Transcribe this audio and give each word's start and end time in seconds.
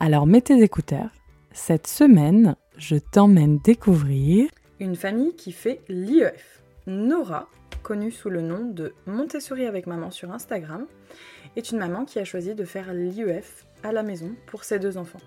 Alors 0.00 0.26
mets 0.26 0.40
tes 0.40 0.62
écouteurs. 0.62 1.10
Cette 1.52 1.86
semaine, 1.86 2.56
je 2.76 2.96
t'emmène 2.96 3.58
découvrir 3.58 4.48
une 4.80 4.96
famille 4.96 5.34
qui 5.36 5.52
fait 5.52 5.80
l'IEF. 5.88 6.62
Nora, 6.86 7.48
connue 7.82 8.10
sous 8.10 8.30
le 8.30 8.40
nom 8.40 8.64
de 8.64 8.92
Montessori 9.06 9.66
avec 9.66 9.86
maman 9.86 10.10
sur 10.10 10.32
Instagram, 10.32 10.86
est 11.56 11.70
une 11.70 11.78
maman 11.78 12.04
qui 12.04 12.18
a 12.18 12.24
choisi 12.24 12.54
de 12.54 12.64
faire 12.64 12.92
l'IEF 12.92 13.66
à 13.82 13.92
la 13.92 14.02
maison 14.02 14.34
pour 14.46 14.64
ses 14.64 14.78
deux 14.78 14.96
enfants. 14.96 15.20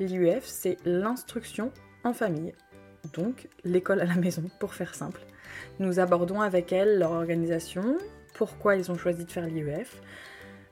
L'IEF, 0.00 0.44
c'est 0.44 0.76
l'instruction 0.84 1.70
en 2.04 2.12
famille, 2.12 2.52
donc 3.12 3.48
l'école 3.64 4.00
à 4.00 4.06
la 4.06 4.16
maison 4.16 4.44
pour 4.58 4.74
faire 4.74 4.94
simple. 4.94 5.20
Nous 5.78 6.00
abordons 6.00 6.40
avec 6.40 6.72
elle 6.72 6.98
leur 6.98 7.12
organisation, 7.12 7.96
pourquoi 8.34 8.76
ils 8.76 8.90
ont 8.90 8.96
choisi 8.96 9.24
de 9.24 9.30
faire 9.30 9.46
l'IEF, 9.46 10.00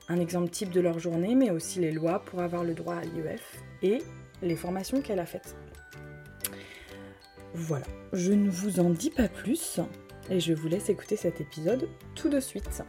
un 0.09 0.19
exemple 0.19 0.49
type 0.49 0.71
de 0.71 0.81
leur 0.81 0.99
journée, 0.99 1.35
mais 1.35 1.51
aussi 1.51 1.79
les 1.79 1.91
lois 1.91 2.19
pour 2.25 2.41
avoir 2.41 2.63
le 2.63 2.73
droit 2.73 2.95
à 2.95 3.03
l'IEF 3.03 3.63
et 3.81 3.99
les 4.41 4.55
formations 4.55 5.01
qu'elle 5.01 5.19
a 5.19 5.25
faites. 5.25 5.55
Voilà, 7.53 7.85
je 8.13 8.33
ne 8.33 8.49
vous 8.49 8.79
en 8.79 8.89
dis 8.89 9.11
pas 9.11 9.27
plus 9.27 9.79
et 10.29 10.39
je 10.39 10.53
vous 10.53 10.67
laisse 10.67 10.89
écouter 10.89 11.15
cet 11.15 11.41
épisode 11.41 11.87
tout 12.15 12.29
de 12.29 12.39
suite. 12.39 12.83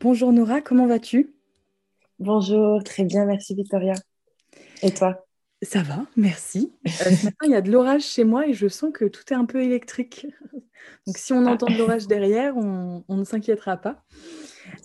Bonjour 0.00 0.32
Nora, 0.32 0.60
comment 0.60 0.86
vas-tu? 0.86 1.34
Bonjour, 2.18 2.82
très 2.84 3.04
bien, 3.04 3.24
merci 3.24 3.54
Victoria. 3.54 3.94
Et 4.82 4.92
toi? 4.92 5.24
Ça 5.64 5.82
va, 5.82 6.06
merci. 6.16 6.72
Euh, 6.86 6.90
ce 7.16 7.24
matin, 7.24 7.46
il 7.46 7.50
y 7.50 7.54
a 7.54 7.60
de 7.60 7.70
l'orage 7.70 8.02
chez 8.02 8.24
moi 8.24 8.46
et 8.46 8.52
je 8.52 8.68
sens 8.68 8.92
que 8.92 9.04
tout 9.04 9.22
est 9.30 9.36
un 9.36 9.44
peu 9.44 9.62
électrique. 9.62 10.26
Donc 11.06 11.18
si 11.18 11.32
on 11.32 11.46
entend 11.46 11.66
de 11.66 11.76
l'orage 11.76 12.06
derrière, 12.06 12.56
on, 12.56 13.04
on 13.08 13.16
ne 13.16 13.24
s'inquiétera 13.24 13.78
pas. 13.78 14.04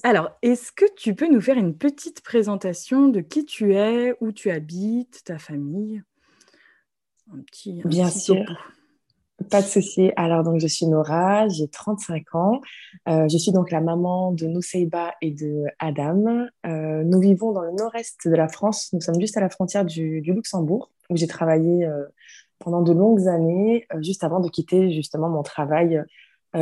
Alors, 0.04 0.32
est-ce 0.42 0.72
que 0.72 0.86
tu 0.96 1.14
peux 1.14 1.28
nous 1.28 1.42
faire 1.42 1.58
une 1.58 1.78
petite 1.78 2.22
présentation 2.22 3.08
de 3.08 3.22
qui 3.22 3.46
tu 3.46 3.74
es, 3.74 4.16
où 4.22 4.32
tu 4.32 4.50
habites, 4.50 5.24
ta 5.26 5.38
famille? 5.38 6.04
Un 7.34 7.42
petit, 7.42 7.82
un 7.84 7.88
Bien 7.88 8.10
petit 8.10 8.20
sûr. 8.20 8.46
Topo. 8.46 8.60
Pas 9.50 9.62
de 9.62 9.68
souci. 9.68 10.12
Alors, 10.16 10.44
donc, 10.44 10.60
je 10.60 10.68
suis 10.68 10.86
Nora, 10.86 11.48
j'ai 11.48 11.68
35 11.68 12.36
ans. 12.36 12.62
Euh, 13.08 13.28
je 13.30 13.38
suis 13.38 13.52
donc 13.52 13.72
la 13.72 13.82
maman 13.82 14.32
de 14.32 14.46
Nuseiba 14.46 15.14
et 15.22 15.32
de 15.32 15.64
Adam. 15.80 16.48
Euh, 16.66 17.04
nous 17.04 17.20
vivons 17.20 17.52
dans 17.52 17.62
le 17.62 17.72
nord-est 17.72 18.28
de 18.28 18.36
la 18.36 18.48
France. 18.48 18.90
Nous 18.94 19.02
sommes 19.02 19.20
juste 19.20 19.38
à 19.38 19.42
la 19.42 19.50
frontière 19.50 19.86
du, 19.86 20.22
du 20.22 20.34
Luxembourg, 20.34 20.92
où 21.10 21.18
j'ai 21.18 21.28
travaillé 21.28 21.86
euh, 21.86 22.06
pendant 22.60 22.82
de 22.82 22.92
longues 22.92 23.28
années, 23.28 23.88
juste 24.02 24.24
avant 24.24 24.40
de 24.40 24.50
quitter 24.50 24.92
justement 24.92 25.30
mon 25.30 25.44
travail 25.44 26.04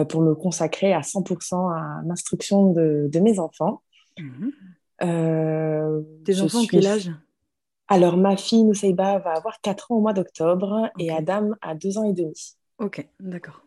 pour 0.09 0.21
me 0.21 0.35
consacrer 0.35 0.93
à 0.93 0.99
100% 0.99 1.73
à 1.73 2.01
l'instruction 2.05 2.71
de, 2.73 3.09
de, 3.11 3.19
mes 3.19 3.39
enfants. 3.39 3.81
Mmh. 4.19 4.49
Tes 6.25 6.41
enfants, 6.41 6.59
suis... 6.59 6.67
quel 6.67 6.87
âge? 6.87 7.11
Alors, 7.87 8.17
ma 8.17 8.35
fille 8.35 8.63
Nuseiba 8.63 9.19
va 9.19 9.31
avoir 9.31 9.61
4 9.61 9.91
ans 9.91 9.95
au 9.95 10.01
mois 10.01 10.13
d'octobre 10.13 10.89
et 10.99 11.09
Adam 11.09 11.51
a 11.61 11.73
2 11.73 11.97
ans 11.97 12.03
et 12.03 12.13
demi. 12.13 12.57
Ok, 12.79 13.07
d'accord. 13.19 13.63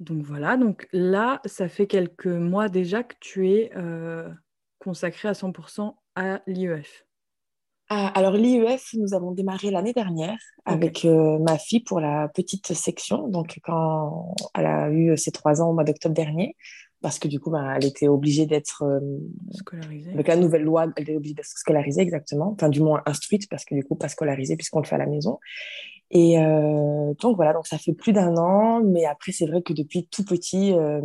Donc 0.00 0.22
voilà, 0.22 0.56
donc 0.56 0.88
là, 0.92 1.40
ça 1.44 1.68
fait 1.68 1.86
quelques 1.86 2.26
mois 2.26 2.68
déjà 2.68 3.02
que 3.02 3.14
tu 3.20 3.50
es 3.50 3.70
euh, 3.76 4.28
consacré 4.78 5.28
à 5.28 5.32
100% 5.32 5.94
à 6.16 6.42
l'IEF. 6.46 7.06
Ah, 7.88 8.08
alors 8.14 8.32
l'IEF, 8.32 8.94
nous 8.94 9.14
avons 9.14 9.32
démarré 9.32 9.70
l'année 9.70 9.92
dernière 9.92 10.38
okay. 10.66 10.74
avec 10.74 11.04
euh, 11.04 11.38
ma 11.38 11.58
fille 11.58 11.80
pour 11.80 12.00
la 12.00 12.28
petite 12.28 12.72
section, 12.72 13.28
donc 13.28 13.58
quand 13.62 14.34
elle 14.54 14.66
a 14.66 14.90
eu 14.90 15.16
ses 15.16 15.30
trois 15.30 15.60
ans 15.60 15.70
au 15.70 15.74
mois 15.74 15.84
d'octobre 15.84 16.14
dernier, 16.14 16.56
parce 17.02 17.18
que 17.18 17.28
du 17.28 17.38
coup, 17.38 17.50
ben, 17.50 17.74
elle 17.76 17.84
était 17.84 18.08
obligée 18.08 18.46
d'être 18.46 18.84
euh, 18.84 19.00
scolarisée. 19.50 20.12
Avec 20.12 20.28
la 20.28 20.36
nouvelle 20.36 20.62
loi, 20.62 20.86
elle 20.96 21.02
était 21.02 21.16
obligée 21.16 21.34
d'être 21.34 21.46
scolarisée 21.46 22.00
exactement, 22.00 22.52
enfin 22.52 22.68
du 22.68 22.80
moins 22.80 23.02
instruite, 23.06 23.48
parce 23.50 23.64
que 23.64 23.74
du 23.74 23.84
coup, 23.84 23.94
pas 23.96 24.08
scolarisée 24.08 24.56
puisqu'on 24.56 24.80
le 24.80 24.86
fait 24.86 24.94
à 24.94 24.98
la 24.98 25.06
maison. 25.06 25.38
Et 26.14 26.38
euh, 26.38 27.14
donc 27.20 27.36
voilà, 27.36 27.54
donc 27.54 27.66
ça 27.66 27.78
fait 27.78 27.94
plus 27.94 28.12
d'un 28.12 28.36
an, 28.36 28.82
mais 28.84 29.06
après 29.06 29.32
c'est 29.32 29.46
vrai 29.46 29.62
que 29.62 29.72
depuis 29.72 30.06
tout 30.08 30.24
petit, 30.24 30.74
euh, 30.74 31.00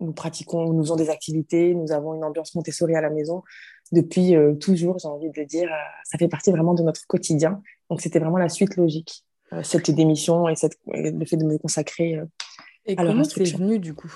nous 0.00 0.12
pratiquons, 0.12 0.72
nous 0.72 0.82
faisons 0.82 0.96
des 0.96 1.10
activités, 1.10 1.74
nous 1.74 1.92
avons 1.92 2.14
une 2.14 2.24
ambiance 2.24 2.56
Montessori 2.56 2.96
à 2.96 3.00
la 3.00 3.10
maison. 3.10 3.44
Depuis 3.92 4.34
euh, 4.34 4.54
toujours, 4.54 4.98
j'ai 4.98 5.06
envie 5.06 5.30
de 5.30 5.42
dire, 5.44 5.70
euh, 5.70 5.76
ça 6.04 6.18
fait 6.18 6.26
partie 6.26 6.50
vraiment 6.50 6.74
de 6.74 6.82
notre 6.82 7.06
quotidien. 7.06 7.62
Donc 7.88 8.00
c'était 8.00 8.18
vraiment 8.18 8.36
la 8.36 8.48
suite 8.48 8.76
logique, 8.76 9.24
cette 9.62 9.92
démission 9.92 10.48
et 10.48 10.56
cette, 10.56 10.76
le 10.86 11.24
fait 11.24 11.36
de 11.36 11.44
me 11.44 11.56
consacrer 11.58 12.18
et 12.86 12.98
à 12.98 13.04
comment 13.04 13.22
c'est 13.22 13.44
venu 13.44 13.78
du 13.78 13.94
coup? 13.94 14.12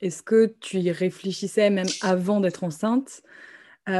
Est-ce 0.00 0.24
que 0.24 0.56
tu 0.58 0.78
y 0.78 0.90
réfléchissais 0.90 1.70
même 1.70 1.86
avant 2.02 2.40
d'être 2.40 2.64
enceinte 2.64 3.22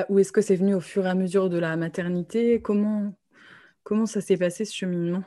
ou 0.08 0.18
est-ce 0.18 0.32
que 0.32 0.40
c'est 0.40 0.56
venu 0.56 0.74
au 0.74 0.80
fur 0.80 1.06
et 1.06 1.10
à 1.10 1.14
mesure 1.14 1.50
de 1.50 1.58
la 1.58 1.76
maternité? 1.76 2.60
Comment 2.60 3.12
comment 3.84 4.06
ça 4.06 4.20
s'est 4.20 4.38
passé 4.38 4.64
ce 4.64 4.74
cheminement? 4.74 5.22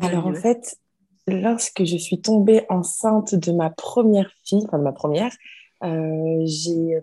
Alors 0.00 0.26
en 0.26 0.34
fait, 0.34 0.76
lorsque 1.26 1.84
je 1.84 1.96
suis 1.96 2.20
tombée 2.20 2.64
enceinte 2.68 3.34
de 3.34 3.52
ma 3.52 3.70
première 3.70 4.30
fille, 4.44 4.64
enfin 4.66 4.78
de 4.78 4.84
ma 4.84 4.92
première, 4.92 5.32
euh, 5.84 6.42
j'ai, 6.44 7.00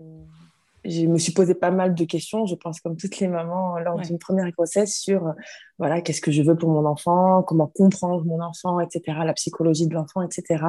je 0.84 1.06
me 1.06 1.18
suis 1.18 1.32
posé 1.32 1.54
pas 1.54 1.70
mal 1.70 1.94
de 1.94 2.04
questions, 2.04 2.46
je 2.46 2.54
pense 2.54 2.80
comme 2.80 2.96
toutes 2.96 3.18
les 3.18 3.28
mamans 3.28 3.78
lors 3.78 3.96
ouais. 3.96 4.02
d'une 4.02 4.18
première 4.18 4.50
grossesse 4.50 4.96
sur 4.96 5.32
voilà 5.78 6.00
qu'est-ce 6.00 6.20
que 6.20 6.30
je 6.30 6.42
veux 6.42 6.56
pour 6.56 6.70
mon 6.70 6.84
enfant, 6.84 7.42
comment 7.42 7.66
comprendre 7.66 8.24
mon 8.24 8.40
enfant, 8.40 8.80
etc., 8.80 9.18
la 9.24 9.32
psychologie 9.32 9.86
de 9.86 9.94
l'enfant, 9.94 10.22
etc. 10.22 10.64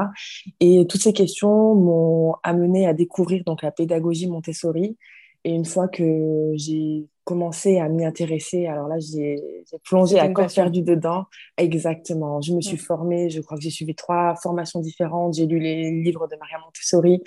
Et 0.60 0.86
toutes 0.88 1.02
ces 1.02 1.14
questions 1.14 1.76
m'ont 1.76 2.36
amené 2.44 2.88
à 2.88 2.94
découvrir 2.94 3.44
donc 3.46 3.62
la 3.62 3.72
pédagogie 3.72 4.28
Montessori. 4.28 4.98
Et 5.46 5.52
une 5.52 5.64
fois 5.64 5.88
que 5.88 6.52
j'ai 6.56 7.08
commencé 7.26 7.80
à 7.80 7.90
m'y 7.90 8.06
intéresser. 8.06 8.68
Alors 8.68 8.88
là, 8.88 8.98
j'ai 9.00 9.36
plongé 9.84 10.20
à 10.20 10.30
corps 10.30 10.54
perdu 10.54 10.82
dedans. 10.82 11.26
Exactement. 11.58 12.40
Je 12.40 12.54
me 12.54 12.62
suis 12.62 12.76
mmh. 12.76 12.80
formée, 12.80 13.30
je 13.30 13.42
crois 13.42 13.58
que 13.58 13.64
j'ai 13.64 13.72
suivi 13.72 13.96
trois 13.96 14.36
formations 14.42 14.80
différentes. 14.80 15.34
J'ai 15.34 15.48
lu 15.48 15.60
les 15.60 15.92
livres 15.92 16.28
de 16.28 16.36
Maria 16.38 16.60
Montessori. 16.64 17.22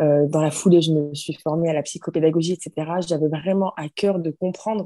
Euh, 0.00 0.26
dans 0.28 0.42
la 0.42 0.50
foulée, 0.50 0.82
je 0.82 0.92
me 0.92 1.14
suis 1.14 1.34
formée 1.42 1.68
à 1.68 1.72
la 1.72 1.82
psychopédagogie, 1.82 2.52
etc. 2.52 2.90
J'avais 3.06 3.28
vraiment 3.28 3.72
à 3.76 3.88
cœur 3.88 4.18
de 4.18 4.30
comprendre 4.30 4.84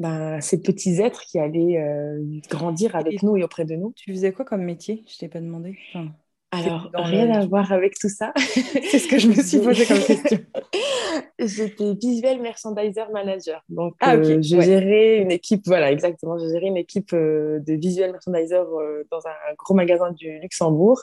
ben, 0.00 0.40
ces 0.40 0.60
petits 0.60 1.00
êtres 1.00 1.22
qui 1.22 1.38
allaient 1.38 1.78
euh, 1.78 2.20
grandir 2.50 2.96
avec 2.96 3.22
et 3.22 3.26
nous 3.26 3.36
et 3.36 3.44
auprès 3.44 3.64
de 3.64 3.76
nous. 3.76 3.92
Tu 3.96 4.12
faisais 4.12 4.32
quoi 4.32 4.44
comme 4.44 4.62
métier? 4.62 5.04
Je 5.08 5.18
t'ai 5.18 5.28
pas 5.28 5.40
demandé. 5.40 5.78
Enfin... 5.94 6.08
Alors, 6.52 6.90
rien 6.94 7.26
le... 7.26 7.32
à 7.34 7.46
voir 7.46 7.70
avec 7.70 7.96
tout 7.96 8.08
ça. 8.08 8.32
C'est 8.36 8.98
ce 8.98 9.06
que 9.06 9.18
je 9.18 9.28
me 9.28 9.34
suis 9.34 9.58
posé 9.62 9.86
comme 9.86 10.02
question. 10.02 10.38
J'étais 11.38 11.94
visual 11.94 12.40
merchandiser 12.40 13.04
manager. 13.12 13.62
Donc, 13.68 13.94
ah, 14.00 14.16
okay. 14.16 14.32
euh, 14.32 14.42
je 14.42 14.56
ouais. 14.56 14.62
gérais 14.62 15.18
une 15.18 15.30
équipe, 15.30 15.62
voilà, 15.66 15.90
exactement. 15.92 16.38
Je 16.38 16.46
gérais 16.46 16.66
une 16.66 16.76
équipe 16.76 17.12
euh, 17.12 17.60
de 17.60 17.74
visual 17.74 18.12
merchandiser 18.12 18.56
euh, 18.56 19.04
dans 19.10 19.26
un 19.26 19.54
gros 19.58 19.74
magasin 19.74 20.12
du 20.12 20.38
Luxembourg. 20.40 21.02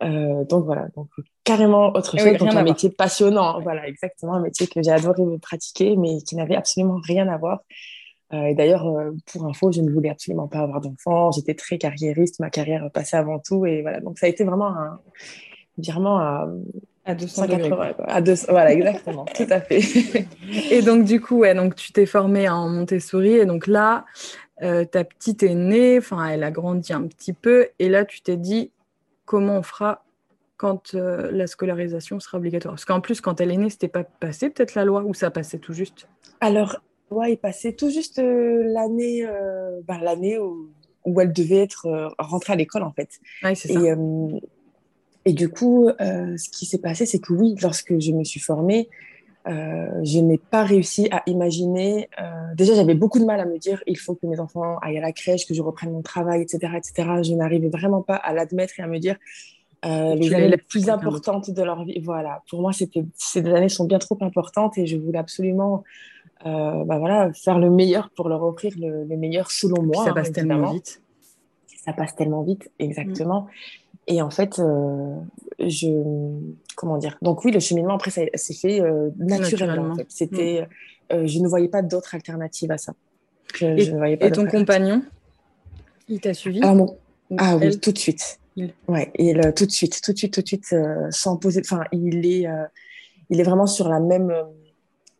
Donc, 0.00 0.64
voilà. 0.64 0.88
Donc, 0.96 1.08
carrément 1.44 1.88
autre 1.94 2.18
chose. 2.18 2.26
Oui, 2.26 2.36
donc, 2.36 2.54
un 2.54 2.62
métier 2.62 2.90
passionnant. 2.90 3.58
Ouais. 3.58 3.62
Voilà, 3.62 3.88
exactement. 3.88 4.34
Un 4.34 4.42
métier 4.42 4.66
que 4.66 4.82
j'ai 4.82 4.90
adoré 4.90 5.22
pratiquer, 5.40 5.96
mais 5.96 6.18
qui 6.26 6.36
n'avait 6.36 6.56
absolument 6.56 6.98
rien 7.02 7.28
à 7.28 7.36
voir. 7.36 7.60
Et 8.30 8.54
d'ailleurs, 8.54 8.86
pour 9.32 9.46
info, 9.46 9.72
je 9.72 9.80
ne 9.80 9.90
voulais 9.90 10.10
absolument 10.10 10.48
pas 10.48 10.58
avoir 10.58 10.82
d'enfant. 10.82 11.30
J'étais 11.32 11.54
très 11.54 11.78
carriériste. 11.78 12.40
Ma 12.40 12.50
carrière 12.50 12.90
passait 12.92 13.16
avant 13.16 13.38
tout. 13.38 13.64
Et 13.64 13.80
voilà. 13.80 14.00
Donc, 14.00 14.18
ça 14.18 14.26
a 14.26 14.28
été 14.28 14.44
vraiment 14.44 14.66
un 14.66 15.00
virement 15.78 16.18
à, 16.18 16.48
à 17.08 17.14
280. 17.14 17.94
À 18.06 18.20
deux, 18.20 18.34
voilà, 18.50 18.72
exactement. 18.74 19.24
tout 19.34 19.46
à 19.48 19.62
fait. 19.62 19.80
et 20.70 20.82
donc, 20.82 21.04
du 21.04 21.22
coup, 21.22 21.38
ouais, 21.38 21.54
donc, 21.54 21.74
tu 21.74 21.90
t'es 21.90 22.04
formée 22.04 22.50
en 22.50 22.68
Montessori. 22.68 23.32
Et 23.32 23.46
donc 23.46 23.66
là, 23.66 24.04
euh, 24.62 24.84
ta 24.84 25.04
petite 25.04 25.42
est 25.42 25.54
née. 25.54 25.96
Enfin, 25.96 26.28
elle 26.28 26.44
a 26.44 26.50
grandi 26.50 26.92
un 26.92 27.04
petit 27.04 27.32
peu. 27.32 27.68
Et 27.78 27.88
là, 27.88 28.04
tu 28.04 28.20
t'es 28.20 28.36
dit, 28.36 28.72
comment 29.24 29.56
on 29.56 29.62
fera 29.62 30.04
quand 30.58 30.94
euh, 30.94 31.30
la 31.32 31.46
scolarisation 31.46 32.20
sera 32.20 32.36
obligatoire? 32.36 32.74
Parce 32.74 32.84
qu'en 32.84 33.00
plus, 33.00 33.22
quand 33.22 33.40
elle 33.40 33.52
est 33.52 33.56
née, 33.56 33.70
c'était 33.70 33.88
pas 33.88 34.04
passé 34.04 34.50
peut-être 34.50 34.74
la 34.74 34.84
loi 34.84 35.02
ou 35.02 35.14
ça 35.14 35.30
passait 35.30 35.58
tout 35.58 35.72
juste? 35.72 36.08
Alors, 36.42 36.76
Ouais, 37.10 37.32
il 37.32 37.36
passait 37.38 37.72
tout 37.72 37.88
juste 37.88 38.18
euh, 38.18 38.64
l'année 38.66 39.26
ben, 39.84 39.98
l'année 40.02 40.38
où, 40.38 40.68
où, 41.06 41.18
elle 41.22 41.32
devait 41.32 41.62
être 41.62 42.12
rentrée 42.18 42.52
à 42.52 42.56
l'école 42.56 42.82
en 42.82 42.92
fait. 42.92 43.18
Ouais, 43.42 43.54
c'est 43.54 43.72
ça. 43.72 43.80
Et, 43.80 43.94
Et 45.28 45.32
du 45.32 45.48
coup, 45.48 45.90
ce 45.98 46.48
qui 46.50 46.64
s'est 46.64 46.78
passé, 46.78 47.04
c'est 47.04 47.18
que 47.18 47.32
oui, 47.32 47.54
lorsque 47.62 47.98
je 47.98 48.12
me 48.12 48.24
suis 48.24 48.40
formée, 48.40 48.88
je 49.46 50.18
n'ai 50.20 50.38
pas 50.38 50.64
réussi 50.64 51.08
à 51.10 51.22
imaginer. 51.26 52.08
déjà, 52.54 52.74
j'avais 52.74 52.94
beaucoup 52.94 53.18
de 53.18 53.24
mal 53.24 53.38
à 53.38 53.44
me 53.44 53.58
dire 53.58 53.82
il 53.86 53.98
faut 53.98 54.14
que 54.14 54.26
mes 54.26 54.40
enfants 54.40 54.78
aillent 54.78 54.98
à 54.98 55.02
la 55.02 55.12
crèche, 55.12 55.46
que 55.46 55.54
je 55.54 55.62
reprenne 55.62 55.92
mon 55.92 56.02
travail, 56.02 56.42
etc., 56.42 56.72
etc. 56.76 57.08
Je 57.22 57.34
n'arrivais 57.34 57.68
vraiment 57.68 58.00
pas 58.00 58.16
à 58.16 58.32
l'admettre 58.32 58.80
et 58.80 58.82
à 58.82 58.86
me 58.86 58.98
dire 58.98 59.16
euh, 59.84 60.14
les 60.16 60.34
années 60.34 60.48
les 60.48 60.56
plus 60.56 60.88
importantes 60.88 61.50
de 61.50 61.62
leur 61.62 61.84
vie. 61.84 62.00
Voilà, 62.00 62.42
pour 62.50 62.60
moi, 62.60 62.72
ces 62.72 63.46
années 63.46 63.68
sont 63.68 63.84
bien 63.84 63.98
trop 63.98 64.18
importantes 64.22 64.76
et 64.78 64.86
je 64.86 64.96
voulais 64.96 65.18
absolument 65.18 65.84
euh, 66.46 66.84
bah 66.84 66.98
voilà, 66.98 67.32
faire 67.32 67.58
le 67.58 67.70
meilleur 67.70 68.10
pour 68.10 68.28
leur 68.28 68.42
offrir 68.42 68.72
le, 68.78 69.04
meilleur 69.16 69.50
selon 69.50 69.82
moi. 69.82 70.04
ça 70.04 70.12
passe 70.12 70.32
tellement 70.32 70.72
vite. 70.72 71.02
Ça 71.66 71.92
passe 71.92 72.14
tellement 72.14 72.42
vite, 72.42 72.70
exactement. 72.78 73.46
Et 74.08 74.20
en 74.22 74.30
fait, 74.30 74.58
euh, 74.58 75.14
je. 75.60 75.88
Comment 76.74 76.98
dire 76.98 77.18
Donc, 77.22 77.44
oui, 77.44 77.52
le 77.52 77.60
cheminement, 77.60 77.94
après, 77.94 78.10
ça 78.10 78.22
s'est 78.34 78.54
fait 78.54 78.82
naturellement. 79.18 79.94
C'était, 80.08 80.66
je 81.10 81.38
ne 81.40 81.48
voyais 81.48 81.68
pas 81.68 81.82
d'autre 81.82 82.14
alternative 82.14 82.70
à 82.72 82.78
ça. 82.78 82.94
et, 83.60 83.82
je 83.82 83.94
voyais 83.94 84.16
pas 84.16 84.26
et 84.26 84.32
ton 84.32 84.46
compagnon, 84.46 85.02
il 86.08 86.20
t'a 86.20 86.34
suivi 86.34 86.60
Ah, 86.62 86.74
ah 87.36 87.56
oui, 87.56 87.78
tout 87.78 87.92
de 87.92 87.98
suite. 87.98 88.38
Ouais, 88.88 89.10
et 89.14 89.34
tout 89.54 89.66
de 89.66 89.70
suite, 89.70 90.00
tout 90.02 90.12
de 90.12 90.18
suite, 90.18 90.34
tout 90.34 90.42
de 90.42 90.46
suite, 90.46 90.66
euh, 90.72 91.08
sans 91.10 91.36
poser. 91.36 91.60
Enfin, 91.64 91.84
il 91.92 92.26
est, 92.26 92.46
euh, 92.48 92.64
il 93.30 93.40
est 93.40 93.44
vraiment 93.44 93.66
sur 93.66 93.88
la 93.88 94.00
même. 94.00 94.34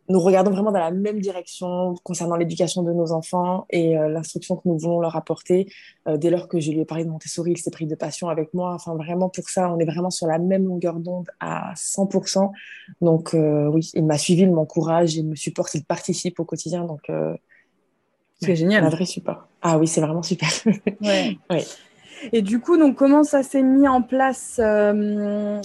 Euh, 0.09 0.13
nous 0.13 0.19
regardons 0.19 0.51
vraiment 0.51 0.71
dans 0.71 0.79
la 0.79 0.91
même 0.91 1.19
direction 1.19 1.95
concernant 2.03 2.35
l'éducation 2.35 2.83
de 2.83 2.91
nos 2.91 3.11
enfants 3.11 3.65
et 3.69 3.93
l'instruction 3.93 4.55
que 4.55 4.67
nous 4.67 4.77
voulons 4.77 4.99
leur 4.99 5.15
apporter. 5.15 5.71
dès 6.07 6.29
lors 6.29 6.47
que 6.47 6.59
je 6.59 6.71
lui 6.71 6.79
ai 6.79 6.85
parlé 6.85 7.05
de 7.05 7.09
Montessori, 7.09 7.51
il 7.51 7.57
s'est 7.57 7.71
pris 7.71 7.85
de 7.85 7.95
passion 7.95 8.29
avec 8.29 8.53
moi. 8.53 8.73
Enfin, 8.73 8.95
vraiment 8.95 9.29
pour 9.29 9.49
ça, 9.49 9.71
on 9.71 9.79
est 9.79 9.85
vraiment 9.85 10.09
sur 10.09 10.27
la 10.27 10.39
même 10.39 10.65
longueur 10.65 10.95
d'onde 10.95 11.29
à 11.39 11.73
100%. 11.75 12.51
Donc, 13.01 13.31
oui, 13.33 13.91
il 13.93 14.05
m'a 14.05 14.17
suivi, 14.17 14.41
il 14.41 14.51
m'encourage, 14.51 15.15
il 15.15 15.27
me 15.27 15.35
supporte, 15.35 15.75
il 15.75 15.85
participe 15.85 16.39
au 16.39 16.45
quotidien. 16.45 16.85
Donc, 16.85 17.09
c'est 18.41 18.55
génial. 18.55 18.83
Un 18.83 18.89
vrai 18.89 19.05
support. 19.05 19.47
Ah 19.61 19.77
oui, 19.77 19.87
c'est 19.87 20.01
vraiment 20.01 20.23
super. 20.23 20.49
Ouais. 21.01 21.37
ouais. 21.49 21.65
Et 22.31 22.41
du 22.41 22.59
coup, 22.59 22.77
donc, 22.77 22.95
comment 22.95 23.23
ça 23.23 23.43
s'est 23.43 23.63
mis 23.63 23.87
en 23.87 24.01
place 24.01 24.59
euh, 24.59 25.61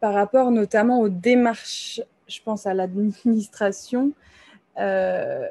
par 0.00 0.14
rapport 0.14 0.50
notamment 0.50 1.00
aux 1.00 1.08
démarches, 1.08 2.00
je 2.32 2.42
pense 2.42 2.66
à 2.66 2.74
l'administration 2.74 4.12
euh, 4.78 5.46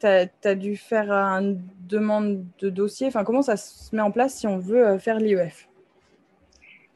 Tu 0.00 0.06
as, 0.06 0.54
dû 0.54 0.76
faire 0.76 1.10
une 1.12 1.60
demande 1.88 2.44
de 2.60 2.70
dossier. 2.70 3.06
Enfin, 3.06 3.24
comment 3.24 3.42
ça 3.42 3.56
se 3.56 3.94
met 3.94 4.02
en 4.02 4.10
place 4.10 4.34
si 4.34 4.46
on 4.46 4.58
veut 4.58 4.86
euh, 4.86 4.98
faire 4.98 5.18
l'IEF? 5.18 5.68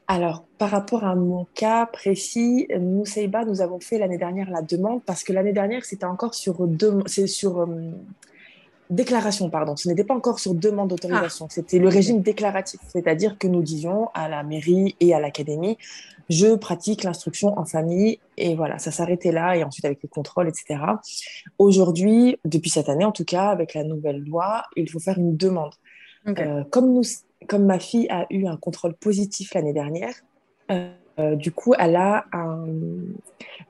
Alors, 0.07 0.43
par 0.57 0.71
rapport 0.71 1.03
à 1.03 1.13
mon 1.13 1.45
cas 1.53 1.85
précis, 1.85 2.67
nous, 2.79 3.05
Seiba, 3.05 3.45
nous 3.45 3.61
avons 3.61 3.79
fait 3.79 3.99
l'année 3.99 4.17
dernière 4.17 4.49
la 4.49 4.63
demande 4.63 5.03
parce 5.03 5.23
que 5.23 5.31
l'année 5.31 5.53
dernière, 5.53 5.85
c'était 5.85 6.05
encore 6.05 6.33
sur, 6.33 6.65
deux, 6.65 7.03
sur 7.07 7.67
déclaration, 8.89 9.49
pardon. 9.49 9.75
Ce 9.75 9.87
n'était 9.87 10.03
pas 10.03 10.15
encore 10.15 10.39
sur 10.39 10.53
demande 10.53 10.89
d'autorisation. 10.89 11.45
Ah. 11.45 11.53
C'était 11.53 11.79
le 11.79 11.87
régime 11.87 12.21
déclaratif, 12.21 12.79
c'est-à-dire 12.87 13.37
que 13.37 13.47
nous 13.47 13.61
disions 13.61 14.09
à 14.13 14.29
la 14.29 14.43
mairie 14.43 14.95
et 14.99 15.13
à 15.13 15.19
l'académie, 15.19 15.77
je 16.29 16.55
pratique 16.55 17.03
l'instruction 17.03 17.57
en 17.57 17.65
famille 17.65 18.19
et 18.37 18.55
voilà, 18.55 18.77
ça 18.77 18.91
s'arrêtait 18.91 19.31
là 19.31 19.57
et 19.57 19.63
ensuite 19.63 19.85
avec 19.85 20.01
les 20.03 20.09
contrôles, 20.09 20.47
etc. 20.47 20.79
Aujourd'hui, 21.57 22.37
depuis 22.45 22.69
cette 22.69 22.87
année 22.87 23.05
en 23.05 23.11
tout 23.11 23.25
cas, 23.25 23.49
avec 23.49 23.73
la 23.73 23.83
nouvelle 23.83 24.23
loi, 24.23 24.63
il 24.75 24.89
faut 24.89 24.99
faire 24.99 25.17
une 25.17 25.35
demande. 25.35 25.73
Euh, 26.27 26.63
comme, 26.69 26.93
nous, 26.93 27.03
comme 27.47 27.65
ma 27.65 27.79
fille 27.79 28.07
a 28.09 28.27
eu 28.29 28.45
un 28.45 28.57
contrôle 28.57 28.93
positif 28.93 29.53
l'année 29.53 29.73
dernière, 29.73 30.13
euh, 30.69 30.91
euh, 31.19 31.35
du 31.35 31.51
coup, 31.51 31.73
elle 31.77 31.95
a 31.95 32.25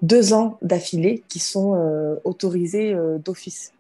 deux 0.01 0.33
ans 0.33 0.57
d'affilée 0.61 1.23
qui 1.29 1.39
sont 1.39 2.19
autorisés 2.23 2.95
d'office. 3.23 3.71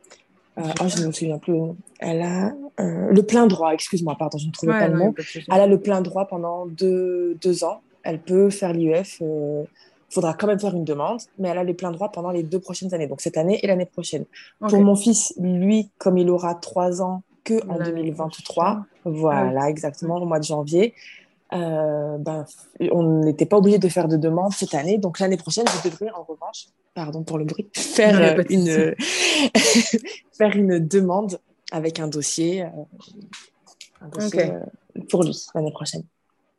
Euh, 0.59 0.63
oh, 0.81 0.87
je 0.87 1.01
ne 1.01 1.07
me 1.07 1.11
souviens 1.11 1.37
plus. 1.37 1.53
Elle 1.99 2.21
a 2.21 2.53
euh, 2.79 3.11
le 3.11 3.23
plein 3.23 3.47
droit, 3.47 3.73
excuse-moi, 3.73 4.15
pardon, 4.17 4.37
je 4.37 4.47
ne 4.47 4.51
trouvais 4.51 4.73
pas 4.73 4.87
le 4.87 4.97
mot. 4.97 5.15
Elle 5.51 5.61
a 5.61 5.67
le 5.67 5.79
plein 5.79 6.01
droit 6.01 6.27
pendant 6.27 6.65
deux, 6.65 7.35
deux 7.41 7.63
ans. 7.63 7.81
Elle 8.03 8.19
peut 8.19 8.49
faire 8.49 8.73
l'IEF. 8.73 9.19
Il 9.21 9.27
euh, 9.27 9.63
faudra 10.09 10.33
quand 10.33 10.47
même 10.47 10.59
faire 10.59 10.75
une 10.75 10.85
demande, 10.85 11.21
mais 11.37 11.49
elle 11.49 11.57
a 11.57 11.63
le 11.63 11.73
plein 11.73 11.91
droit 11.91 12.11
pendant 12.11 12.31
les 12.31 12.43
deux 12.43 12.59
prochaines 12.59 12.93
années, 12.93 13.07
donc 13.07 13.21
cette 13.21 13.37
année 13.37 13.59
et 13.61 13.67
l'année 13.67 13.85
prochaine. 13.85 14.25
Pour 14.59 14.81
mon 14.81 14.95
fils, 14.95 15.33
lui, 15.39 15.89
comme 15.97 16.17
il 16.17 16.29
aura 16.29 16.55
trois 16.55 17.01
ans 17.01 17.21
que 17.43 17.65
en 17.67 17.77
2023, 17.77 18.85
voilà, 19.05 19.61
ah 19.63 19.69
exactement, 19.69 20.17
au 20.17 20.25
mois 20.25 20.39
de 20.39 20.45
janvier, 20.45 20.93
euh, 21.51 22.17
ben, 22.19 22.45
on 22.91 23.21
n'était 23.23 23.45
pas 23.45 23.57
obligé 23.57 23.79
de 23.79 23.89
faire 23.89 24.07
de 24.07 24.17
demande 24.17 24.53
cette 24.53 24.75
année. 24.75 24.97
Donc 24.97 25.19
l'année 25.19 25.37
prochaine, 25.37 25.65
je 25.67 25.89
devrais 25.89 26.11
en 26.11 26.23
revanche, 26.23 26.67
pardon 26.93 27.23
pour 27.23 27.37
le 27.37 27.45
bruit, 27.45 27.69
faire, 27.75 28.37
euh, 28.39 28.43
une, 28.49 28.95
faire 30.31 30.55
une 30.55 30.79
demande 30.79 31.39
avec 31.71 31.99
un 31.99 32.07
dossier, 32.07 32.63
euh, 32.63 34.59
pour 35.09 35.23
lui 35.23 35.35
l'année 35.55 35.71
prochaine. 35.71 36.03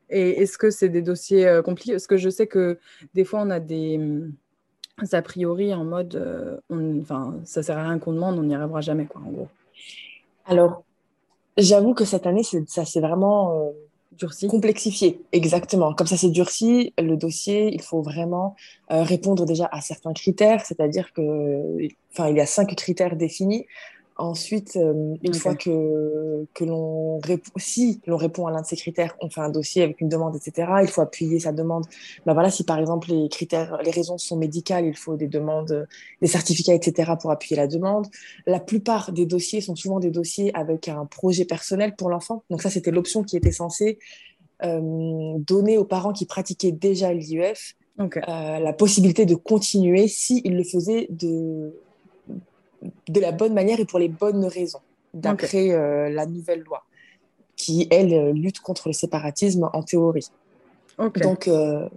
Et 0.08 0.42
est-ce 0.42 0.58
que 0.58 0.70
c'est 0.70 0.88
des 0.88 1.02
dossiers 1.02 1.60
compliqués? 1.64 1.92
Parce 1.92 2.08
que 2.08 2.16
je 2.16 2.28
sais 2.28 2.48
que 2.48 2.81
des 3.14 3.25
fois, 3.25 3.42
on 3.42 3.50
a 3.50 3.60
des 3.60 4.00
a 5.12 5.22
priori 5.22 5.72
en 5.72 5.84
mode, 5.84 6.60
enfin, 7.00 7.37
ça 7.44 7.62
sert 7.62 7.78
à 7.78 7.84
rien 7.84 8.00
qu'on 8.00 8.12
demande, 8.12 8.37
on 8.38 8.42
n'y 8.42 8.54
arrivera 8.56 8.81
jamais, 8.81 9.06
quoi, 9.06 9.22
en 9.25 9.31
gros. 9.31 9.48
Alors, 10.46 10.82
j'avoue 11.56 11.94
que 11.94 12.04
cette 12.04 12.26
année, 12.26 12.42
ça 12.42 12.84
c'est 12.84 13.00
vraiment 13.00 13.72
Durci. 14.12 14.49
Complexifié, 14.49 15.21
exactement. 15.33 15.95
Comme 15.95 16.09
ça, 16.09 16.17
c'est 16.17 16.31
durci. 16.31 16.93
Le 16.99 17.17
dossier, 17.17 17.73
il 17.73 17.81
faut 17.81 18.03
vraiment 18.03 18.57
euh, 18.91 19.03
répondre 19.03 19.47
déjà 19.47 19.69
à 19.71 19.81
certains 19.81 20.12
critères, 20.12 20.67
c'est-à-dire 20.67 21.12
que, 21.12 21.79
il 21.79 22.37
y 22.37 22.41
a 22.41 22.47
cinq 22.47 22.75
critères 22.75 23.15
définis. 23.17 23.67
Ensuite, 24.20 24.76
euh, 24.76 25.14
une 25.22 25.34
fois 25.34 25.55
que, 25.55 26.46
que 26.52 26.64
l'on 26.64 27.19
répond, 27.20 27.50
si 27.56 28.00
l'on 28.06 28.19
répond 28.19 28.46
à 28.46 28.50
l'un 28.50 28.61
de 28.61 28.67
ces 28.67 28.76
critères, 28.76 29.17
on 29.20 29.31
fait 29.31 29.40
un 29.40 29.49
dossier 29.49 29.82
avec 29.82 30.00
une 30.00 30.08
demande, 30.08 30.37
etc. 30.37 30.70
Il 30.82 30.88
faut 30.88 31.00
appuyer 31.00 31.40
sa 31.40 31.52
demande. 31.52 31.87
Ben 32.26 32.34
voilà, 32.34 32.50
si 32.50 32.64
par 32.64 32.78
exemple 32.78 33.11
les 33.11 33.28
critères, 33.31 33.78
les 33.82 33.90
raisons 33.90 34.19
sont 34.19 34.37
médicales, 34.37 34.84
il 34.84 34.96
faut 34.96 35.17
des 35.17 35.26
demandes, 35.26 35.87
des 36.20 36.28
certificats, 36.28 36.75
etc. 36.75 37.12
pour 37.19 37.31
appuyer 37.31 37.56
la 37.56 37.67
demande. 37.67 38.08
La 38.46 38.61
plupart 38.61 39.12
des 39.12 39.25
dossiers 39.25 39.62
sont 39.62 39.75
souvent 39.75 40.00
des 40.00 40.11
dossiers 40.11 40.55
avec 40.55 40.88
un 40.88 41.06
projet 41.06 41.46
personnel 41.46 41.96
pour 41.96 42.11
l'enfant. 42.11 42.44
Donc 42.50 42.61
ça, 42.61 42.69
c'était 42.69 42.90
l'option 42.90 43.25
qui 43.25 43.38
était 43.38 43.52
censée 43.52 43.99
euh, 44.62 45.38
donner 45.38 45.78
aux 45.78 45.87
parents 45.87 46.12
qui 46.12 46.26
pratiquaient 46.26 46.73
déjà 46.73 47.14
l'IEF 47.14 47.75
euh, 48.00 48.59
la 48.59 48.73
possibilité 48.73 49.25
de 49.25 49.35
continuer 49.35 50.09
s'ils 50.09 50.54
le 50.54 50.64
faisaient 50.64 51.06
de 51.11 51.75
de 53.08 53.20
la 53.20 53.32
bonne 53.32 53.54
manière 53.54 53.80
et 53.80 53.84
pour 53.84 53.99
les 53.99 54.08
bonnes 54.08 54.44
raisons, 54.44 54.80
d'après 55.14 55.70
euh, 55.70 56.08
la 56.10 56.26
nouvelle 56.26 56.60
loi, 56.60 56.84
qui, 57.56 57.87
elle, 57.90 58.12
euh, 58.14 58.32
lutte 58.32 58.60
contre 58.60 58.88
le 58.88 58.92
séparatisme 58.92 59.68
en 59.72 59.82
théorie. 59.82 60.28
Donc, 61.16 61.49
euh, 61.49 61.88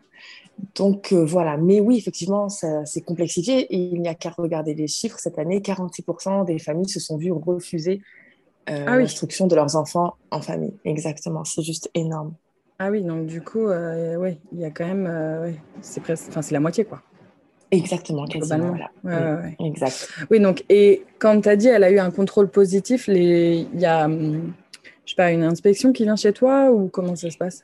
donc 0.76 1.12
voilà. 1.12 1.58
Mais 1.58 1.80
oui, 1.80 1.98
effectivement, 1.98 2.48
ça 2.48 2.86
s'est 2.86 3.02
complexifié 3.02 3.62
et 3.62 3.78
il 3.78 4.02
n'y 4.02 4.08
a 4.08 4.16
qu'à 4.16 4.30
regarder 4.30 4.74
les 4.74 4.88
chiffres. 4.88 5.20
Cette 5.20 5.40
année, 5.40 5.60
46% 5.60 6.46
des 6.46 6.60
familles 6.60 6.90
se 6.90 7.00
sont 7.00 7.18
vues 7.18 7.32
refuser 7.32 8.02
ah 8.68 8.98
l'instruction 8.98 9.48
de 9.48 9.56
leurs 9.56 9.76
enfants 9.76 10.16
en 10.32 10.42
famille. 10.42 10.74
Exactement, 10.86 11.44
c'est 11.44 11.64
juste 11.64 11.90
énorme. 11.96 12.34
Ah 12.80 12.90
oui, 12.90 13.04
donc 13.04 13.26
du 13.26 13.42
coup, 13.42 13.68
oui, 13.68 14.38
il 14.54 14.60
y 14.60 14.66
a 14.66 14.72
quand 14.72 14.86
même, 14.86 15.54
c'est 15.82 16.02
presque, 16.02 16.30
enfin 16.30 16.42
c'est 16.42 16.54
la 16.54 16.62
moitié 16.62 16.86
quoi. 16.86 17.02
Exactement, 17.74 18.26
quasiment. 18.26 18.76
Voilà. 19.04 19.42
Exact. 19.60 20.10
Oui, 20.30 20.40
donc, 20.40 20.64
et 20.70 21.04
quand 21.20 21.42
tu 21.42 21.50
as 21.50 21.56
dit 21.56 21.68
elle 21.68 21.84
a 21.84 21.92
eu 21.92 22.00
un 22.00 22.12
contrôle 22.12 22.50
positif, 22.50 23.08
il 23.08 23.68
y 23.80 23.86
a, 23.86 24.06
hum, 24.06 24.54
je 25.06 25.12
sais 25.12 25.16
pas, 25.16 25.32
une 25.32 25.44
inspection 25.44 25.92
qui 25.92 26.04
vient 26.04 26.16
chez 26.16 26.34
toi 26.34 26.72
ou 26.72 26.88
comment 26.88 27.16
ça 27.16 27.30
se 27.32 27.38
passe? 27.38 27.64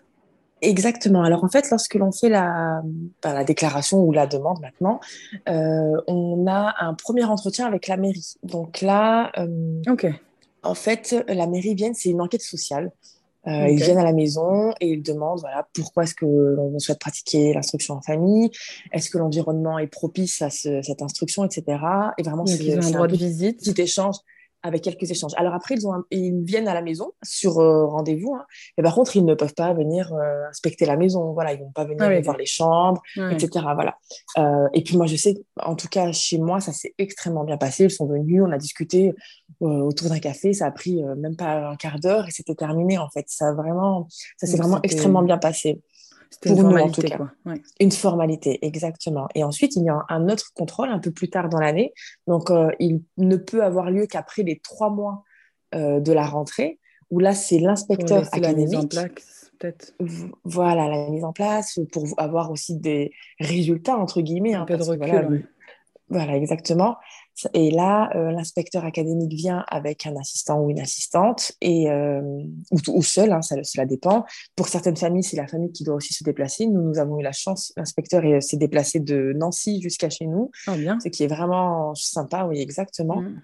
Exactement. 0.61 1.23
Alors 1.23 1.43
en 1.43 1.49
fait, 1.49 1.69
lorsque 1.69 1.95
l'on 1.95 2.11
fait 2.11 2.27
la, 2.29 2.81
ben, 3.23 3.33
la 3.33 3.43
déclaration 3.43 3.99
ou 4.03 4.11
la 4.11 4.27
demande 4.27 4.59
maintenant, 4.61 4.99
euh, 5.47 6.01
on 6.07 6.45
a 6.47 6.75
un 6.79 6.93
premier 6.95 7.23
entretien 7.23 7.65
avec 7.65 7.87
la 7.87 7.95
mairie. 7.95 8.33
Donc 8.43 8.81
là, 8.81 9.31
hum, 9.37 9.81
en 10.63 10.73
fait, 10.73 11.15
la 11.27 11.47
mairie 11.47 11.75
vient, 11.75 11.93
c'est 11.93 12.09
une 12.09 12.21
enquête 12.21 12.41
sociale. 12.41 12.91
Euh, 13.47 13.69
ils 13.69 13.81
viennent 13.81 13.97
à 13.97 14.03
la 14.03 14.13
maison 14.13 14.71
et 14.81 14.89
ils 14.89 15.01
demandent 15.01 15.39
voilà, 15.39 15.67
pourquoi 15.73 16.03
est-ce 16.03 16.13
que 16.13 16.25
l'on 16.25 16.77
souhaite 16.77 16.99
pratiquer 16.99 17.53
l'instruction 17.53 17.95
en 17.95 18.01
famille, 18.01 18.51
est-ce 18.91 19.09
que 19.09 19.17
l'environnement 19.17 19.79
est 19.79 19.87
propice 19.87 20.41
à 20.41 20.49
cette 20.49 21.01
instruction, 21.01 21.45
etc. 21.45 21.77
Et 22.17 22.23
vraiment, 22.23 22.45
c'est 22.45 22.73
un 22.73 22.91
droit 22.91 23.07
de 23.07 23.15
visite. 23.15 23.59
Petit 23.59 23.81
échange 23.81 24.17
avec 24.61 24.81
quelques 24.83 25.09
échanges. 25.09 25.31
Alors 25.37 25.53
après, 25.53 25.75
ils, 25.75 25.87
ont 25.87 26.03
ils 26.11 26.43
viennent 26.43 26.67
à 26.67 26.73
la 26.73 26.81
maison 26.81 27.11
sur 27.23 27.59
euh, 27.59 27.85
rendez-vous. 27.85 28.35
Hein. 28.35 28.45
Et 28.77 28.81
par 28.81 28.93
contre, 28.93 29.15
ils 29.15 29.25
ne 29.25 29.33
peuvent 29.33 29.53
pas 29.53 29.73
venir 29.73 30.13
euh, 30.13 30.47
inspecter 30.49 30.85
la 30.85 30.97
maison. 30.97 31.33
Voilà, 31.33 31.53
ils 31.53 31.59
vont 31.59 31.71
pas 31.71 31.85
venir 31.85 31.97
ah 32.01 32.21
voir 32.21 32.37
les 32.37 32.45
chambres, 32.45 33.01
etc. 33.31 33.49
Voilà. 33.73 33.97
Euh, 34.37 34.67
et 34.73 34.83
puis 34.83 34.97
moi, 34.97 35.05
je 35.05 35.15
sais, 35.15 35.35
en 35.61 35.75
tout 35.75 35.87
cas 35.87 36.11
chez 36.11 36.37
moi, 36.37 36.59
ça 36.59 36.73
s'est 36.73 36.93
extrêmement 36.97 37.43
bien 37.43 37.57
passé. 37.57 37.85
Ils 37.85 37.91
sont 37.91 38.05
venus, 38.05 38.41
on 38.45 38.51
a 38.51 38.57
discuté 38.57 39.13
autour 39.59 40.09
d'un 40.09 40.19
café. 40.19 40.53
Ça 40.53 40.65
a 40.65 40.71
pris 40.71 41.01
même 41.17 41.35
pas 41.35 41.69
un 41.69 41.75
quart 41.75 41.99
d'heure 41.99 42.27
et 42.27 42.31
c'était 42.31 42.55
terminé 42.55 42.97
en 42.97 43.09
fait. 43.09 43.25
Ça 43.27 43.53
vraiment, 43.53 44.07
ça 44.37 44.47
s'est 44.47 44.57
vraiment 44.57 44.81
extrêmement 44.83 45.23
bien 45.23 45.37
passé. 45.37 45.81
C'était 46.29 46.49
une 46.49 46.61
formalité, 46.61 47.09
quoi. 47.09 47.31
Une 47.79 47.91
formalité, 47.91 48.65
exactement. 48.65 49.27
Et 49.35 49.43
ensuite, 49.43 49.75
il 49.75 49.83
y 49.83 49.89
a 49.89 50.05
un 50.09 50.29
autre 50.29 50.51
contrôle 50.53 50.89
un 50.89 50.99
peu 50.99 51.11
plus 51.11 51.29
tard 51.29 51.49
dans 51.49 51.59
l'année. 51.59 51.93
Donc, 52.27 52.51
euh, 52.51 52.69
il 52.79 53.01
ne 53.17 53.35
peut 53.35 53.63
avoir 53.63 53.89
lieu 53.89 54.05
qu'après 54.05 54.43
les 54.43 54.59
trois 54.59 54.89
mois 54.89 55.23
euh, 55.75 55.99
de 55.99 56.13
la 56.13 56.25
rentrée, 56.25 56.79
où 57.09 57.19
là, 57.19 57.33
c'est 57.33 57.59
l'inspecteur 57.59 58.27
académique. 58.31 58.71
La 58.71 58.77
mise 58.77 58.85
en 58.85 58.87
place, 58.87 59.51
peut-être. 59.59 59.93
Voilà, 60.43 60.87
la 60.87 61.09
mise 61.09 61.23
en 61.23 61.33
place 61.33 61.79
pour 61.91 62.05
avoir 62.17 62.51
aussi 62.51 62.75
des 62.77 63.11
résultats, 63.39 63.97
entre 63.97 64.21
guillemets. 64.21 64.53
Un 64.53 64.61
hein, 64.61 64.65
peu 64.65 64.77
de 64.77 64.83
recul, 64.83 65.47
voilà, 66.09 66.35
exactement. 66.35 66.97
Et 67.53 67.71
là, 67.71 68.09
euh, 68.15 68.31
l'inspecteur 68.31 68.85
académique 68.85 69.33
vient 69.33 69.65
avec 69.67 70.05
un 70.05 70.15
assistant 70.17 70.61
ou 70.61 70.69
une 70.69 70.79
assistante, 70.79 71.51
et, 71.61 71.89
euh, 71.89 72.21
ou, 72.71 73.03
seul, 73.03 73.31
hein, 73.31 73.41
ça, 73.41 73.55
cela 73.63 73.85
dépend. 73.85 74.25
Pour 74.55 74.67
certaines 74.67 74.97
familles, 74.97 75.23
c'est 75.23 75.37
la 75.37 75.47
famille 75.47 75.71
qui 75.71 75.83
doit 75.83 75.95
aussi 75.95 76.13
se 76.13 76.23
déplacer. 76.23 76.65
Nous, 76.65 76.81
nous 76.81 76.99
avons 76.99 77.19
eu 77.19 77.23
la 77.23 77.31
chance, 77.31 77.73
l'inspecteur 77.77 78.23
s'est 78.41 78.57
déplacé 78.57 78.99
de 78.99 79.33
Nancy 79.35 79.81
jusqu'à 79.81 80.09
chez 80.09 80.25
nous, 80.25 80.51
oh, 80.67 80.75
bien. 80.75 80.99
ce 80.99 81.09
qui 81.09 81.23
est 81.23 81.27
vraiment 81.27 81.93
sympa, 81.95 82.45
oui, 82.45 82.59
exactement. 82.59 83.21
Mm. 83.21 83.41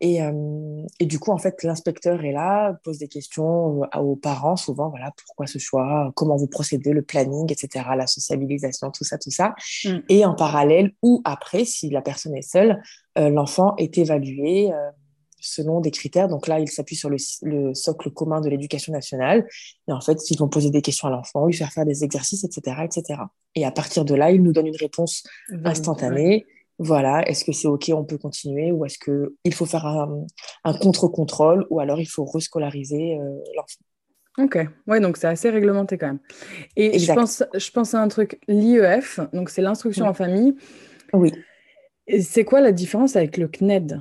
Et, 0.00 0.22
euh, 0.22 0.82
et, 1.00 1.06
du 1.06 1.18
coup, 1.18 1.30
en 1.30 1.38
fait, 1.38 1.62
l'inspecteur 1.62 2.24
est 2.24 2.32
là, 2.32 2.78
pose 2.84 2.98
des 2.98 3.08
questions 3.08 3.82
aux 3.94 4.16
parents, 4.16 4.56
souvent, 4.56 4.88
voilà, 4.88 5.12
pourquoi 5.24 5.46
ce 5.46 5.58
choix, 5.58 6.12
comment 6.14 6.36
vous 6.36 6.46
procédez, 6.46 6.92
le 6.92 7.02
planning, 7.02 7.50
etc., 7.50 7.86
la 7.96 8.06
sociabilisation, 8.06 8.90
tout 8.90 9.04
ça, 9.04 9.18
tout 9.18 9.30
ça. 9.30 9.54
Mm. 9.84 9.98
Et 10.08 10.24
en 10.24 10.34
parallèle, 10.34 10.92
ou 11.02 11.20
après, 11.24 11.64
si 11.64 11.90
la 11.90 12.02
personne 12.02 12.34
est 12.34 12.42
seule, 12.42 12.82
l'enfant 13.16 13.74
est 13.76 13.96
évalué 13.98 14.72
euh, 14.72 14.90
selon 15.40 15.80
des 15.80 15.90
critères. 15.90 16.28
Donc 16.28 16.48
là, 16.48 16.58
il 16.58 16.68
s'appuie 16.68 16.96
sur 16.96 17.10
le, 17.10 17.74
socle 17.74 18.10
commun 18.10 18.40
de 18.40 18.48
l'éducation 18.48 18.92
nationale. 18.92 19.46
Et 19.88 19.92
en 19.92 20.00
fait, 20.00 20.18
ils 20.30 20.38
vont 20.38 20.48
poser 20.48 20.70
des 20.70 20.82
questions 20.82 21.08
à 21.08 21.10
l'enfant, 21.10 21.46
lui 21.46 21.54
faire 21.54 21.72
faire 21.72 21.84
des 21.84 22.02
exercices, 22.02 22.44
etc., 22.44 22.76
etc. 22.84 23.20
Et 23.54 23.64
à 23.64 23.70
partir 23.70 24.04
de 24.04 24.14
là, 24.14 24.30
il 24.30 24.42
nous 24.42 24.52
donne 24.52 24.66
une 24.66 24.76
réponse 24.76 25.22
instantanée. 25.64 26.46
Voilà, 26.78 27.22
est-ce 27.28 27.44
que 27.44 27.52
c'est 27.52 27.68
OK, 27.68 27.92
on 27.94 28.04
peut 28.04 28.18
continuer, 28.18 28.72
ou 28.72 28.84
est-ce 28.84 28.98
qu'il 28.98 29.54
faut 29.54 29.66
faire 29.66 29.86
un, 29.86 30.74
contre-contrôle, 30.78 31.66
ou 31.70 31.78
alors 31.78 32.00
il 32.00 32.08
faut 32.08 32.24
rescolariser 32.24 33.16
euh, 33.16 33.38
l'enfant. 33.56 33.80
Ok, 34.36 34.58
ouais, 34.88 34.98
donc 34.98 35.16
c'est 35.16 35.28
assez 35.28 35.50
réglementé 35.50 35.96
quand 35.96 36.08
même. 36.08 36.18
Et 36.74 36.98
je 36.98 37.12
pense, 37.12 37.44
je 37.54 37.70
pense 37.70 37.94
à 37.94 38.00
un 38.00 38.08
truc, 38.08 38.40
l'IEF, 38.48 39.20
donc 39.32 39.50
c'est 39.50 39.62
l'instruction 39.62 40.06
en 40.06 40.14
famille. 40.14 40.56
Oui. 41.12 41.32
C'est 42.20 42.44
quoi 42.44 42.60
la 42.60 42.72
différence 42.72 43.16
avec 43.16 43.36
le 43.38 43.48
CNED 43.48 44.00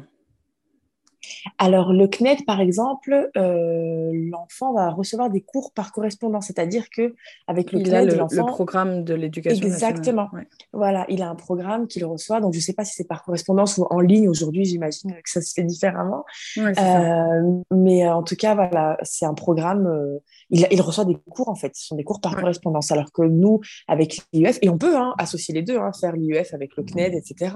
alors, 1.58 1.94
le 1.94 2.08
CNED, 2.08 2.46
par 2.46 2.60
exemple, 2.60 3.30
euh, 3.38 4.12
l'enfant 4.14 4.74
va 4.74 4.90
recevoir 4.90 5.30
des 5.30 5.42
cours 5.42 5.72
par 5.74 5.92
correspondance, 5.92 6.48
c'est-à-dire 6.48 6.90
que 6.90 7.16
avec 7.48 7.72
le 7.72 7.80
CNED, 7.80 8.12
le, 8.12 8.18
le, 8.18 8.46
programme 8.46 9.04
de 9.04 9.14
l'éducation 9.14 9.66
Exactement. 9.66 10.30
Voilà, 10.72 11.06
il 11.10 11.22
a 11.22 11.30
un 11.30 11.36
programme 11.36 11.88
qu'il 11.88 12.06
reçoit. 12.06 12.42
Donc, 12.42 12.54
je 12.54 12.60
ne 12.60 12.64
sais 12.64 12.74
pas 12.74 12.86
si 12.86 12.94
c'est 12.94 13.08
par 13.08 13.24
correspondance 13.24 13.78
ou 13.78 13.86
en 13.90 14.00
ligne 14.00 14.30
aujourd'hui. 14.30 14.66
J'imagine 14.66 15.12
que 15.12 15.30
ça 15.30 15.42
se 15.42 15.54
fait 15.54 15.64
différemment. 15.64 16.26
Euh, 16.58 17.62
mais 17.72 18.08
en 18.08 18.24
tout 18.24 18.36
cas, 18.36 18.56
voilà, 18.56 18.98
c'est 19.04 19.26
un 19.26 19.34
programme. 19.34 19.88
Euh, 19.88 20.20
il, 20.50 20.82
reçoit 20.82 21.06
des 21.06 21.18
cours 21.30 21.50
en 21.50 21.56
fait. 21.56 21.76
Ce 21.76 21.88
sont 21.88 21.96
des 21.96 22.04
cours 22.04 22.22
par 22.22 22.36
correspondance, 22.36 22.92
alors 22.92 23.12
que 23.12 23.24
nous, 23.24 23.62
avec 23.88 24.20
l'IEF, 24.34 24.60
et 24.62 24.70
on 24.70 24.78
peut 24.78 24.96
hein, 24.96 25.14
associer 25.18 25.54
les 25.54 25.62
deux, 25.62 25.78
hein, 25.78 25.92
faire 26.00 26.14
l'IEF 26.16 26.54
avec 26.54 26.76
le 26.78 26.84
CNED, 26.84 27.16
etc. 27.16 27.56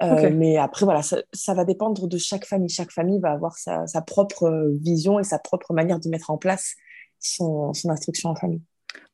Hein. 0.00 0.30
Mais 0.32 0.56
après, 0.56 0.84
voilà, 0.84 1.02
ça, 1.02 1.18
ça 1.32 1.54
va 1.54 1.64
dépendre 1.64 2.06
de 2.06 2.18
chaque 2.18 2.44
famille. 2.44 2.68
Chaque 2.68 2.89
famille 2.90 3.20
va 3.20 3.32
avoir 3.32 3.56
sa, 3.56 3.84
propre 4.06 4.44
euh, 4.44 4.76
vision 4.80 5.18
et 5.18 5.24
sa 5.24 5.38
propre 5.38 5.72
manière 5.72 6.00
de 6.00 6.08
mettre 6.08 6.30
en 6.30 6.38
place 6.38 6.74
son, 7.18 7.72
instruction 7.88 8.30
en 8.30 8.34
famille. 8.34 8.62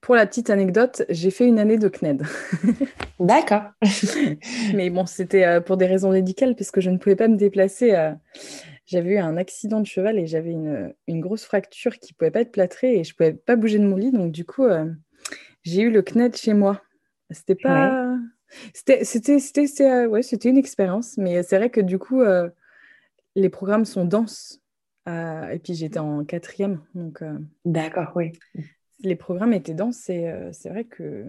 Pour 0.00 0.14
la 0.14 0.26
petite 0.26 0.50
anecdote, 0.50 1.02
j'ai 1.08 1.30
fait 1.30 1.46
une 1.46 1.58
année 1.58 1.78
de 1.78 1.88
CNED. 1.88 2.22
D'accord. 3.20 3.64
Mais 4.74 4.90
bon, 4.90 5.06
c'était 5.06 5.44
euh, 5.44 5.60
pour 5.60 5.76
des 5.76 5.86
raisons 5.86 6.10
médicales, 6.10 6.54
puisque 6.54 6.80
je 6.80 6.90
ne 6.90 6.98
pouvais 6.98 7.16
pas 7.16 7.28
me 7.28 7.36
déplacer. 7.36 7.94
Euh, 7.94 8.12
j'avais 8.86 9.14
eu 9.14 9.18
un 9.18 9.36
accident 9.36 9.80
de 9.80 9.86
cheval 9.86 10.18
et 10.18 10.26
j'avais 10.26 10.52
une, 10.52 10.94
grosse 11.20 11.44
fracture 11.44 11.98
qui 11.98 12.12
ne 12.12 12.16
pouvait 12.16 12.30
pas 12.30 12.40
être 12.40 12.52
plâtrée 12.52 12.98
et 12.98 13.04
je 13.04 13.12
ne 13.12 13.16
pouvais 13.16 13.32
pas 13.32 13.56
bouger 13.56 13.78
de 13.78 13.86
mon 13.86 13.96
lit. 13.96 14.12
Donc, 14.12 14.30
du 14.30 14.44
coup, 14.44 14.64
j'ai 15.64 15.82
eu 15.82 15.90
le 15.90 16.02
CNED 16.02 16.36
chez 16.36 16.54
moi. 16.54 16.80
C'était 17.30 17.56
pas. 17.56 18.16
C'était, 18.72 19.04
c'était, 19.04 20.06
ouais, 20.06 20.22
c'était 20.22 20.48
une 20.48 20.56
expérience, 20.56 21.18
mais 21.18 21.42
c'est 21.42 21.56
vrai 21.56 21.68
que 21.68 21.80
du 21.80 21.98
coup, 21.98 22.22
les 23.36 23.48
programmes 23.48 23.84
sont 23.84 24.04
denses. 24.04 24.60
Euh, 25.08 25.50
et 25.50 25.60
puis 25.60 25.74
j'étais 25.74 26.00
en 26.00 26.24
quatrième. 26.24 26.80
Donc, 26.94 27.22
euh, 27.22 27.38
D'accord, 27.64 28.10
oui. 28.16 28.32
Les 29.00 29.14
programmes 29.14 29.52
étaient 29.52 29.74
denses 29.74 30.10
et 30.10 30.28
euh, 30.28 30.50
c'est 30.52 30.68
vrai 30.68 30.84
que 30.84 31.26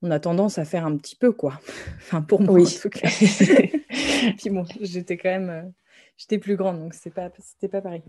on 0.00 0.10
a 0.10 0.18
tendance 0.18 0.56
à 0.56 0.64
faire 0.64 0.86
un 0.86 0.96
petit 0.96 1.16
peu, 1.16 1.30
quoi. 1.32 1.60
enfin, 1.98 2.22
pour 2.22 2.40
moi, 2.40 2.58
en 2.58 2.64
tout 2.64 2.88
cas. 2.88 3.08
puis 4.38 4.48
bon, 4.48 4.64
j'étais 4.80 5.18
quand 5.18 5.28
même 5.28 5.72
j'étais 6.16 6.38
plus 6.38 6.56
grande, 6.56 6.78
donc 6.78 6.94
c'était 6.94 7.10
pas, 7.10 7.30
pas 7.30 7.80
pareil. 7.80 8.02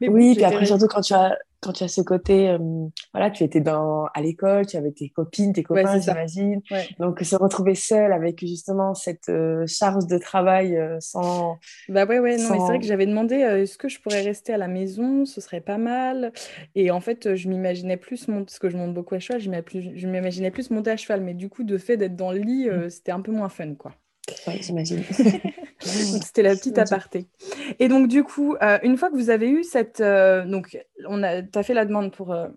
Mais 0.00 0.08
oui, 0.08 0.34
puis 0.34 0.44
après, 0.44 0.66
surtout 0.66 0.88
quand 0.88 1.02
tu 1.02 1.14
as, 1.14 1.38
quand 1.64 1.72
tu 1.72 1.84
as 1.84 1.88
ce 1.88 2.00
côté, 2.00 2.50
euh, 2.50 2.58
voilà, 3.12 3.30
tu 3.30 3.44
étais 3.44 3.60
dans, 3.60 4.06
à 4.12 4.20
l'école, 4.20 4.66
tu 4.66 4.76
avais 4.76 4.90
tes 4.90 5.08
copines, 5.08 5.52
tes 5.52 5.62
copains, 5.62 5.98
j'imagine. 6.00 6.60
Donc, 6.98 7.20
se 7.20 7.36
retrouver 7.36 7.74
seule 7.74 8.12
avec 8.12 8.40
justement 8.40 8.94
cette 8.94 9.28
euh, 9.28 9.66
charge 9.66 10.06
de 10.06 10.18
travail 10.18 10.76
euh, 10.76 10.98
sans. 11.00 11.58
Bah 11.88 12.04
ouais, 12.04 12.18
ouais, 12.18 12.36
non, 12.36 12.50
mais 12.50 12.58
c'est 12.58 12.66
vrai 12.66 12.80
que 12.80 12.86
j'avais 12.86 13.06
demandé 13.06 13.36
est-ce 13.36 13.78
que 13.78 13.88
je 13.88 14.00
pourrais 14.00 14.22
rester 14.22 14.52
à 14.52 14.58
la 14.58 14.68
maison, 14.68 15.24
ce 15.24 15.40
serait 15.40 15.62
pas 15.62 15.78
mal. 15.78 16.32
Et 16.74 16.90
en 16.90 17.00
fait, 17.00 17.34
je 17.34 17.48
m'imaginais 17.48 17.96
plus, 17.96 18.28
monter, 18.28 18.44
parce 18.46 18.58
que 18.58 18.68
je 18.68 18.76
monte 18.76 18.94
beaucoup 18.94 19.14
à 19.14 19.20
cheval, 19.20 19.40
je 19.40 20.06
m'imaginais 20.06 20.50
plus 20.50 20.70
monter 20.70 20.90
à 20.90 20.96
cheval, 20.96 21.20
mais 21.20 21.34
du 21.34 21.48
coup, 21.48 21.62
de 21.62 21.78
fait 21.78 21.96
d'être 21.96 22.16
dans 22.16 22.32
le 22.32 22.40
lit, 22.40 22.68
mmh. 22.68 22.90
c'était 22.90 23.12
un 23.12 23.20
peu 23.20 23.32
moins 23.32 23.48
fun, 23.48 23.74
quoi. 23.74 23.92
Oui, 24.46 24.62
j'imagine. 24.62 25.02
C'était 25.80 26.42
la 26.42 26.54
petite 26.54 26.78
aparté. 26.78 27.26
Et 27.78 27.88
donc, 27.88 28.08
du 28.08 28.24
coup, 28.24 28.56
euh, 28.62 28.78
une 28.82 28.96
fois 28.96 29.10
que 29.10 29.16
vous 29.16 29.30
avez 29.30 29.50
eu 29.50 29.64
cette. 29.64 30.00
Euh, 30.00 30.44
donc, 30.44 30.78
on 31.06 31.22
a, 31.22 31.42
tu 31.42 31.58
as 31.58 31.62
fait 31.62 31.74
la 31.74 31.84
demande 31.84 32.12
pour, 32.12 32.32
euh, 32.32 32.48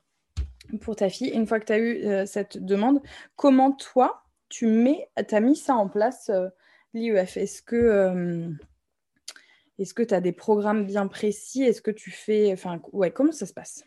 pour 0.81 0.95
ta 0.95 1.09
fille. 1.09 1.29
Une 1.29 1.45
fois 1.45 1.59
que 1.59 1.65
tu 1.65 1.73
as 1.73 1.79
eu 1.79 2.25
cette 2.25 2.63
demande, 2.63 3.01
comment 3.35 3.71
toi, 3.71 4.23
tu 4.49 4.67
mets, 4.67 5.09
as 5.15 5.39
mis 5.39 5.55
ça 5.55 5.75
en 5.75 5.89
place, 5.89 6.31
l'IEF 6.93 7.37
Est-ce 7.37 7.61
que. 7.61 8.49
est-ce 9.77 9.93
que 9.93 10.03
tu 10.03 10.13
as 10.13 10.21
des 10.21 10.31
programmes 10.31 10.85
bien 10.85 11.07
précis? 11.07 11.63
Est-ce 11.63 11.81
que 11.81 11.91
tu 11.91 12.11
fais. 12.11 12.51
Enfin, 12.53 12.79
ouais, 12.93 13.11
comment 13.11 13.33
ça 13.33 13.45
se 13.45 13.53
passe? 13.53 13.83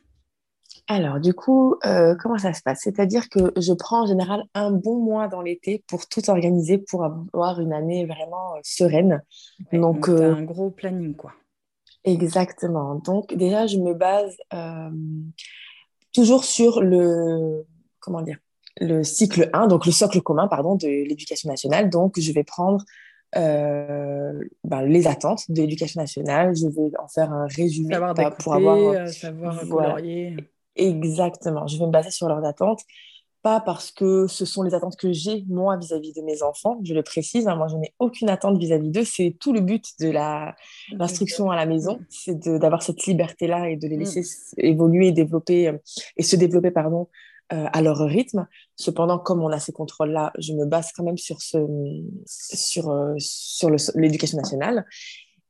Alors, 0.92 1.20
du 1.20 1.34
coup, 1.34 1.76
euh, 1.86 2.16
comment 2.16 2.36
ça 2.36 2.52
se 2.52 2.62
passe? 2.62 2.80
C'est-à-dire 2.82 3.28
que 3.28 3.52
je 3.56 3.72
prends 3.72 4.02
en 4.02 4.06
général 4.06 4.42
un 4.54 4.72
bon 4.72 4.98
mois 4.98 5.28
dans 5.28 5.40
l'été 5.40 5.84
pour 5.86 6.08
tout 6.08 6.28
organiser, 6.28 6.78
pour 6.78 7.04
avoir 7.04 7.60
une 7.60 7.72
année 7.72 8.06
vraiment 8.06 8.56
euh, 8.56 8.60
sereine. 8.64 9.22
donc, 9.72 10.08
euh, 10.08 10.34
un 10.34 10.42
gros 10.42 10.70
planning, 10.70 11.14
quoi. 11.14 11.32
Exactement. 12.02 12.96
Donc, 12.96 13.32
déjà, 13.34 13.68
je 13.68 13.78
me 13.78 13.94
base 13.94 14.36
toujours 16.12 16.42
sur 16.42 16.82
le, 16.82 17.64
comment 18.00 18.22
dire, 18.22 18.38
le 18.80 19.04
cycle 19.04 19.48
1, 19.52 19.68
donc 19.68 19.86
le 19.86 19.92
socle 19.92 20.20
commun, 20.22 20.48
pardon, 20.48 20.74
de 20.74 20.88
l'éducation 20.88 21.48
nationale. 21.48 21.88
Donc, 21.88 22.18
je 22.18 22.32
vais 22.32 22.42
prendre 22.42 22.84
ben, 23.32 24.82
les 24.86 25.06
attentes 25.06 25.48
de 25.52 25.60
l'éducation 25.60 26.00
nationale. 26.00 26.56
Je 26.56 26.66
vais 26.66 26.90
en 26.98 27.06
faire 27.06 27.30
un 27.30 27.46
résumé 27.46 27.94
savoir 27.94 28.36
pour 28.38 28.54
avoir 28.54 29.08
savoir 29.08 29.60
colorier. 29.68 30.36
Exactement. 30.80 31.66
Je 31.66 31.78
vais 31.78 31.86
me 31.86 31.90
baser 31.90 32.10
sur 32.10 32.28
leurs 32.28 32.44
attentes. 32.44 32.80
Pas 33.42 33.60
parce 33.60 33.90
que 33.90 34.26
ce 34.26 34.44
sont 34.44 34.62
les 34.62 34.74
attentes 34.74 34.96
que 34.96 35.12
j'ai, 35.12 35.44
moi, 35.48 35.78
vis-à-vis 35.78 36.12
de 36.12 36.20
mes 36.20 36.42
enfants, 36.42 36.78
je 36.82 36.92
le 36.92 37.02
précise. 37.02 37.48
Hein, 37.48 37.56
moi, 37.56 37.68
je 37.68 37.76
n'ai 37.76 37.94
aucune 37.98 38.28
attente 38.28 38.58
vis-à-vis 38.58 38.90
d'eux. 38.90 39.04
C'est 39.04 39.34
tout 39.40 39.54
le 39.54 39.60
but 39.60 39.84
de 39.98 40.10
l'instruction 40.10 41.50
à 41.50 41.56
la 41.56 41.64
maison, 41.64 42.00
c'est 42.10 42.38
d'avoir 42.38 42.82
cette 42.82 43.06
liberté-là 43.06 43.70
et 43.70 43.76
de 43.76 43.88
les 43.88 43.96
mm. 43.96 44.00
laisser 44.00 44.22
évoluer, 44.58 45.12
développer, 45.12 45.68
euh, 45.68 45.78
et 46.18 46.22
se 46.22 46.36
développer 46.36 46.70
pardon, 46.70 47.08
euh, 47.54 47.66
à 47.72 47.80
leur 47.80 47.98
rythme. 47.98 48.46
Cependant, 48.76 49.18
comme 49.18 49.42
on 49.42 49.48
a 49.48 49.58
ces 49.58 49.72
contrôles-là, 49.72 50.32
je 50.38 50.52
me 50.52 50.66
base 50.66 50.92
quand 50.94 51.04
même 51.04 51.18
sur, 51.18 51.40
ce, 51.40 51.58
sur, 52.26 52.90
euh, 52.90 53.14
sur 53.18 53.70
l'éducation 53.94 54.36
nationale. 54.36 54.84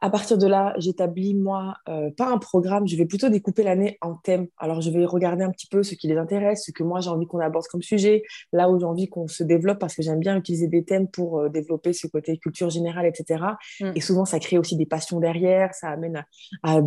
À 0.03 0.09
partir 0.09 0.39
de 0.39 0.47
là, 0.47 0.73
j'établis, 0.79 1.35
moi, 1.35 1.75
euh, 1.89 2.11
pas 2.17 2.29
un 2.31 2.39
programme, 2.39 2.89
je 2.89 2.97
vais 2.97 3.05
plutôt 3.05 3.29
découper 3.29 3.63
l'année 3.63 3.99
en 4.01 4.15
thèmes. 4.15 4.47
Alors, 4.57 4.81
je 4.81 4.91
vais 4.91 5.05
regarder 5.05 5.45
un 5.45 5.51
petit 5.51 5.67
peu 5.67 5.83
ce 5.83 5.95
qui 5.95 6.09
les 6.09 6.17
intéresse, 6.17 6.65
ce 6.65 6.73
que 6.73 6.83
moi, 6.83 7.01
j'ai 7.01 7.11
envie 7.11 7.27
qu'on 7.27 7.39
aborde 7.39 7.67
comme 7.67 7.83
sujet, 7.83 8.23
là 8.53 8.71
où 8.71 8.79
j'ai 8.79 8.87
envie 8.87 9.09
qu'on 9.09 9.29
se 9.29 9.43
développe, 9.43 9.79
parce 9.79 9.95
que 9.95 10.03
j'aime 10.03 10.19
bien 10.19 10.37
utiliser 10.37 10.69
des 10.69 10.85
thèmes 10.85 11.07
pour 11.09 11.41
euh, 11.41 11.49
développer 11.51 11.93
ce 11.93 12.07
côté 12.07 12.39
culture 12.39 12.71
générale, 12.71 13.05
etc. 13.05 13.45
Mm. 13.81 13.93
Et 13.95 14.01
souvent, 14.01 14.25
ça 14.25 14.39
crée 14.39 14.57
aussi 14.57 14.77
des 14.77 14.87
passions 14.87 15.21
derrière, 15.21 15.75
ça 15.75 15.91
amène 15.91 16.25
à, 16.63 16.79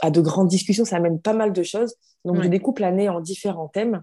à, 0.00 0.10
de 0.10 0.20
grandes 0.20 0.48
discussions, 0.48 0.86
ça 0.86 0.96
amène 0.96 1.20
pas 1.20 1.34
mal 1.34 1.52
de 1.52 1.62
choses. 1.62 1.94
Donc, 2.24 2.42
je 2.42 2.48
découpe 2.48 2.78
l'année 2.78 3.08
en 3.10 3.20
différents 3.20 3.68
thèmes. 3.68 4.02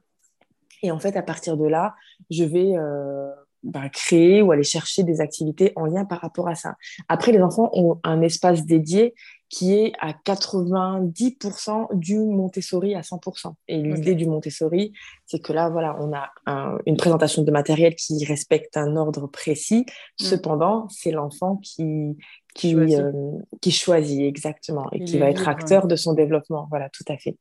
Et 0.84 0.92
en 0.92 1.00
fait, 1.00 1.18
à 1.18 1.24
partir 1.24 1.58
de 1.58 1.66
là, 1.66 1.96
je 2.30 2.44
vais... 2.44 2.78
Euh, 2.78 3.32
bah, 3.64 3.90
créer 3.90 4.42
ou 4.42 4.52
aller 4.52 4.64
chercher 4.64 5.04
des 5.04 5.22
activités 5.22 5.74
en 5.76 5.86
lien 5.86 6.06
par 6.06 6.22
rapport 6.22 6.48
à 6.48 6.56
ça. 6.56 6.76
Après, 7.08 7.32
les 7.32 7.42
enfants 7.42 7.70
ont 7.74 8.00
un 8.04 8.22
espace 8.22 8.66
dédié 8.66 9.14
qui 9.50 9.74
est 9.74 9.94
à 10.00 10.14
90% 10.14 11.88
du 11.98 12.20
Montessori 12.20 12.94
à 12.94 13.02
100%. 13.02 13.54
Et 13.68 13.82
l'idée 13.82 14.14
du 14.14 14.28
Montessori, 14.28 14.94
c'est 15.26 15.40
que 15.40 15.52
là, 15.52 15.70
voilà, 15.70 15.98
on 16.00 16.14
a 16.14 16.78
une 16.86 16.98
présentation 16.98 17.42
de 17.42 17.52
matériel 17.52 17.96
qui 17.96 18.24
respecte 18.26 18.78
un 18.78 18.96
ordre 18.96 19.28
précis. 19.28 19.86
Mm. 20.22 20.24
Cependant, 20.24 20.88
c'est 20.90 21.12
l'enfant 21.12 21.58
qui, 21.58 22.16
qui, 22.54 22.74
choisit. 22.74 23.00
Euh, 23.00 23.12
qui 23.60 23.72
choisit 23.72 24.22
exactement 24.22 24.88
et 24.92 25.04
qui 25.04 25.18
va 25.18 25.30
être 25.32 25.48
acteur 25.48 25.88
de 25.88 25.96
son 25.96 26.14
développement. 26.14 26.68
Voilà, 26.70 26.90
tout 26.90 27.06
à 27.08 27.18
fait. 27.18 27.36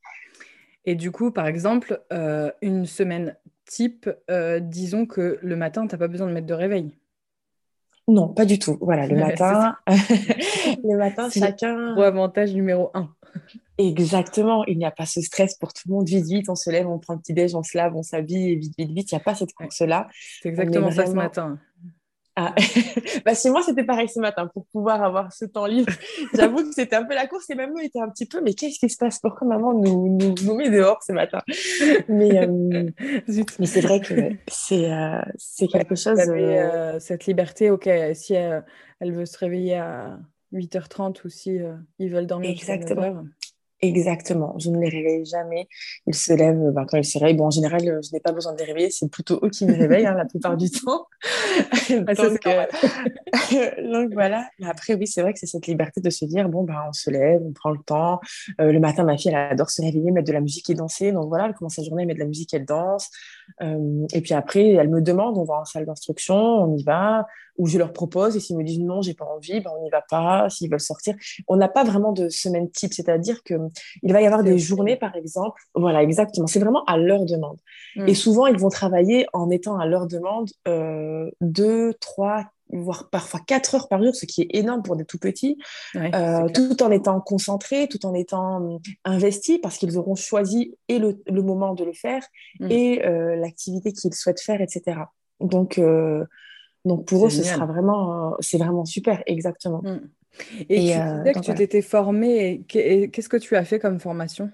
Et 0.86 0.94
du 0.94 1.10
coup, 1.10 1.30
par 1.30 1.46
exemple, 1.46 2.02
euh, 2.14 2.50
une 2.62 2.86
semaine 2.86 3.36
type, 3.68 4.10
euh, 4.30 4.58
disons 4.60 5.06
que 5.06 5.38
le 5.42 5.56
matin, 5.56 5.86
tu 5.86 5.94
n'as 5.94 5.98
pas 5.98 6.08
besoin 6.08 6.26
de 6.26 6.32
mettre 6.32 6.46
de 6.46 6.54
réveil. 6.54 6.98
Non, 8.08 8.28
pas 8.28 8.46
du 8.46 8.58
tout. 8.58 8.78
Voilà, 8.80 9.06
le 9.06 9.16
matin, 9.20 9.76
le 9.86 10.96
matin, 10.96 11.28
chacun. 11.30 11.92
Gros 11.92 12.02
avantage 12.02 12.52
numéro 12.54 12.90
un. 12.94 13.14
Exactement, 13.76 14.64
il 14.64 14.78
n'y 14.78 14.86
a 14.86 14.90
pas 14.90 15.06
ce 15.06 15.20
stress 15.20 15.54
pour 15.54 15.72
tout 15.72 15.82
le 15.86 15.94
monde. 15.94 16.08
Vite, 16.08 16.24
vite, 16.24 16.48
on 16.48 16.56
se 16.56 16.70
lève, 16.70 16.88
on 16.88 16.98
prend 16.98 17.14
le 17.14 17.20
petit 17.20 17.34
déj, 17.34 17.54
on 17.54 17.62
se 17.62 17.76
lave, 17.76 17.94
on 17.94 18.02
s'habille, 18.02 18.52
et 18.52 18.56
vite, 18.56 18.74
vite, 18.76 18.90
vite. 18.90 19.12
Il 19.12 19.14
n'y 19.14 19.20
a 19.20 19.24
pas 19.24 19.34
cette 19.34 19.52
course-là. 19.52 20.08
C'est 20.42 20.48
exactement 20.48 20.90
ça 20.90 21.06
ce 21.06 21.12
matin. 21.12 21.60
Ah. 22.40 22.54
bah, 23.24 23.34
chez 23.34 23.50
moi, 23.50 23.62
c'était 23.62 23.82
pareil 23.82 24.08
ce 24.08 24.20
matin 24.20 24.46
pour 24.46 24.64
pouvoir 24.66 25.02
avoir 25.02 25.32
ce 25.32 25.44
temps 25.44 25.66
libre. 25.66 25.92
J'avoue 26.34 26.58
que 26.58 26.72
c'était 26.72 26.94
un 26.94 27.04
peu 27.04 27.14
la 27.14 27.26
course 27.26 27.50
et 27.50 27.56
même 27.56 27.76
eux 27.76 27.82
étaient 27.82 27.98
un 27.98 28.08
petit 28.08 28.26
peu, 28.26 28.40
mais 28.40 28.54
qu'est-ce 28.54 28.78
qui 28.78 28.88
se 28.88 28.96
passe? 28.96 29.18
Pourquoi 29.18 29.48
maman 29.48 29.74
nous, 29.74 30.16
nous, 30.16 30.34
nous 30.44 30.54
met 30.54 30.70
dehors 30.70 31.02
ce 31.02 31.12
matin? 31.12 31.40
Mais, 32.08 32.46
euh, 32.46 32.90
mais 33.58 33.66
c'est 33.66 33.80
vrai 33.80 34.00
que 34.00 34.14
c'est 34.46 34.92
euh, 34.92 35.20
c'est 35.36 35.66
quelque 35.66 35.96
chose. 35.96 36.20
Euh, 36.28 37.00
cette 37.00 37.26
liberté, 37.26 37.70
ok, 37.70 37.90
si 38.14 38.34
elle, 38.34 38.62
veut 39.00 39.26
se 39.26 39.36
réveiller 39.36 39.74
à 39.74 40.16
8h30 40.52 41.24
ou 41.24 41.28
si 41.28 41.58
ils 41.98 42.10
veulent 42.10 42.28
dormir 42.28 42.50
Exactement. 42.50 43.24
Exactement, 43.80 44.58
je 44.58 44.70
ne 44.70 44.80
les 44.80 44.88
réveille 44.88 45.24
jamais. 45.24 45.68
Ils 46.06 46.14
se 46.14 46.32
lèvent 46.32 46.72
ben, 46.72 46.84
quand 46.84 46.96
ils 46.96 47.04
se 47.04 47.16
réveillent. 47.16 47.36
Bon, 47.36 47.46
en 47.46 47.50
général, 47.50 47.80
je 47.80 48.12
n'ai 48.12 48.18
pas 48.18 48.32
besoin 48.32 48.52
de 48.52 48.58
les 48.58 48.64
réveiller, 48.64 48.90
c'est 48.90 49.08
plutôt 49.08 49.38
eux 49.42 49.50
qui 49.50 49.66
me 49.66 49.72
réveillent 49.72 50.06
hein, 50.06 50.14
la 50.14 50.24
plupart 50.24 50.56
du 50.56 50.70
temps. 50.70 51.06
Ah, 52.06 52.14
donc, 52.14 52.46
euh, 52.46 52.66
donc, 53.92 54.12
voilà. 54.12 54.46
Mais 54.58 54.68
après, 54.68 54.94
oui, 54.94 55.06
c'est 55.06 55.22
vrai 55.22 55.32
que 55.32 55.38
c'est 55.38 55.46
cette 55.46 55.66
liberté 55.66 56.00
de 56.00 56.10
se 56.10 56.24
dire 56.24 56.48
bon, 56.48 56.62
ben, 56.62 56.76
on 56.88 56.92
se 56.92 57.10
lève, 57.10 57.40
on 57.42 57.52
prend 57.52 57.70
le 57.70 57.78
temps. 57.78 58.20
Euh, 58.60 58.72
le 58.72 58.78
matin, 58.78 59.04
ma 59.04 59.16
fille, 59.16 59.30
elle 59.30 59.52
adore 59.52 59.70
se 59.70 59.80
réveiller, 59.82 60.10
mettre 60.10 60.28
de 60.28 60.32
la 60.32 60.40
musique 60.40 60.68
et 60.70 60.74
danser. 60.74 61.12
Donc 61.12 61.28
voilà, 61.28 61.46
elle 61.46 61.54
commence 61.54 61.76
sa 61.76 61.82
journée, 61.82 62.02
elle 62.02 62.08
met 62.08 62.14
de 62.14 62.18
la 62.18 62.26
musique, 62.26 62.52
elle 62.54 62.66
danse. 62.66 63.10
Euh, 63.62 64.06
et 64.12 64.20
puis 64.20 64.34
après, 64.34 64.68
elle 64.70 64.88
me 64.88 65.00
demande, 65.00 65.38
on 65.38 65.44
va 65.44 65.60
en 65.60 65.64
salle 65.64 65.86
d'instruction, 65.86 66.36
on 66.36 66.76
y 66.76 66.82
va 66.82 67.26
où 67.58 67.66
je 67.66 67.76
leur 67.76 67.92
propose 67.92 68.36
et 68.36 68.40
s'ils 68.40 68.56
me 68.56 68.62
disent 68.62 68.80
non, 68.80 69.02
j'ai 69.02 69.14
pas 69.14 69.24
envie, 69.24 69.60
ben 69.60 69.70
on 69.76 69.82
n'y 69.82 69.90
va 69.90 70.02
pas. 70.08 70.48
S'ils 70.48 70.70
veulent 70.70 70.80
sortir, 70.80 71.14
on 71.48 71.56
n'a 71.56 71.68
pas 71.68 71.84
vraiment 71.84 72.12
de 72.12 72.28
semaine 72.28 72.70
type, 72.70 72.94
c'est-à-dire 72.94 73.42
que 73.42 73.54
il 74.02 74.12
va 74.12 74.22
y 74.22 74.26
avoir 74.26 74.44
des 74.44 74.58
journées, 74.58 74.96
par 74.96 75.16
exemple. 75.16 75.60
Voilà, 75.74 76.02
exactement. 76.02 76.46
C'est 76.46 76.60
vraiment 76.60 76.84
à 76.84 76.96
leur 76.96 77.26
demande. 77.26 77.58
Mm. 77.96 78.08
Et 78.08 78.14
souvent, 78.14 78.46
ils 78.46 78.56
vont 78.56 78.68
travailler 78.68 79.26
en 79.32 79.50
étant 79.50 79.78
à 79.78 79.86
leur 79.86 80.06
demande 80.06 80.50
euh, 80.68 81.30
deux, 81.40 81.94
trois, 81.94 82.44
voire 82.70 83.08
parfois 83.10 83.40
quatre 83.46 83.74
heures 83.74 83.88
par 83.88 84.02
jour, 84.02 84.14
ce 84.14 84.26
qui 84.26 84.42
est 84.42 84.56
énorme 84.56 84.82
pour 84.82 84.96
des 84.96 85.04
tout 85.04 85.18
petits, 85.18 85.56
euh, 85.96 86.48
tout 86.48 86.82
en 86.82 86.90
étant 86.90 87.20
concentrés, 87.20 87.88
tout 87.88 88.04
en 88.06 88.14
étant 88.14 88.62
euh, 88.62 88.78
investis, 89.04 89.58
parce 89.62 89.78
qu'ils 89.78 89.98
auront 89.98 90.14
choisi 90.14 90.74
et 90.88 90.98
le, 90.98 91.42
moment 91.42 91.74
de 91.74 91.84
le 91.84 91.92
faire 91.92 92.22
mm. 92.60 92.70
et 92.70 93.06
euh, 93.06 93.36
l'activité 93.36 93.92
qu'ils 93.92 94.14
souhaitent 94.14 94.40
faire, 94.40 94.60
etc. 94.60 95.00
Donc, 95.40 95.80
donc 96.84 97.06
pour 97.06 97.26
eux, 97.26 97.30
ce 97.30 97.42
sera 97.42 97.66
vraiment, 97.66 98.34
c'est 98.40 98.58
vraiment 98.58 98.84
super, 98.84 99.22
exactement. 99.26 99.82
Mm. 99.82 100.00
Et, 100.68 100.92
tu 100.92 100.98
disais 100.98 101.32
que 101.32 101.40
tu 101.40 101.54
t'étais 101.54 101.82
formée, 101.82 102.62
qu'est-ce 102.68 103.28
que 103.28 103.36
tu 103.36 103.56
as 103.56 103.64
fait 103.64 103.78
comme 103.78 103.98
formation? 103.98 104.50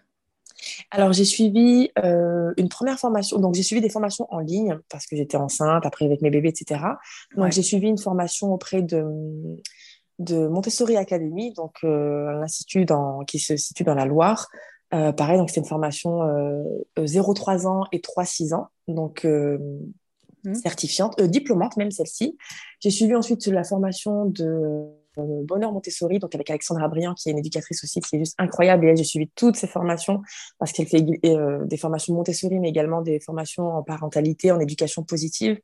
Alors, 0.94 1.12
j'ai 1.12 1.24
suivi 1.24 1.90
une 1.96 2.68
première 2.68 2.98
formation. 2.98 3.38
Donc, 3.38 3.54
j'ai 3.54 3.62
suivi 3.62 3.80
des 3.80 3.88
formations 3.88 4.26
en 4.30 4.38
ligne 4.38 4.78
parce 4.88 5.06
que 5.06 5.16
j'étais 5.16 5.36
enceinte, 5.36 5.84
après 5.86 6.04
avec 6.04 6.22
mes 6.22 6.30
bébés, 6.30 6.50
etc. 6.50 6.80
Donc, 7.36 7.52
j'ai 7.52 7.62
suivi 7.62 7.88
une 7.88 7.98
formation 7.98 8.52
auprès 8.52 8.82
de, 8.82 9.04
de 10.18 10.46
Montessori 10.46 10.96
Academy, 10.96 11.52
donc 11.52 11.78
un 11.82 12.42
institut 12.42 12.84
dans, 12.84 13.24
qui 13.24 13.38
se 13.38 13.56
situe 13.56 13.84
dans 13.84 13.94
la 13.94 14.06
Loire. 14.06 14.48
pareil, 14.90 15.38
donc 15.38 15.50
c'était 15.50 15.60
une 15.60 15.66
formation 15.66 16.20
0-3 16.96 17.66
ans 17.66 17.84
et 17.92 17.98
3-6 17.98 18.54
ans. 18.54 18.68
Donc, 18.86 19.26
Mmh. 20.44 20.54
certifiante, 20.54 21.18
euh, 21.20 21.26
diplômante 21.26 21.76
même 21.78 21.90
celle-ci. 21.90 22.36
J'ai 22.80 22.90
suivi 22.90 23.14
ensuite 23.14 23.46
la 23.46 23.64
formation 23.64 24.26
de 24.26 24.44
euh, 24.44 24.84
Bonheur 25.16 25.72
Montessori, 25.72 26.18
donc 26.18 26.34
avec 26.34 26.50
Alexandra 26.50 26.88
Briand, 26.88 27.14
qui 27.14 27.28
est 27.28 27.32
une 27.32 27.38
éducatrice 27.38 27.82
aussi, 27.84 28.00
qui 28.00 28.16
est 28.16 28.18
juste 28.18 28.34
incroyable. 28.38 28.86
Et 28.86 28.90
elle, 28.90 28.96
j'ai 28.96 29.04
suivi 29.04 29.28
toutes 29.34 29.56
ces 29.56 29.66
formations 29.66 30.22
parce 30.58 30.72
qu'elle 30.72 30.86
fait 30.86 31.04
euh, 31.24 31.64
des 31.64 31.76
formations 31.76 32.14
Montessori, 32.14 32.58
mais 32.58 32.68
également 32.68 33.02
des 33.02 33.20
formations 33.20 33.68
en 33.68 33.82
parentalité, 33.82 34.50
en 34.52 34.60
éducation 34.60 35.02
positive, 35.02 35.60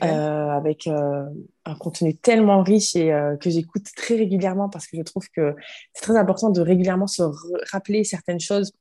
avec 0.00 0.86
un 0.86 1.74
contenu 1.78 2.16
tellement 2.16 2.62
riche 2.62 2.96
et 2.96 3.12
que 3.40 3.50
j'écoute 3.50 3.86
très 3.96 4.16
régulièrement 4.16 4.68
parce 4.68 4.86
que 4.86 4.96
je 4.96 5.02
trouve 5.02 5.28
que 5.34 5.54
c'est 5.92 6.02
très 6.02 6.16
important 6.16 6.50
de 6.50 6.60
régulièrement 6.60 7.06
se 7.06 7.22
rappeler 7.70 8.04
certaines 8.04 8.40
choses. 8.40 8.72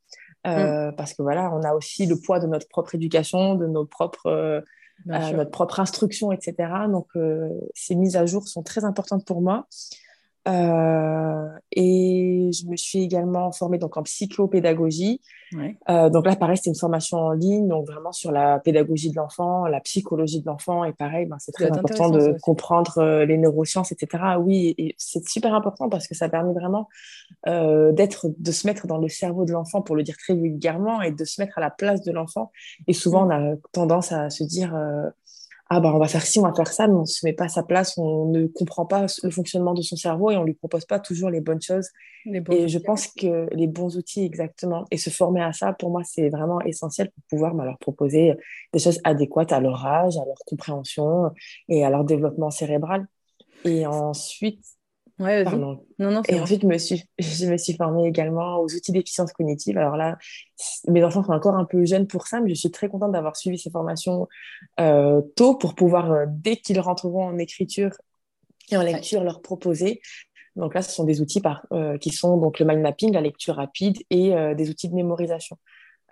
Mmh. 0.45 0.91
Parce 0.95 1.13
que 1.13 1.21
voilà, 1.21 1.51
on 1.53 1.61
a 1.63 1.73
aussi 1.73 2.05
le 2.05 2.17
poids 2.17 2.39
de 2.39 2.47
notre 2.47 2.67
propre 2.69 2.95
éducation, 2.95 3.55
de 3.55 3.67
nos 3.67 3.85
propres 3.85 4.63
notre 5.05 5.51
propre 5.51 5.79
instruction, 5.79 6.31
etc. 6.31 6.55
Donc, 6.89 7.07
euh, 7.15 7.49
ces 7.73 7.95
mises 7.95 8.15
à 8.15 8.25
jour 8.25 8.47
sont 8.47 8.63
très 8.63 8.83
importantes 8.85 9.25
pour 9.25 9.41
moi. 9.41 9.67
Euh, 10.47 11.47
et 11.71 12.49
je 12.53 12.65
me 12.67 12.77
suis 12.77 13.03
également 13.03 13.51
formée 13.51 13.77
donc, 13.77 13.97
en 13.97 14.03
psychopédagogie. 14.03 15.21
Euh, 15.89 16.09
donc 16.09 16.25
là, 16.25 16.35
pareil, 16.35 16.57
c'est 16.57 16.69
une 16.69 16.75
formation 16.75 17.17
en 17.17 17.31
ligne, 17.31 17.67
donc 17.67 17.87
vraiment 17.87 18.11
sur 18.11 18.31
la 18.31 18.59
pédagogie 18.59 19.11
de 19.11 19.15
l'enfant, 19.15 19.65
la 19.67 19.79
psychologie 19.81 20.41
de 20.41 20.45
l'enfant. 20.45 20.83
Et 20.83 20.93
pareil, 20.93 21.25
ben, 21.25 21.37
c'est 21.39 21.51
très 21.51 21.71
important 21.71 22.09
de 22.09 22.35
comprendre 22.41 23.23
les 23.23 23.37
neurosciences, 23.37 23.91
etc. 23.91 24.23
Oui, 24.39 24.75
et 24.77 24.95
c'est 24.97 25.27
super 25.27 25.53
important 25.53 25.89
parce 25.89 26.07
que 26.07 26.15
ça 26.15 26.29
permet 26.29 26.53
vraiment 26.53 26.87
d'être, 27.45 28.27
de 28.37 28.51
se 28.51 28.67
mettre 28.67 28.87
dans 28.87 28.97
le 28.97 29.09
cerveau 29.09 29.45
de 29.45 29.51
l'enfant, 29.51 29.81
pour 29.81 29.95
le 29.95 30.03
dire 30.03 30.17
très 30.17 30.35
vulgairement, 30.35 31.01
et 31.01 31.11
de 31.11 31.25
se 31.25 31.41
mettre 31.41 31.57
à 31.57 31.61
la 31.61 31.69
place 31.69 32.01
de 32.01 32.11
l'enfant. 32.11 32.51
Et 32.87 32.93
souvent, 32.93 33.25
mm. 33.25 33.31
on 33.31 33.31
a 33.31 33.55
tendance 33.71 34.11
à 34.11 34.29
se 34.29 34.43
dire 34.43 34.73
ah 35.69 35.79
bah 35.79 35.91
on 35.93 35.99
va 35.99 36.07
faire 36.07 36.25
ci, 36.25 36.39
on 36.39 36.43
va 36.43 36.53
faire 36.53 36.71
ça, 36.71 36.87
mais 36.87 36.95
on 36.95 37.05
se 37.05 37.25
met 37.25 37.33
pas 37.33 37.45
à 37.45 37.49
sa 37.49 37.63
place, 37.63 37.97
on 37.97 38.25
ne 38.29 38.47
comprend 38.47 38.85
pas 38.85 39.05
le 39.23 39.29
fonctionnement 39.29 39.73
de 39.73 39.81
son 39.81 39.95
cerveau 39.95 40.31
et 40.31 40.37
on 40.37 40.43
lui 40.43 40.53
propose 40.53 40.85
pas 40.85 40.99
toujours 40.99 41.29
les 41.29 41.41
bonnes 41.41 41.61
choses. 41.61 41.89
et 42.25 42.67
je 42.67 42.79
pense 42.79 43.07
que 43.07 43.47
les 43.53 43.67
bons 43.67 43.97
outils, 43.97 44.23
exactement, 44.23 44.85
et 44.91 44.97
se 44.97 45.09
former 45.09 45.41
à 45.41 45.53
ça, 45.53 45.73
pour 45.73 45.89
moi, 45.89 46.03
c'est 46.05 46.29
vraiment 46.29 46.61
essentiel 46.61 47.11
pour 47.11 47.23
pouvoir 47.29 47.53
bah, 47.53 47.65
leur 47.65 47.77
proposer 47.79 48.35
des 48.73 48.79
choses 48.79 48.99
adéquates 49.03 49.51
à 49.51 49.59
leur 49.59 49.85
âge, 49.85 50.17
à 50.17 50.25
leur 50.25 50.37
compréhension 50.45 51.31
et 51.67 51.83
à 51.83 51.89
leur 51.89 52.03
développement 52.03 52.51
cérébral. 52.51 53.07
Et 53.65 53.85
ensuite, 53.85 54.63
Ouais, 55.19 55.43
Non, 55.45 55.79
non, 55.97 56.21
et 56.27 56.39
ensuite, 56.39 56.61
je 56.61 56.67
me, 56.67 56.77
suis, 56.77 57.03
je 57.19 57.47
me 57.47 57.57
suis 57.57 57.73
formée 57.73 58.07
également 58.07 58.59
aux 58.59 58.67
outils 58.73 58.91
d'efficience 58.91 59.33
cognitive. 59.33 59.77
Alors 59.77 59.97
là, 59.97 60.17
mes 60.87 61.03
enfants 61.03 61.23
sont 61.23 61.31
encore 61.31 61.55
un 61.55 61.65
peu 61.65 61.85
jeunes 61.85 62.05
pour 62.05 62.27
ça, 62.27 62.39
mais 62.39 62.49
je 62.49 62.55
suis 62.55 62.71
très 62.71 62.87
contente 62.87 63.13
d'avoir 63.13 63.35
suivi 63.35 63.57
ces 63.57 63.71
formations 63.71 64.27
euh, 64.79 65.21
tôt 65.35 65.55
pour 65.55 65.73
pouvoir, 65.73 66.11
euh, 66.11 66.25
dès 66.29 66.57
qu'ils 66.57 66.79
rentreront 66.79 67.25
en 67.25 67.37
écriture 67.39 67.91
et 68.69 68.77
en 68.77 68.83
lecture, 68.83 69.23
leur 69.23 69.41
proposer. 69.41 70.01
Donc 70.55 70.75
là, 70.75 70.81
ce 70.83 70.91
sont 70.91 71.03
des 71.03 71.21
outils 71.21 71.41
par, 71.41 71.65
euh, 71.71 71.97
qui 71.97 72.11
sont 72.11 72.37
donc 72.37 72.59
le 72.59 72.65
mind 72.65 72.81
mapping, 72.81 73.11
la 73.13 73.21
lecture 73.21 73.55
rapide 73.55 73.97
et 74.09 74.33
des 74.55 74.69
outils 74.69 74.89
de 74.89 74.95
mémorisation. 74.95 75.57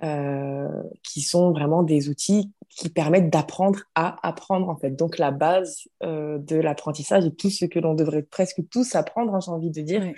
Qui 0.01 1.21
sont 1.21 1.51
vraiment 1.51 1.84
des 1.84 2.10
outils 2.10 2.51
qui 2.75 2.89
permettent 2.89 3.29
d'apprendre 3.29 3.79
à 3.95 4.17
apprendre 4.27 4.69
en 4.69 4.75
fait. 4.75 4.91
Donc 4.91 5.17
la 5.17 5.31
base 5.31 5.88
euh, 6.03 6.38
de 6.38 6.58
l'apprentissage 6.58 7.25
et 7.25 7.34
tout 7.34 7.49
ce 7.49 7.65
que 7.65 7.79
l'on 7.79 7.95
devrait 7.95 8.23
presque 8.23 8.62
tous 8.69 8.95
apprendre, 8.95 9.34
hein, 9.34 9.39
j'ai 9.39 9.51
envie 9.51 9.71
de 9.71 9.81
dire, 9.81 10.13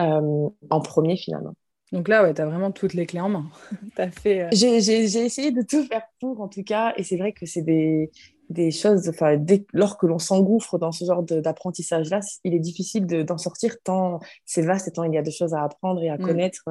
euh, 0.00 0.48
en 0.70 0.80
premier 0.80 1.16
finalement. 1.16 1.54
Donc 1.92 2.08
là, 2.08 2.22
ouais, 2.22 2.32
tu 2.32 2.40
as 2.40 2.46
vraiment 2.46 2.70
toutes 2.70 2.94
les 2.94 3.04
clés 3.04 3.20
en 3.20 3.28
main. 3.28 3.46
as 3.98 4.10
fait, 4.10 4.42
euh, 4.42 4.48
j'ai, 4.52 4.76
essayé 4.76 5.50
de 5.50 5.62
tout 5.62 5.84
faire 5.84 6.04
pour 6.20 6.40
en 6.40 6.48
tout 6.48 6.62
cas, 6.62 6.94
et 6.96 7.02
c'est 7.02 7.16
vrai 7.16 7.32
que 7.32 7.44
c'est 7.44 7.62
des, 7.62 8.10
des 8.48 8.70
choses, 8.70 9.08
enfin, 9.08 9.36
lors 9.74 9.98
que 9.98 10.06
l'on 10.06 10.18
s'engouffre 10.18 10.78
dans 10.78 10.92
ce 10.92 11.04
genre 11.04 11.22
d'apprentissage-là, 11.22 12.20
il 12.44 12.54
est 12.54 12.60
difficile 12.60 13.06
d'en 13.06 13.38
sortir 13.38 13.76
tant 13.84 14.20
c'est 14.46 14.62
vaste 14.62 14.88
et 14.88 14.92
tant 14.92 15.04
il 15.04 15.12
y 15.12 15.18
a 15.18 15.22
de 15.22 15.30
choses 15.30 15.52
à 15.52 15.62
apprendre 15.64 16.02
et 16.02 16.08
à 16.08 16.16
mm. 16.16 16.22
connaître. 16.22 16.64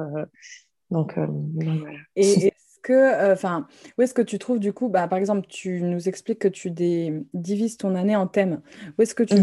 Donc, 0.90 1.18
voilà. 1.18 1.72
Et, 2.16 2.52
que, 2.82 2.92
euh, 2.92 3.32
enfin, 3.32 3.66
où 3.96 4.02
est-ce 4.02 4.14
que 4.14 4.22
tu 4.22 4.38
trouves 4.38 4.58
du 4.58 4.72
coup, 4.72 4.88
bah, 4.88 5.08
par 5.08 5.18
exemple, 5.18 5.46
tu 5.48 5.82
nous 5.82 6.08
expliques 6.08 6.38
que 6.38 6.48
tu 6.48 6.70
divises 6.70 7.76
ton 7.76 7.94
année 7.94 8.16
en 8.16 8.26
thèmes. 8.26 8.60
Où 8.98 9.02
est-ce 9.02 9.14
que 9.14 9.22
tu 9.22 9.34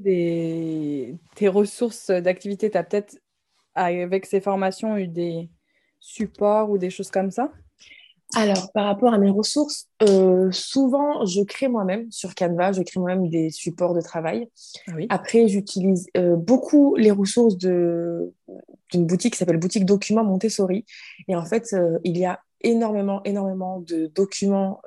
des, 0.00 1.16
tes 1.34 1.48
ressources 1.48 2.10
d'activité? 2.10 2.70
Tu 2.70 2.78
as 2.78 2.84
peut-être, 2.84 3.18
avec 3.74 4.26
ces 4.26 4.40
formations, 4.40 4.96
eu 4.96 5.08
des 5.08 5.50
supports 6.00 6.70
ou 6.70 6.78
des 6.78 6.90
choses 6.90 7.10
comme 7.10 7.30
ça? 7.30 7.52
Alors, 8.34 8.72
par 8.72 8.86
rapport 8.86 9.14
à 9.14 9.18
mes 9.18 9.30
ressources, 9.30 9.88
euh, 10.02 10.50
souvent, 10.50 11.24
je 11.24 11.42
crée 11.42 11.68
moi-même 11.68 12.10
sur 12.10 12.34
Canva, 12.34 12.72
je 12.72 12.82
crée 12.82 12.98
moi-même 12.98 13.28
des 13.28 13.50
supports 13.50 13.94
de 13.94 14.00
travail. 14.00 14.48
Ah 14.88 14.92
Après, 15.10 15.46
j'utilise 15.46 16.08
euh, 16.16 16.34
beaucoup 16.34 16.96
les 16.96 17.12
ressources 17.12 17.56
de 17.56 18.34
d'une 18.92 19.06
boutique 19.06 19.32
qui 19.32 19.38
s'appelle 19.38 19.58
Boutique 19.58 19.84
Documents 19.84 20.24
Montessori. 20.24 20.84
Et 21.28 21.36
en 21.36 21.44
fait, 21.44 21.74
il 22.04 22.16
y 22.16 22.24
a 22.24 22.40
énormément, 22.62 23.22
énormément 23.24 23.80
de 23.80 24.06
documents 24.06 24.80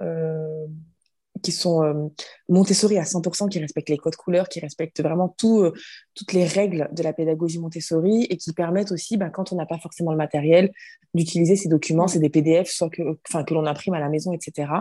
qui 1.42 1.52
sont 1.52 1.84
euh, 1.84 2.08
Montessori 2.50 2.98
à 2.98 3.04
100%, 3.04 3.50
qui 3.50 3.60
respectent 3.60 3.90
les 3.90 3.98
codes 3.98 4.16
couleurs, 4.16 4.50
qui 4.50 4.60
respectent 4.60 5.02
vraiment 5.02 5.34
tout, 5.38 5.62
euh, 5.62 5.74
toutes 6.16 6.34
les 6.34 6.46
règles 6.46 6.90
de 6.92 7.04
la 7.04 7.14
pédagogie 7.14 7.60
Montessori 7.60 8.26
et 8.30 8.38
qui 8.38 8.54
permettent 8.54 8.92
aussi, 8.92 9.18
bah, 9.18 9.30
quand 9.30 9.54
on 9.54 9.56
n'a 9.56 9.66
pas 9.66 9.78
forcément 9.78 10.12
le 10.12 10.18
matériel, 10.18 10.72
d'utiliser 11.14 11.56
ces 11.56 11.70
documents. 11.70 12.08
C'est 12.08 12.20
des 12.20 12.30
PDF 12.30 12.70
soit 12.70 12.90
que, 12.90 13.18
enfin, 13.28 13.44
que 13.44 13.54
l'on 13.54 13.66
imprime 13.66 13.94
à 13.94 14.00
la 14.00 14.10
maison, 14.10 14.32
etc. 14.34 14.72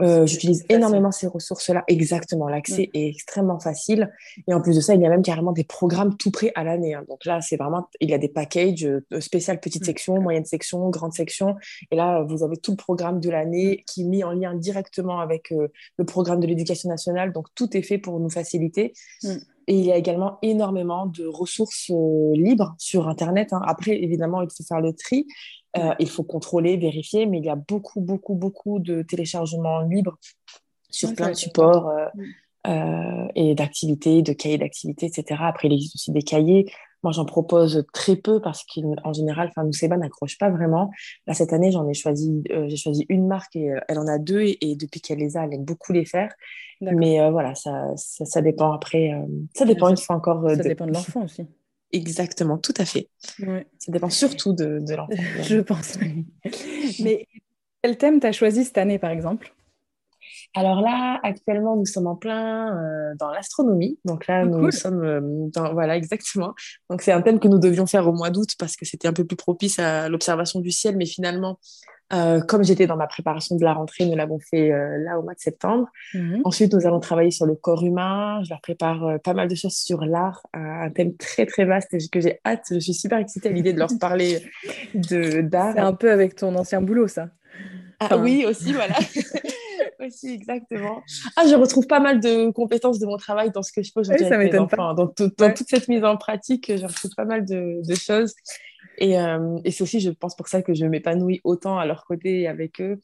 Euh, 0.00 0.26
j'utilise 0.26 0.64
énormément 0.68 1.10
ces 1.10 1.26
ressources-là. 1.26 1.84
Exactement. 1.88 2.48
L'accès 2.48 2.90
est 2.94 3.08
extrêmement 3.08 3.58
facile. 3.58 4.12
Et 4.46 4.54
en 4.54 4.60
plus 4.60 4.76
de 4.76 4.80
ça, 4.80 4.94
il 4.94 5.00
y 5.00 5.06
a 5.06 5.08
même 5.08 5.22
carrément 5.22 5.52
des 5.52 5.64
programmes 5.64 6.16
tout 6.16 6.30
prêts 6.30 6.52
à 6.54 6.64
l'année. 6.64 6.94
Hein. 6.94 7.04
Donc 7.08 7.24
là, 7.24 7.40
c'est 7.40 7.56
vraiment, 7.56 7.88
il 8.00 8.10
y 8.10 8.14
a 8.14 8.18
des 8.18 8.28
packages 8.28 8.88
spéciales 9.20 9.60
petite 9.60 9.84
section, 9.84 10.20
moyenne 10.20 10.44
section, 10.44 10.88
grande 10.90 11.12
section. 11.12 11.56
Et 11.90 11.96
là, 11.96 12.24
vous 12.28 12.44
avez 12.44 12.56
tout 12.56 12.72
le 12.72 12.76
programme 12.76 13.20
de 13.20 13.30
l'année 13.30 13.84
qui 13.86 14.02
est 14.02 14.04
mis 14.04 14.22
en 14.22 14.32
lien 14.32 14.54
directement 14.54 15.20
avec 15.20 15.50
le 15.50 16.04
programme 16.04 16.40
de 16.40 16.46
l'éducation 16.46 16.90
Donc, 17.32 17.48
tout 17.54 17.76
est 17.76 17.82
fait 17.82 17.98
pour 17.98 18.20
nous 18.20 18.30
faciliter. 18.30 18.92
Mm. 19.22 19.36
Et 19.68 19.78
il 19.78 19.84
y 19.84 19.90
a 19.90 19.96
également 19.96 20.38
énormément 20.42 21.06
de 21.06 21.26
ressources 21.26 21.90
euh, 21.90 22.32
libres 22.34 22.74
sur 22.78 23.08
Internet. 23.08 23.52
Hein. 23.52 23.62
Après, 23.66 24.00
évidemment, 24.00 24.42
il 24.42 24.48
faut 24.50 24.62
faire 24.62 24.80
le 24.80 24.92
tri. 24.92 25.26
Euh, 25.76 25.92
il 25.98 26.08
faut 26.08 26.22
contrôler, 26.22 26.76
vérifier, 26.76 27.26
mais 27.26 27.38
il 27.38 27.44
y 27.44 27.50
a 27.50 27.56
beaucoup, 27.56 28.00
beaucoup, 28.00 28.34
beaucoup 28.34 28.78
de 28.78 29.02
téléchargements 29.02 29.80
libres 29.80 30.18
sur 30.88 31.14
plein 31.14 31.30
de 31.30 31.34
supports 31.34 31.88
euh, 31.88 32.06
mm. 32.64 33.28
et 33.34 33.54
d'activités, 33.54 34.22
de 34.22 34.32
cahiers 34.32 34.58
d'activités, 34.58 35.06
etc. 35.06 35.40
Après, 35.44 35.68
il 35.68 35.74
existe 35.74 35.96
aussi 35.96 36.12
des 36.12 36.22
cahiers 36.22 36.70
moi, 37.02 37.12
j'en 37.12 37.24
propose 37.24 37.84
très 37.92 38.16
peu 38.16 38.40
parce 38.40 38.64
qu'en 38.64 39.12
général, 39.12 39.50
enfin, 39.54 39.70
Seba 39.72 39.96
n'accroche 39.96 40.38
pas 40.38 40.50
vraiment. 40.50 40.90
Là, 41.26 41.34
cette 41.34 41.52
année, 41.52 41.70
j'en 41.70 41.86
ai 41.88 41.94
choisi, 41.94 42.42
euh, 42.50 42.66
j'ai 42.68 42.76
choisi 42.76 43.06
une 43.08 43.26
marque 43.26 43.54
et 43.56 43.72
euh, 43.72 43.80
elle 43.88 43.98
en 43.98 44.06
a 44.06 44.18
deux 44.18 44.42
et, 44.42 44.76
depuis 44.76 45.00
qu'elle 45.00 45.18
les 45.18 45.36
a, 45.36 45.44
elle 45.44 45.54
aime 45.54 45.64
beaucoup 45.64 45.92
les 45.92 46.04
faire. 46.04 46.32
Mais 46.80 47.20
euh, 47.20 47.30
voilà, 47.30 47.54
ça, 47.54 47.92
ça, 47.96 48.42
dépend 48.42 48.72
après. 48.72 49.10
ça 49.54 49.64
dépend 49.64 49.88
une 49.88 49.96
fois 49.96 50.16
encore. 50.16 50.44
Ça 50.50 50.56
dépend 50.56 50.86
de 50.86 50.92
l'enfant 50.92 51.24
aussi. 51.24 51.46
Exactement, 51.92 52.58
tout 52.58 52.74
à 52.76 52.84
fait. 52.84 53.08
Ça 53.18 53.92
dépend 53.92 54.10
surtout 54.10 54.52
de, 54.52 54.80
de 54.80 54.94
l'enfant. 54.94 55.14
Je 55.42 55.60
pense. 55.60 55.98
Mais 57.00 57.26
quel 57.82 57.96
thème 57.96 58.20
tu 58.20 58.26
as 58.26 58.32
choisi 58.32 58.64
cette 58.64 58.78
année, 58.78 58.98
par 58.98 59.10
exemple? 59.10 59.54
Alors 60.56 60.80
là, 60.80 61.20
actuellement, 61.22 61.76
nous 61.76 61.84
sommes 61.84 62.06
en 62.06 62.16
plein 62.16 62.74
euh, 62.74 63.14
dans 63.18 63.30
l'astronomie. 63.30 63.98
Donc 64.06 64.26
là, 64.26 64.40
ah, 64.40 64.44
nous 64.46 64.70
sommes 64.70 65.04
euh, 65.04 65.20
dans... 65.52 65.74
Voilà, 65.74 65.98
exactement. 65.98 66.54
Donc 66.88 67.02
c'est 67.02 67.12
un 67.12 67.20
thème 67.20 67.38
que 67.38 67.46
nous 67.46 67.58
devions 67.58 67.86
faire 67.86 68.08
au 68.08 68.12
mois 68.12 68.30
d'août 68.30 68.48
parce 68.58 68.74
que 68.74 68.86
c'était 68.86 69.06
un 69.06 69.12
peu 69.12 69.26
plus 69.26 69.36
propice 69.36 69.78
à 69.78 70.08
l'observation 70.08 70.60
du 70.60 70.70
ciel. 70.70 70.96
Mais 70.96 71.04
finalement, 71.04 71.58
euh, 72.14 72.40
comme 72.40 72.64
j'étais 72.64 72.86
dans 72.86 72.96
ma 72.96 73.06
préparation 73.06 73.56
de 73.56 73.64
la 73.64 73.74
rentrée, 73.74 74.06
nous 74.06 74.16
l'avons 74.16 74.38
fait 74.38 74.70
là 74.70 75.18
au 75.18 75.22
mois 75.22 75.34
de 75.34 75.40
septembre. 75.40 75.88
Mhm. 76.14 76.40
Ensuite, 76.44 76.72
nous 76.72 76.86
allons 76.86 77.00
travailler 77.00 77.32
sur 77.32 77.44
le 77.44 77.54
corps 77.54 77.84
humain. 77.84 78.40
Je 78.42 78.48
leur 78.48 78.62
prépare 78.62 79.20
pas 79.22 79.34
mal 79.34 79.48
de 79.48 79.54
choses 79.54 79.76
sur 79.76 80.06
l'art, 80.06 80.40
un 80.54 80.88
thème 80.88 81.14
très 81.18 81.44
très 81.44 81.66
vaste 81.66 81.92
et 81.92 81.98
que 82.10 82.20
j'ai 82.20 82.40
hâte. 82.46 82.64
Je 82.70 82.78
suis 82.78 82.94
super 82.94 83.18
excitée 83.18 83.50
à 83.50 83.52
l'idée 83.52 83.74
de 83.74 83.78
leur 83.78 83.90
parler 84.00 84.42
d'art. 84.94 85.74
C'est 85.74 85.80
un 85.80 85.92
peu 85.92 86.10
avec 86.10 86.34
ton 86.34 86.54
ancien 86.54 86.80
boulot, 86.80 87.08
ça. 87.08 87.28
Ah 88.00 88.16
oui, 88.16 88.46
aussi, 88.46 88.72
voilà. 88.72 88.94
aussi, 90.06 90.32
exactement. 90.32 91.02
Ah, 91.36 91.46
je 91.48 91.54
retrouve 91.54 91.86
pas 91.86 92.00
mal 92.00 92.20
de 92.20 92.50
compétences 92.50 92.98
de 92.98 93.06
mon 93.06 93.16
travail 93.16 93.50
dans 93.50 93.62
ce 93.62 93.72
que 93.72 93.82
je 93.82 93.92
fais 93.92 94.00
aujourd'hui. 94.00 94.26
ça 94.26 94.38
m'étonne 94.38 94.68
pas. 94.68 94.94
Dans, 94.94 95.06
toute 95.08 95.68
cette 95.68 95.88
mise 95.88 96.04
en 96.04 96.16
pratique, 96.16 96.72
je 96.74 96.86
retrouve 96.86 97.10
pas 97.16 97.24
mal 97.24 97.44
de, 97.44 97.82
choses. 97.94 98.34
Et, 98.98 99.18
euh, 99.18 99.58
et 99.64 99.70
c'est 99.70 99.82
aussi, 99.82 100.00
je 100.00 100.10
pense, 100.10 100.36
pour 100.36 100.48
ça 100.48 100.62
que 100.62 100.74
je 100.74 100.86
m'épanouis 100.86 101.40
autant 101.44 101.78
à 101.78 101.86
leur 101.86 102.04
côté 102.04 102.48
avec 102.48 102.80
eux. 102.80 103.00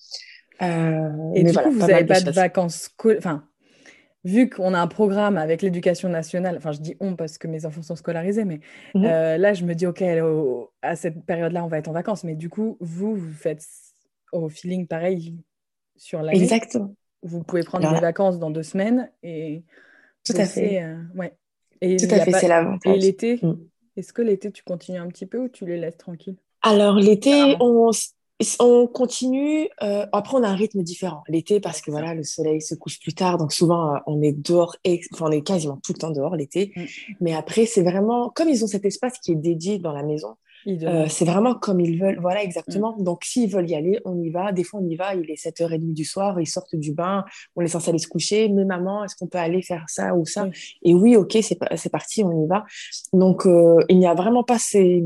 Euh, 0.63 1.33
et 1.35 1.45
du 1.45 1.53
coup, 1.53 1.71
vous 1.71 1.87
n'avez 1.87 2.05
pas 2.05 2.21
de, 2.21 2.31
vacances 2.31 2.91
Enfin, 3.19 3.45
vu 4.25 4.49
qu'on 4.49 4.75
a 4.75 4.81
un 4.81 4.87
programme 4.87 5.37
avec 5.37 5.63
l'éducation 5.63 6.09
nationale, 6.09 6.57
enfin 6.57 6.73
je 6.73 6.81
dis 6.81 6.97
on 7.01 7.17
parce 7.17 7.39
que 7.39 7.49
mes 7.49 7.67
enfants 7.67 7.83
sont 7.83 7.97
scolarisés, 7.97 8.45
mais 8.45 8.61
mhm. 8.95 9.05
euh, 9.05 9.39
là 9.39 9.55
je 9.55 9.65
me 9.65 9.75
dis 9.75 9.87
ok, 9.87 10.03
à 10.83 10.97
cette 10.97 11.25
période-là 11.27 11.65
on 11.65 11.69
va 11.69 11.79
être 11.79 11.89
en 11.89 11.93
vacances, 11.93 12.23
mais 12.25 12.35
du 12.35 12.49
coup 12.49 12.77
vous, 12.81 13.17
vous 13.17 13.33
faites 13.33 13.65
au 14.33 14.49
feeling 14.49 14.87
pareil 14.87 15.37
sur 16.03 16.21
l'année. 16.21 16.43
Exactement. 16.43 16.95
Vous 17.23 17.43
pouvez 17.45 17.63
prendre 17.63 17.93
des 17.93 18.01
vacances 18.01 18.39
dans 18.39 18.51
deux 18.51 18.65
semaines 18.65 19.11
et. 19.23 19.63
Tout 20.25 20.35
à 20.37 20.45
fait. 20.45 20.83
Euh, 20.83 20.97
ouais. 21.15 21.33
Et 21.81 21.97
Tout 21.97 22.13
à 22.13 22.21
fait, 22.21 22.33
c'est 22.33 22.49
l'avantage. 22.49 22.95
Et 22.95 22.99
l'été, 22.99 23.41
mm. 23.43 23.55
est-ce 23.97 24.13
que 24.13 24.23
l'été 24.23 24.53
tu 24.53 24.63
continues 24.63 24.99
un 24.99 25.09
petit 25.09 25.27
peu 25.27 25.39
ou 25.39 25.49
tu 25.49 25.67
les 25.67 25.79
laisses 25.79 25.97
tranquilles? 25.97 26.37
Alors 26.63 26.97
l'été, 26.97 27.57
on, 27.61 27.91
on 28.61 28.87
continue. 28.87 29.69
Euh, 29.83 30.07
après, 30.13 30.37
on 30.37 30.45
a 30.45 30.49
un 30.49 30.55
rythme 30.55 30.83
différent. 30.83 31.23
L'été, 31.29 31.59
parce 31.59 31.81
que 31.81 31.91
voilà, 31.91 32.15
le 32.15 32.23
soleil 32.23 32.61
se 32.61 32.77
couche 32.77 33.01
plus 33.01 33.15
tard, 33.15 33.37
donc 33.39 33.53
souvent 33.53 33.95
euh, 33.95 33.99
on 34.07 34.23
est 34.23 34.33
dehors, 34.33 34.77
enfin, 35.13 35.27
on 35.27 35.33
est 35.33 35.43
quasiment 35.43 35.81
tout 35.85 35.93
le 35.93 35.99
temps 35.99 36.11
dehors 36.11 36.37
l'été. 36.37 36.73
Mm. 36.77 36.83
Mais 37.21 37.35
après, 37.35 37.67
c'est 37.67 37.83
vraiment 37.83 38.31
comme 38.31 38.49
ils 38.49 38.63
ont 38.65 38.69
cet 38.69 38.85
espace 38.85 39.19
qui 39.19 39.33
est 39.33 39.37
dédié 39.37 39.79
dans 39.79 39.93
la 39.93 40.05
maison. 40.05 40.37
Euh, 40.67 41.07
c'est 41.09 41.25
vraiment 41.25 41.55
comme 41.55 41.81
ils 41.81 42.01
veulent. 42.01 42.19
Voilà, 42.21 42.43
exactement. 42.43 42.97
Mm. 42.99 43.05
Donc, 43.05 43.25
s'ils 43.25 43.51
veulent 43.51 43.69
y 43.69 43.75
aller, 43.75 44.01
on 44.05 44.21
y 44.21 44.31
va. 44.31 44.53
Des 44.53 44.65
fois, 44.65 44.81
on 44.83 44.89
y 44.89 44.97
va. 44.97 45.15
Il 45.15 45.31
est 45.31 45.43
7h30 45.43 45.93
du 45.93 46.05
soir. 46.05 46.41
Ils 46.41 46.47
sortent 46.47 46.77
du 46.77 46.93
bain. 46.93 47.25
On 47.57 47.61
les 47.61 47.69
censé 47.69 47.91
aller 47.91 47.99
se 47.99 48.09
coucher. 48.09 48.49
Mais 48.49 48.65
maman, 48.65 49.05
est-ce 49.05 49.17
qu'on 49.17 49.27
peut 49.27 49.39
aller 49.39 49.63
faire 49.63 49.85
ça 49.89 50.15
ou 50.15 50.27
ça? 50.27 50.49
Et 50.83 50.95
oui, 50.95 51.17
OK, 51.17 51.37
c'est 51.41 51.91
parti, 51.91 52.25
on 52.25 52.45
y 52.45 52.47
va. 52.47 52.65
Donc, 53.13 53.47
euh, 53.47 53.79
il 53.89 53.99
n'y 53.99 54.07
a 54.07 54.15
vraiment 54.15 54.45
pas 54.45 54.59
ces. 54.59 55.05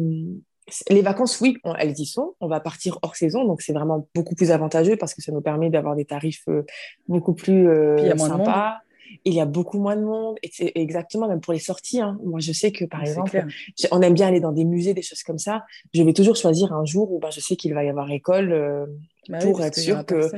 Les 0.91 1.03
vacances, 1.03 1.41
oui, 1.41 1.59
elles 1.79 1.97
y 1.97 2.07
sont. 2.07 2.35
On 2.41 2.49
va 2.49 2.59
partir 2.59 2.99
hors 3.03 3.15
saison, 3.15 3.45
donc 3.45 3.63
c'est 3.63 3.73
vraiment 3.73 4.09
beaucoup 4.17 4.35
plus 4.35 4.51
avantageux 4.51 4.97
parce 4.97 5.15
que 5.15 5.23
ça 5.23 5.31
nous 5.31 5.41
permet 5.41 5.71
d'avoir 5.71 5.95
des 5.95 6.05
tarifs 6.05 6.43
euh, 6.49 6.65
beaucoup 7.07 7.35
plus 7.35 7.69
sympas 8.17 8.79
il 9.25 9.35
y 9.35 9.41
a 9.41 9.47
beaucoup 9.47 9.79
moins 9.79 9.97
de 9.97 10.03
monde. 10.03 10.37
Et 10.43 10.51
c'est 10.53 10.73
exactement, 10.75 11.29
même 11.29 11.41
pour 11.41 11.53
les 11.53 11.59
sorties. 11.59 12.01
Hein. 12.01 12.19
Moi, 12.25 12.41
je 12.41 12.53
sais 12.53 12.73
que, 12.73 12.85
par 12.85 13.03
exemple, 13.03 13.45
on 13.91 14.03
aime 14.03 14.15
bien 14.15 14.29
aller 14.29 14.41
dans 14.41 14.53
des 14.53 14.65
musées, 14.65 14.95
des 14.95 15.03
choses 15.03 15.23
comme 15.23 15.39
ça. 15.39 15.65
Je 15.93 16.03
vais 16.03 16.13
toujours 16.13 16.37
choisir 16.37 16.73
un 16.73 16.85
jour 16.85 17.13
où 17.13 17.19
ben, 17.19 17.31
je 17.31 17.41
sais 17.41 17.57
qu'il 17.57 17.75
va 17.75 17.85
y 17.85 17.89
avoir 17.89 18.11
école 18.11 18.53
euh, 18.53 18.87
bah 19.29 19.39
pour 19.39 19.63
être 19.63 19.77
sûr 19.77 20.07
que, 20.07 20.31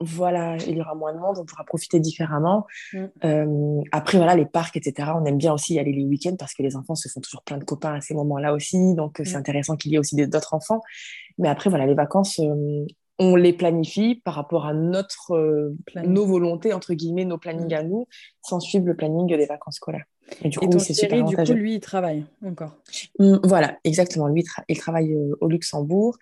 voilà, 0.00 0.56
il 0.66 0.76
y 0.76 0.80
aura 0.80 0.94
moins 0.94 1.12
de 1.12 1.18
monde, 1.18 1.36
on 1.38 1.44
pourra 1.44 1.64
profiter 1.64 2.00
différemment. 2.00 2.66
Mm. 2.92 3.04
Euh, 3.24 3.80
après, 3.92 4.18
voilà, 4.18 4.34
les 4.34 4.46
parcs, 4.46 4.76
etc. 4.76 5.10
On 5.14 5.24
aime 5.24 5.38
bien 5.38 5.52
aussi 5.52 5.74
y 5.74 5.78
aller 5.78 5.92
les 5.92 6.04
week-ends 6.04 6.36
parce 6.38 6.54
que 6.54 6.62
les 6.62 6.76
enfants 6.76 6.94
se 6.94 7.08
font 7.08 7.20
toujours 7.20 7.42
plein 7.42 7.58
de 7.58 7.64
copains 7.64 7.94
à 7.94 8.00
ces 8.00 8.14
moments-là 8.14 8.54
aussi. 8.54 8.94
Donc, 8.94 9.20
c'est 9.24 9.34
mm. 9.34 9.36
intéressant 9.36 9.76
qu'il 9.76 9.92
y 9.92 9.96
ait 9.96 9.98
aussi 9.98 10.16
d'autres 10.16 10.54
enfants. 10.54 10.80
Mais 11.38 11.48
après, 11.48 11.70
voilà, 11.70 11.86
les 11.86 11.94
vacances, 11.94 12.38
euh, 12.40 12.86
on 13.20 13.36
les 13.36 13.52
planifie 13.52 14.16
par 14.24 14.34
rapport 14.34 14.66
à 14.66 14.72
notre, 14.72 15.34
euh, 15.34 15.76
nos 16.04 16.24
volontés, 16.24 16.72
entre 16.72 16.94
guillemets, 16.94 17.26
nos 17.26 17.36
plannings 17.36 17.72
mm. 17.72 17.78
à 17.78 17.82
nous, 17.82 18.08
sans 18.42 18.60
suivre 18.60 18.86
le 18.86 18.96
planning 18.96 19.28
des 19.28 19.46
vacances 19.46 19.76
scolaires. 19.76 20.06
Et 20.42 20.48
du 20.48 20.58
coup, 20.58 20.78
c'est 20.78 20.94
super 20.94 21.22
du 21.24 21.36
coup, 21.36 21.52
lui, 21.52 21.74
il 21.74 21.80
travaille 21.80 22.24
encore? 22.44 22.76
Mm, 23.18 23.36
voilà, 23.44 23.78
exactement. 23.84 24.26
Lui, 24.26 24.44
il 24.68 24.78
travaille 24.78 25.12
euh, 25.12 25.36
au 25.40 25.48
Luxembourg. 25.48 26.16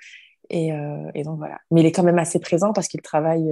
Euh, 0.52 1.10
et, 1.14 1.22
donc 1.22 1.38
voilà. 1.38 1.58
Mais 1.70 1.82
il 1.82 1.86
est 1.86 1.92
quand 1.92 2.02
même 2.02 2.18
assez 2.18 2.40
présent 2.40 2.72
parce 2.72 2.88
qu'il 2.88 3.02
travaille 3.02 3.48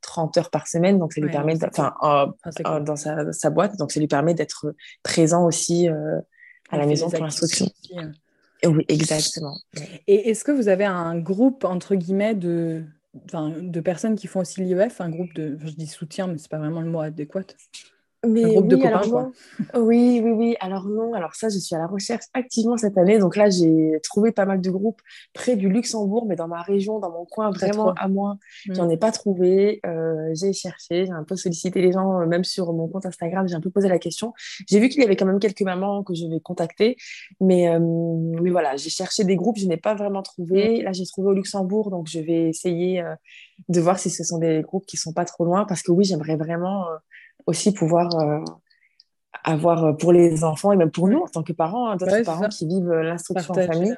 30 0.00 0.38
heures 0.38 0.50
par 0.50 0.66
semaine, 0.66 0.98
donc 0.98 1.12
ça 1.12 1.20
lui 1.20 1.30
permet, 1.30 1.54
enfin, 1.64 1.94
ah, 2.00 2.32
dans 2.80 2.96
sa, 2.96 3.50
boîte, 3.50 3.76
donc 3.76 3.92
ça 3.92 4.00
lui 4.00 4.08
permet 4.08 4.32
d'être 4.32 4.74
présent 5.02 5.44
aussi 5.44 5.86
à 5.88 6.78
la 6.78 6.86
maison 6.86 7.10
pour 7.10 7.22
l'instruction. 7.22 7.66
Oui, 8.66 8.84
exactement. 8.88 9.56
Et 10.06 10.30
est-ce 10.30 10.44
que 10.44 10.52
vous 10.52 10.68
avez 10.68 10.84
un 10.84 11.18
groupe, 11.18 11.64
entre 11.64 11.94
guillemets, 11.94 12.34
de, 12.34 12.84
de 13.14 13.80
personnes 13.80 14.16
qui 14.16 14.26
font 14.26 14.40
aussi 14.40 14.60
l'IEF, 14.60 15.00
un 15.00 15.10
groupe 15.10 15.32
de, 15.34 15.58
je 15.64 15.72
dis 15.72 15.86
soutien, 15.86 16.26
mais 16.26 16.38
ce 16.38 16.44
n'est 16.44 16.48
pas 16.48 16.58
vraiment 16.58 16.80
le 16.80 16.90
mot 16.90 17.00
adéquat 17.00 17.44
mais 18.26 18.44
oui, 18.44 18.68
de 18.68 18.76
copains, 18.76 19.32
Oui, 19.76 20.20
oui, 20.22 20.30
oui. 20.30 20.56
Alors 20.60 20.86
non, 20.86 21.14
alors 21.14 21.34
ça, 21.34 21.48
je 21.48 21.58
suis 21.58 21.74
à 21.74 21.78
la 21.78 21.86
recherche 21.86 22.24
activement 22.34 22.76
cette 22.76 22.98
année. 22.98 23.18
Donc 23.18 23.34
là, 23.34 23.48
j'ai 23.48 23.98
trouvé 24.02 24.30
pas 24.30 24.44
mal 24.44 24.60
de 24.60 24.70
groupes 24.70 25.00
près 25.32 25.56
du 25.56 25.70
Luxembourg, 25.70 26.26
mais 26.26 26.36
dans 26.36 26.48
ma 26.48 26.60
région, 26.60 26.98
dans 26.98 27.10
mon 27.10 27.24
coin, 27.24 27.50
vraiment 27.50 27.94
à 27.94 28.08
moi. 28.08 28.36
Mm. 28.66 28.74
J'en 28.74 28.88
ai 28.90 28.98
pas 28.98 29.10
trouvé. 29.10 29.80
Euh, 29.86 30.34
j'ai 30.34 30.52
cherché, 30.52 31.06
j'ai 31.06 31.12
un 31.12 31.24
peu 31.24 31.34
sollicité 31.34 31.80
les 31.80 31.92
gens, 31.92 32.20
euh, 32.20 32.26
même 32.26 32.44
sur 32.44 32.74
mon 32.74 32.88
compte 32.88 33.06
Instagram, 33.06 33.48
j'ai 33.48 33.54
un 33.54 33.60
peu 33.60 33.70
posé 33.70 33.88
la 33.88 33.98
question. 33.98 34.34
J'ai 34.68 34.80
vu 34.80 34.90
qu'il 34.90 35.00
y 35.00 35.04
avait 35.04 35.16
quand 35.16 35.26
même 35.26 35.40
quelques 35.40 35.62
mamans 35.62 36.02
que 36.02 36.12
je 36.14 36.26
vais 36.26 36.40
contacter, 36.40 36.96
mais, 37.40 37.70
euh, 37.70 37.78
mais 37.80 38.50
voilà, 38.50 38.76
j'ai 38.76 38.90
cherché 38.90 39.24
des 39.24 39.36
groupes, 39.36 39.56
je 39.58 39.66
n'ai 39.66 39.78
pas 39.78 39.94
vraiment 39.94 40.22
trouvé. 40.22 40.80
Mm. 40.80 40.82
Là, 40.82 40.92
j'ai 40.92 41.06
trouvé 41.06 41.28
au 41.28 41.34
Luxembourg, 41.34 41.90
donc 41.90 42.06
je 42.06 42.20
vais 42.20 42.50
essayer 42.50 43.02
de 43.70 43.80
voir 43.80 43.98
si 43.98 44.10
ce 44.10 44.24
sont 44.24 44.38
des 44.38 44.60
groupes 44.60 44.84
qui 44.84 44.98
sont 44.98 45.14
pas 45.14 45.24
trop 45.24 45.46
loin, 45.46 45.64
parce 45.64 45.82
que 45.82 45.90
oui, 45.90 46.04
j'aimerais 46.04 46.36
vraiment 46.36 46.84
aussi 47.50 47.72
pouvoir 47.74 48.14
euh, 48.18 48.38
avoir 49.44 49.84
euh, 49.84 49.92
pour 49.92 50.12
les 50.12 50.44
enfants 50.44 50.72
et 50.72 50.76
même 50.76 50.90
pour 50.90 51.08
nous 51.08 51.18
en 51.18 51.26
tant 51.26 51.42
que 51.42 51.52
parents, 51.52 51.88
hein, 51.88 51.96
d'autres 51.96 52.22
parents 52.24 52.48
qui 52.48 52.66
vivent 52.66 52.90
euh, 52.90 53.02
l'instruction 53.02 53.52
en 53.52 53.66
famille 53.66 53.94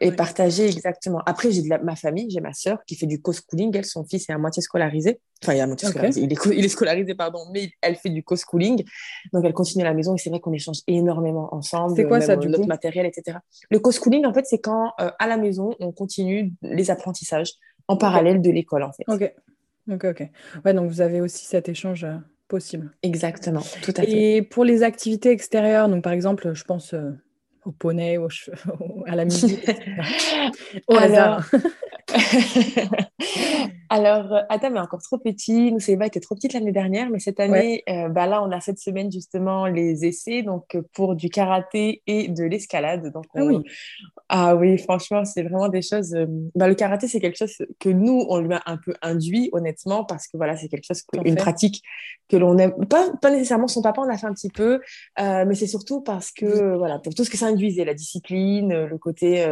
et 0.00 0.12
partager 0.12 0.66
exactement. 0.66 1.20
Après, 1.26 1.50
j'ai 1.50 1.62
de 1.62 1.68
ma 1.68 1.96
famille, 1.96 2.30
j'ai 2.30 2.40
ma 2.40 2.52
sœur 2.52 2.78
qui 2.86 2.96
fait 2.96 3.06
du 3.06 3.20
co-schooling. 3.20 3.76
Elle, 3.76 3.84
son 3.84 4.04
fils 4.04 4.28
est 4.30 4.32
à 4.32 4.38
moitié 4.38 4.62
scolarisé. 4.62 5.20
Enfin, 5.42 5.54
il 5.54 5.58
est 5.58 5.60
à 5.60 5.66
moitié 5.66 5.88
scolarisé. 5.88 6.20
Il 6.22 6.32
est, 6.32 6.46
il 6.46 6.64
est, 6.64 6.68
scolarisé, 6.68 7.14
pardon, 7.14 7.40
mais 7.52 7.70
elle 7.82 7.96
fait 7.96 8.10
du 8.10 8.22
co-schooling. 8.22 8.84
Donc, 9.32 9.44
elle 9.44 9.52
continue 9.52 9.84
à 9.84 9.88
la 9.88 9.94
maison 9.94 10.14
et 10.14 10.18
c'est 10.18 10.30
vrai 10.30 10.40
qu'on 10.40 10.52
échange 10.52 10.78
énormément 10.86 11.52
ensemble. 11.54 11.94
C'est 11.96 12.04
quoi 12.04 12.20
ça, 12.20 12.36
du 12.36 12.48
notre 12.48 12.66
matériel, 12.66 13.06
etc. 13.06 13.38
Le 13.70 13.78
co-schooling, 13.78 14.24
en 14.24 14.32
fait, 14.32 14.46
c'est 14.46 14.60
quand 14.60 14.92
à 14.96 15.26
la 15.26 15.36
maison, 15.36 15.74
on 15.80 15.92
continue 15.92 16.52
les 16.62 16.90
apprentissages 16.90 17.52
en 17.88 17.96
parallèle 17.96 18.40
de 18.40 18.50
l'école, 18.50 18.84
en 18.84 18.92
fait. 18.92 19.04
Ok. 19.08 19.32
Ok, 19.90 20.04
ok. 20.04 20.22
Ouais, 20.64 20.74
donc 20.74 20.90
vous 20.90 21.00
avez 21.00 21.20
aussi 21.20 21.46
cet 21.46 21.68
échange 21.68 22.06
possible. 22.48 22.90
Exactement, 23.02 23.62
tout 23.82 23.92
à 23.96 24.02
fait. 24.02 24.36
Et 24.36 24.42
pour 24.42 24.64
les 24.64 24.82
activités 24.82 25.30
extérieures, 25.30 25.88
donc 25.88 26.02
par 26.02 26.12
exemple, 26.12 26.52
je 26.54 26.64
pense 26.64 26.94
euh, 26.94 27.10
au 27.68 27.72
poney, 27.72 28.16
au 28.16 28.28
à 29.06 29.14
la 29.14 29.24
musique, 29.26 29.70
au 30.88 30.96
hasard. 30.96 31.48
Alors, 33.90 34.32
euh, 34.32 34.42
Adam 34.48 34.74
est 34.76 34.80
encore 34.80 35.02
trop 35.02 35.18
petit. 35.18 35.72
Nous, 35.72 35.80
Séba 35.80 36.06
était 36.06 36.20
trop 36.20 36.34
petite 36.34 36.52
l'année 36.52 36.72
dernière, 36.72 37.08
mais 37.10 37.18
cette 37.18 37.40
année, 37.40 37.82
euh, 37.88 38.08
bah 38.08 38.26
là, 38.26 38.42
on 38.42 38.50
a 38.50 38.60
cette 38.60 38.78
semaine 38.78 39.10
justement 39.10 39.66
les 39.66 40.04
essais 40.04 40.42
donc 40.42 40.74
euh, 40.74 40.82
pour 40.92 41.14
du 41.14 41.30
karaté 41.30 42.02
et 42.06 42.28
de 42.28 42.44
l'escalade. 42.44 43.10
Donc, 43.12 43.24
ah, 43.34 43.44
oui. 43.44 43.58
ah 44.28 44.56
oui, 44.56 44.76
franchement, 44.78 45.24
c'est 45.24 45.42
vraiment 45.42 45.68
des 45.68 45.82
choses. 45.82 46.14
Bah, 46.54 46.68
le 46.68 46.74
karaté, 46.74 47.08
c'est 47.08 47.20
quelque 47.20 47.38
chose 47.38 47.56
que 47.78 47.88
nous, 47.88 48.26
on 48.28 48.38
lui 48.38 48.54
a 48.54 48.62
un 48.66 48.76
peu 48.76 48.94
induit, 49.00 49.48
honnêtement, 49.52 50.04
parce 50.04 50.28
que 50.28 50.36
voilà, 50.36 50.56
c'est 50.56 50.68
quelque 50.68 50.84
chose, 50.84 51.04
une 51.24 51.36
pratique 51.36 51.82
que 52.28 52.36
l'on 52.36 52.58
aime. 52.58 52.74
Pas, 52.86 53.10
pas 53.22 53.30
nécessairement 53.30 53.68
son 53.68 53.80
papa, 53.80 54.02
on 54.02 54.10
a 54.10 54.18
fait 54.18 54.26
un 54.26 54.34
petit 54.34 54.50
peu, 54.50 54.80
mais 55.18 55.54
c'est 55.54 55.66
surtout 55.66 56.02
parce 56.02 56.30
que, 56.30 56.76
voilà, 56.76 56.98
pour 56.98 57.14
tout 57.14 57.24
ce 57.24 57.30
que 57.30 57.38
ça 57.38 57.50
induisait, 57.58 57.84
la 57.84 57.94
discipline, 57.94 58.84
le 58.84 58.98
côté 58.98 59.44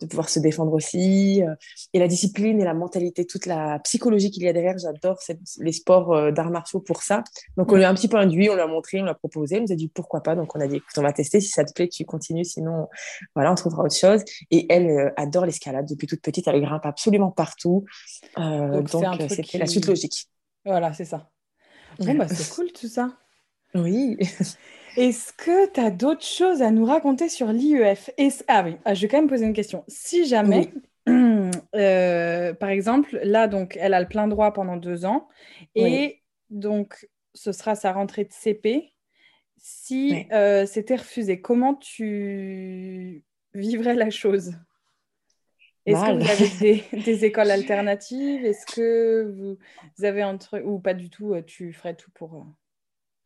de 0.00 0.06
pouvoir 0.06 0.28
se 0.28 0.38
défendre 0.38 0.72
aussi. 0.72 1.42
Euh, 1.42 1.54
et 1.92 1.98
la 1.98 2.08
discipline 2.08 2.60
et 2.60 2.64
la 2.64 2.74
mentalité, 2.74 3.26
toute 3.26 3.46
la 3.46 3.78
psychologie 3.80 4.30
qu'il 4.30 4.42
y 4.42 4.48
a 4.48 4.52
derrière, 4.52 4.76
j'adore 4.78 5.18
les 5.58 5.72
sports 5.72 6.12
euh, 6.12 6.30
d'arts 6.30 6.50
martiaux 6.50 6.80
pour 6.80 7.02
ça. 7.02 7.24
Donc, 7.56 7.72
on 7.72 7.76
lui 7.76 7.84
a 7.84 7.88
un 7.88 7.94
petit 7.94 8.08
peu 8.08 8.16
induit, 8.16 8.50
on 8.50 8.54
lui 8.54 8.62
a 8.62 8.66
montré, 8.66 9.00
on 9.00 9.04
lui 9.04 9.10
a 9.10 9.14
proposé, 9.14 9.58
on 9.58 9.62
nous 9.62 9.72
a 9.72 9.76
dit 9.76 9.88
pourquoi 9.88 10.22
pas. 10.22 10.34
Donc, 10.34 10.54
on 10.56 10.60
a 10.60 10.66
dit, 10.66 10.76
écoute, 10.76 10.96
on 10.96 11.02
va 11.02 11.12
tester. 11.12 11.40
Si 11.40 11.48
ça 11.48 11.64
te 11.64 11.72
plaît, 11.72 11.88
tu 11.88 12.04
continues. 12.04 12.44
Sinon, 12.44 12.88
voilà, 13.34 13.52
on 13.52 13.54
trouvera 13.54 13.84
autre 13.84 13.96
chose. 13.96 14.22
Et 14.50 14.66
elle 14.72 14.90
euh, 14.90 15.10
adore 15.16 15.46
l'escalade 15.46 15.86
depuis 15.88 16.06
toute 16.06 16.20
petite. 16.20 16.48
Elle 16.48 16.60
grimpe 16.60 16.86
absolument 16.86 17.30
partout. 17.30 17.84
donc, 18.36 18.88
c'était 19.28 19.58
la 19.58 19.66
suite 19.66 19.86
logique. 19.86 20.28
Voilà, 20.64 20.92
c'est 20.92 21.04
ça. 21.04 21.30
Bon, 21.98 22.14
bah, 22.14 22.26
c'est 22.28 22.48
cool 22.54 22.72
tout 22.72 22.88
ça. 22.88 23.16
Oui. 23.74 24.16
Est-ce 24.96 25.32
que 25.32 25.70
tu 25.72 25.80
as 25.80 25.90
d'autres 25.90 26.24
choses 26.24 26.62
à 26.62 26.70
nous 26.70 26.84
raconter 26.84 27.28
sur 27.28 27.48
l'IEF 27.48 28.10
Ah 28.48 28.62
oui, 28.64 28.76
ah, 28.84 28.94
je 28.94 29.02
vais 29.02 29.08
quand 29.08 29.18
même 29.18 29.28
poser 29.28 29.46
une 29.46 29.52
question. 29.52 29.84
Si 29.88 30.24
jamais, 30.26 30.72
euh, 31.08 32.54
par 32.54 32.68
exemple, 32.68 33.18
là, 33.22 33.48
donc, 33.48 33.76
elle 33.80 33.94
a 33.94 34.00
le 34.00 34.08
plein 34.08 34.28
droit 34.28 34.52
pendant 34.52 34.76
deux 34.76 35.04
ans, 35.04 35.28
et 35.74 36.22
donc, 36.50 37.08
ce 37.34 37.52
sera 37.52 37.74
sa 37.74 37.92
rentrée 37.92 38.24
de 38.24 38.32
CP. 38.32 38.92
Si 39.56 40.26
euh, 40.32 40.66
c'était 40.66 40.96
refusé, 40.96 41.40
comment 41.40 41.74
tu 41.74 43.24
vivrais 43.54 43.94
la 43.94 44.10
chose? 44.10 44.52
Est-ce 45.86 46.00
que 46.00 46.12
vous 46.12 46.30
avez 46.30 46.84
des, 47.04 47.24
écoles 47.24 47.50
alternatives? 47.50 48.44
Est-ce 48.44 48.66
que 48.66 49.34
vous, 49.36 50.04
avez 50.04 50.24
entre 50.24 50.60
ou 50.60 50.78
pas 50.78 50.94
du 50.94 51.10
tout 51.10 51.34
euh, 51.34 51.42
Tu 51.42 51.72
ferais 51.72 51.94
tout 51.94 52.10
pour 52.12 52.46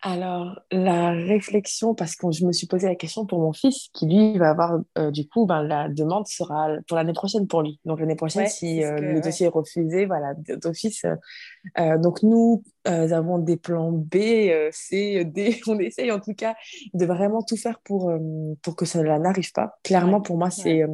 alors, 0.01 0.61
la 0.71 1.11
réflexion, 1.11 1.93
parce 1.93 2.15
que 2.15 2.31
je 2.31 2.47
me 2.47 2.53
suis 2.53 2.69
posé 2.69 2.87
la 2.87 2.95
question 2.95 3.27
pour 3.27 3.41
mon 3.41 3.53
fils, 3.53 3.89
qui 3.93 4.07
lui 4.07 4.39
va 4.39 4.51
avoir, 4.51 4.79
euh, 4.97 5.11
du 5.11 5.27
coup, 5.27 5.45
ben, 5.45 5.65
la 5.65 5.89
demande 5.89 6.29
sera 6.29 6.69
pour 6.87 6.97
l'année 6.97 7.13
prochaine 7.13 7.49
pour 7.49 7.63
lui. 7.63 7.81
Donc, 7.85 7.99
l'année 7.99 8.15
prochaine, 8.15 8.47
si 8.47 8.85
euh, 8.85 8.97
le 9.01 9.21
dossier 9.21 9.47
est 9.47 9.51
refusé, 9.51 10.07
voilà, 10.07 10.35
d'office. 10.63 11.05
Euh, 11.79 11.99
donc, 11.99 12.23
nous 12.23 12.63
avons 12.85 13.39
des 13.39 13.57
plans 13.57 13.91
B, 13.91 14.51
C, 14.71 15.25
D. 15.25 15.61
On 15.67 15.79
essaye 15.81 16.13
en 16.13 16.21
tout 16.21 16.35
cas 16.35 16.55
de 16.95 17.05
vraiment 17.05 17.43
tout 17.43 17.57
faire 17.57 17.81
pour, 17.81 18.13
pour 18.63 18.77
que 18.77 18.85
cela 18.85 19.19
n'arrive 19.19 19.53
pas. 19.53 19.79
Clairement, 19.83 20.21
pour 20.21 20.39
moi, 20.39 20.51
c'est 20.51 20.85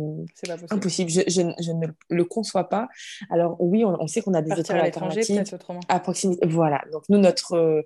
impossible. 0.70 1.10
Je, 1.10 1.20
je, 1.28 1.72
ne 1.72 1.86
le 2.08 2.24
conçois 2.24 2.70
pas. 2.70 2.88
Alors, 3.30 3.56
oui, 3.60 3.84
on, 3.84 4.06
sait 4.06 4.22
qu'on 4.22 4.34
a 4.34 4.40
des 4.40 4.58
écoles 4.58 4.80
alternatives 4.80 5.44
à 5.88 6.00
proximité. 6.00 6.46
Voilà. 6.48 6.82
Donc, 6.90 7.02
nous, 7.10 7.18
notre 7.18 7.84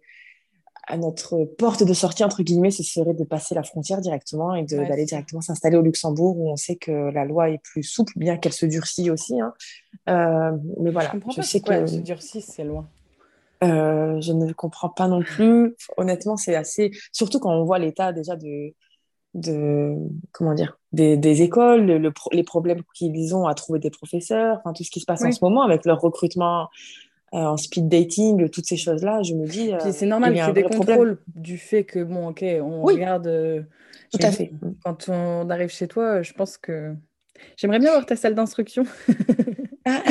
à 0.88 0.96
notre 0.96 1.44
porte 1.44 1.84
de 1.84 1.92
sortie, 1.92 2.24
entre 2.24 2.42
guillemets, 2.42 2.70
ce 2.70 2.82
serait 2.82 3.14
de 3.14 3.24
passer 3.24 3.54
la 3.54 3.62
frontière 3.62 4.00
directement 4.00 4.54
et 4.54 4.64
d'aller 4.64 5.04
directement 5.04 5.42
s'installer 5.42 5.76
au 5.76 5.82
Luxembourg 5.82 6.38
où 6.38 6.50
on 6.50 6.56
sait 6.56 6.76
que 6.76 7.10
la 7.10 7.24
loi 7.24 7.50
est 7.50 7.62
plus 7.62 7.82
souple, 7.82 8.14
bien 8.16 8.38
qu'elle 8.38 8.54
se 8.54 8.64
durcit 8.64 9.10
aussi. 9.10 9.38
Hein. 9.38 9.52
Euh, 10.08 10.56
mais 10.80 10.90
voilà, 10.90 11.12
je, 11.36 11.42
sais 11.42 11.60
que 11.60 11.86
se 11.86 11.98
durcit, 11.98 12.40
c'est 12.40 12.64
loin. 12.64 12.88
Euh, 13.62 14.20
je 14.20 14.32
ne 14.32 14.52
comprends 14.52 14.88
pas 14.88 15.08
non 15.08 15.20
plus. 15.20 15.76
Honnêtement, 15.96 16.36
c'est 16.36 16.54
assez. 16.54 16.90
Surtout 17.12 17.38
quand 17.38 17.52
on 17.52 17.64
voit 17.64 17.78
l'état 17.78 18.12
déjà 18.12 18.36
de, 18.36 18.72
de 19.34 19.94
comment 20.32 20.54
dire, 20.54 20.78
des, 20.92 21.42
écoles, 21.42 22.12
les 22.32 22.44
problèmes 22.44 22.82
qu'ils 22.94 23.34
ont 23.34 23.46
à 23.46 23.54
trouver 23.54 23.78
des 23.78 23.90
professeurs, 23.90 24.58
enfin 24.58 24.72
tout 24.72 24.84
ce 24.84 24.90
qui 24.90 25.00
se 25.00 25.06
passe 25.06 25.22
en 25.22 25.32
ce 25.32 25.44
moment 25.44 25.62
avec 25.62 25.84
leur 25.84 26.00
recrutement 26.00 26.68
euh, 27.34 27.38
en 27.38 27.56
speed 27.56 27.88
dating, 27.88 28.48
toutes 28.48 28.66
ces 28.66 28.76
choses-là, 28.76 29.22
je 29.22 29.34
me 29.34 29.46
dis. 29.46 29.72
Euh, 29.72 29.78
c'est 29.92 30.06
normal 30.06 30.32
qu'il 30.32 30.42
y 30.42 30.48
ait 30.48 30.52
des 30.52 30.62
contrôles 30.62 31.18
du 31.34 31.58
fait 31.58 31.84
que, 31.84 32.02
bon, 32.02 32.28
ok, 32.28 32.44
on 32.62 32.82
regarde. 32.82 33.26
Euh, 33.26 33.62
tout 34.10 34.18
à 34.22 34.30
fait. 34.30 34.52
Quand 34.82 35.08
on 35.08 35.50
arrive 35.50 35.68
chez 35.68 35.88
toi, 35.88 36.22
je 36.22 36.32
pense 36.32 36.56
que. 36.56 36.94
J'aimerais 37.56 37.78
bien 37.78 37.92
voir 37.92 38.06
ta 38.06 38.16
salle 38.16 38.34
d'instruction. 38.34 38.84
Ah. 39.90 40.02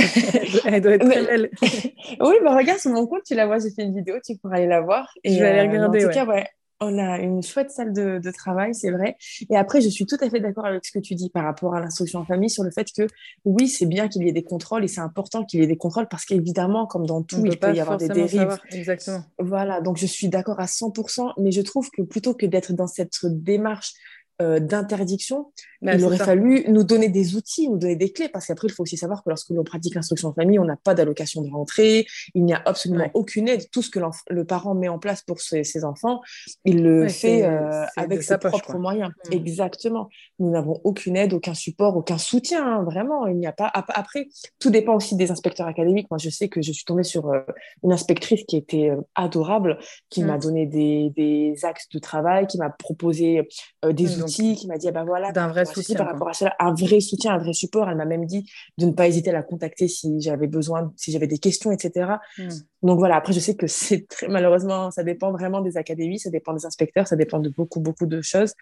Elle 0.66 0.82
doit 0.82 0.94
être 0.94 1.06
très 1.06 1.24
belle. 1.24 1.52
oui, 1.62 2.36
bah 2.44 2.56
regarde 2.56 2.80
sur 2.80 2.90
mon 2.90 3.06
compte, 3.06 3.22
tu 3.24 3.36
la 3.36 3.46
vois, 3.46 3.60
j'ai 3.60 3.70
fait 3.70 3.84
une 3.84 3.96
vidéo, 3.96 4.16
tu 4.26 4.36
pourras 4.36 4.56
aller 4.56 4.66
la 4.66 4.82
voir. 4.82 5.14
Et 5.24 5.36
je 5.36 5.40
vais 5.40 5.50
aller 5.50 5.70
regarder. 5.70 6.04
En 6.04 6.08
tout 6.08 6.14
cas, 6.16 6.26
ouais, 6.26 6.48
on 6.80 6.98
a 6.98 7.18
une 7.20 7.42
chouette 7.42 7.72
salle 7.72 7.94
de, 7.94 8.32
travail, 8.32 8.76
c'est 8.76 8.92
vrai. 8.92 9.18
Et 9.50 9.58
après, 9.58 9.82
je 9.82 9.90
suis 9.90 10.06
tout 10.06 10.18
à 10.22 10.30
fait 10.30 10.40
d'accord 10.40 10.66
avec 10.66 10.86
ce 10.86 10.92
que 10.92 11.00
tu 11.00 11.16
dis 11.16 11.30
par 11.30 11.44
rapport 11.44 11.74
à 11.76 11.80
l'instruction 11.80 12.20
en 12.20 12.26
famille 12.26 12.50
sur 12.50 12.63
le 12.63 12.72
fait 12.72 12.88
que 12.96 13.08
oui, 13.46 13.68
c'est 13.68 13.86
bien 13.86 14.08
qu'il 14.08 14.24
y 14.24 14.30
ait 14.30 14.34
des 14.34 14.44
contrôles 14.44 14.84
et 14.84 14.88
c'est 14.88 15.02
important 15.02 15.44
qu'il 15.44 15.60
y 15.60 15.63
ait 15.63 15.68
des 15.68 15.78
contrôles 15.78 16.08
parce 16.08 16.26
qu'évidemment, 16.26 16.86
comme 16.86 17.06
dans 17.06 17.24
tout, 17.24 17.44
il 17.46 17.58
peut 17.58 17.74
y 17.74 17.80
avoir 17.80 17.98
des 17.98 18.10
dérives. 18.10 18.58
Exactement. 18.72 19.24
Voilà, 19.40 19.82
donc 19.82 19.98
je 19.98 20.06
suis 20.06 20.30
d'accord 20.30 20.60
à 20.60 20.66
100%, 20.66 21.34
mais 21.38 21.52
je 21.52 21.62
trouve 21.62 21.90
que 21.90 22.02
plutôt 22.02 22.34
que 22.34 22.46
d'être 22.46 22.74
dans 22.74 22.88
cette 22.88 23.26
démarche 23.26 23.94
euh, 24.39 24.60
d'interdiction, 24.60 25.52
bah, 25.82 25.95
il 25.95 26.04
aurait 26.06 26.17
fallu 26.17 26.63
nous 26.67 26.84
donner 26.84 27.10
des 27.10 27.36
outils, 27.36 27.67
nous 27.69 27.78
donner 27.78 27.95
des 27.95 28.12
clés, 28.12 28.30
parce 28.30 28.45
qu'après, 28.45 28.67
il 28.67 28.71
faut 28.71 28.84
aussi 28.84 28.95
savoir 28.95 29.23
que 29.23 29.30
lorsque 29.30 29.50
l'on 29.50 29.63
pratique 29.63 29.95
l'instruction 29.95 30.30
en 30.30 30.34
famille, 30.34 30.60
on 30.60 30.65
n'a 30.65 30.76
pas 30.76 30.93
d'allocation 30.93 31.41
de 31.41 31.50
rentrée, 31.50 32.06
il 32.36 32.45
n'y 32.45 32.54
a 32.54 32.62
absolument 32.65 33.10
aucune 33.15 33.47
aide. 33.47 33.69
Tout 33.71 33.82
ce 33.82 33.89
que 33.89 34.00
le 34.30 34.45
parent 34.45 34.76
met 34.76 34.89
en 34.89 35.00
place 35.00 35.23
pour 35.23 35.39
ses, 35.39 35.84
enfants, 35.84 36.21
il 36.65 36.84
le 36.84 37.08
fait 37.08 37.45
euh, 37.45 37.84
avec 37.95 38.21
ses 38.21 38.38
propres 38.38 38.78
moyens. 38.78 39.10
Mmh. 39.10 39.34
Exactement. 39.34 40.10
Nous 40.38 40.52
n'avons 40.52 40.80
aucune 40.84 41.17
aide, 41.17 41.34
aucun 41.34 41.56
support, 41.56 41.97
aucun 41.97 42.19
soutien, 42.19 42.63
hein, 42.63 42.84
vraiment. 42.84 43.26
Il 43.26 43.38
n'y 43.38 43.47
a 43.47 43.54
pas. 43.54 43.71
Après, 43.73 44.28
tout 44.60 44.69
dépend 44.69 44.95
aussi 44.95 45.15
des 45.15 45.32
inspecteurs 45.32 45.67
académiques. 45.67 46.12
Moi, 46.12 46.19
je 46.19 46.30
sais 46.30 46.47
que 46.47 46.62
je 46.62 46.71
suis 46.71 46.86
tombée 46.86 47.04
sur 47.04 47.30
euh, 47.30 47.39
une 47.84 47.91
inspectrice 47.91 48.43
qui 48.47 48.58
était 48.58 48.91
adorable, 49.15 49.80
qui 50.10 50.23
m'a 50.23 50.38
mmh. 50.38 50.41
donné 50.41 50.65
des, 50.67 51.54
axes 51.63 51.89
de 51.89 51.97
travail, 51.97 52.45
qui 52.45 52.60
m'a 52.60 52.69
proposé 52.69 53.47
des 53.84 54.21
outils 54.21 54.27
qui 54.28 54.68
m'a 54.68 54.78
dit, 54.78 54.88
ah 54.88 54.92
ben 54.92 55.04
voilà, 55.04 55.32
d'un 55.32 55.48
vrai 55.48 55.66
soutien 55.66 55.96
par 55.96 56.08
rapport 56.08 56.30
à 56.30 56.34
cela, 56.34 56.56
un 56.60 56.74
vrai 56.74 57.00
soutien, 57.00 57.34
un 57.34 57.38
vrai 57.38 57.54
support. 57.54 57.90
Elle 57.90 57.98
m'a 57.98 58.06
même 58.06 58.26
dit 58.26 58.50
de 58.78 58.86
ne 58.86 58.92
pas 58.92 59.08
hésiter 59.08 59.30
à 59.30 59.34
la 59.34 59.44
contacter 59.44 59.88
si 59.88 60.22
j'avais 60.22 60.48
besoin, 60.48 60.92
si 60.96 61.12
j'avais 61.12 61.28
des 61.28 61.40
questions, 61.40 61.72
etc. 61.72 62.16
Hmm. 62.38 62.48
Donc 62.84 63.00
voilà, 63.00 63.16
après, 63.16 63.34
je 63.34 63.40
sais 63.40 63.56
que 63.56 63.68
c'est 63.68 64.08
très, 64.08 64.28
malheureusement, 64.28 64.92
ça 64.92 65.04
dépend 65.04 65.32
vraiment 65.32 65.62
des 65.62 65.78
académies, 65.78 66.20
ça 66.20 66.30
dépend 66.30 66.54
des 66.54 66.66
inspecteurs, 66.66 67.08
ça 67.08 67.16
dépend 67.16 67.40
de 67.40 67.50
beaucoup, 67.50 67.80
beaucoup 67.80 68.06
de 68.06 68.22
choses. 68.22 68.54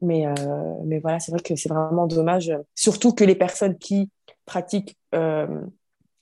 Mais, 0.00 0.26
euh, 0.26 0.32
mais 0.84 0.98
voilà, 0.98 1.20
c'est 1.20 1.32
vrai 1.32 1.40
que 1.40 1.56
c'est 1.56 1.68
vraiment 1.68 2.06
dommage, 2.06 2.52
surtout 2.74 3.12
que 3.12 3.24
les 3.24 3.34
personnes 3.34 3.76
qui 3.78 4.10
pratiquent, 4.46 4.96
euh, 5.14 5.46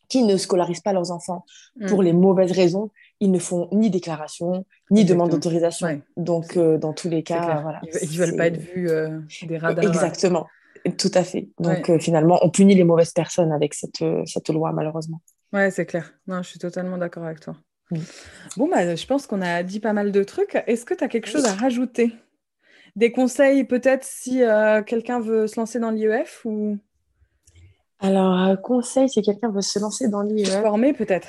qui 0.08 0.22
ne 0.22 0.36
scolarisent 0.36 0.80
pas 0.80 0.92
leurs 0.92 1.10
enfants 1.10 1.44
pour 1.86 2.00
hmm. 2.00 2.04
les 2.04 2.12
mauvaises 2.12 2.52
raisons, 2.52 2.90
ils 3.20 3.30
ne 3.30 3.38
font 3.38 3.68
ni 3.72 3.90
déclaration, 3.90 4.64
ni 4.90 5.04
demande 5.04 5.30
d'autorisation. 5.30 6.00
Donc, 6.16 6.56
euh, 6.56 6.78
dans 6.78 6.92
tous 6.92 7.08
les 7.08 7.22
cas, 7.22 7.60
voilà, 7.62 7.80
ils 8.02 8.10
ne 8.10 8.16
veulent 8.16 8.36
pas 8.36 8.46
être 8.46 8.58
vus 8.58 8.88
euh, 8.88 9.20
des 9.42 9.58
radars. 9.58 9.84
Exactement, 9.84 10.46
tout 10.96 11.10
à 11.14 11.24
fait. 11.24 11.48
Donc, 11.58 11.90
euh, 11.90 11.98
finalement, 11.98 12.38
on 12.42 12.50
punit 12.50 12.74
les 12.74 12.84
mauvaises 12.84 13.12
personnes 13.12 13.52
avec 13.52 13.74
cette, 13.74 14.04
cette 14.26 14.48
loi, 14.48 14.72
malheureusement. 14.72 15.20
Ouais, 15.52 15.70
c'est 15.70 15.86
clair. 15.86 16.12
Non, 16.26 16.42
je 16.42 16.48
suis 16.48 16.58
totalement 16.58 16.98
d'accord 16.98 17.24
avec 17.24 17.40
toi. 17.40 17.56
Bon, 18.56 18.68
bah, 18.68 18.94
je 18.94 19.06
pense 19.06 19.26
qu'on 19.26 19.40
a 19.40 19.62
dit 19.62 19.80
pas 19.80 19.94
mal 19.94 20.12
de 20.12 20.22
trucs. 20.22 20.62
Est-ce 20.66 20.84
que 20.84 20.94
tu 20.94 21.02
as 21.02 21.08
quelque 21.08 21.28
chose 21.28 21.46
à 21.46 21.54
rajouter? 21.54 22.12
Des 22.96 23.12
conseils, 23.12 23.64
peut-être, 23.64 24.04
si 24.04 24.42
quelqu'un 24.86 25.20
veut 25.20 25.46
se 25.46 25.58
lancer 25.58 25.78
dans 25.78 25.90
l'IEF 25.90 26.42
ou... 26.44 26.78
Alors, 28.00 28.60
conseil, 28.62 29.08
si 29.08 29.22
quelqu'un 29.22 29.50
veut 29.50 29.62
se 29.62 29.78
lancer 29.78 30.08
dans 30.08 30.22
l'IEF. 30.22 30.62
Former, 30.62 30.92
peut-être 30.92 31.28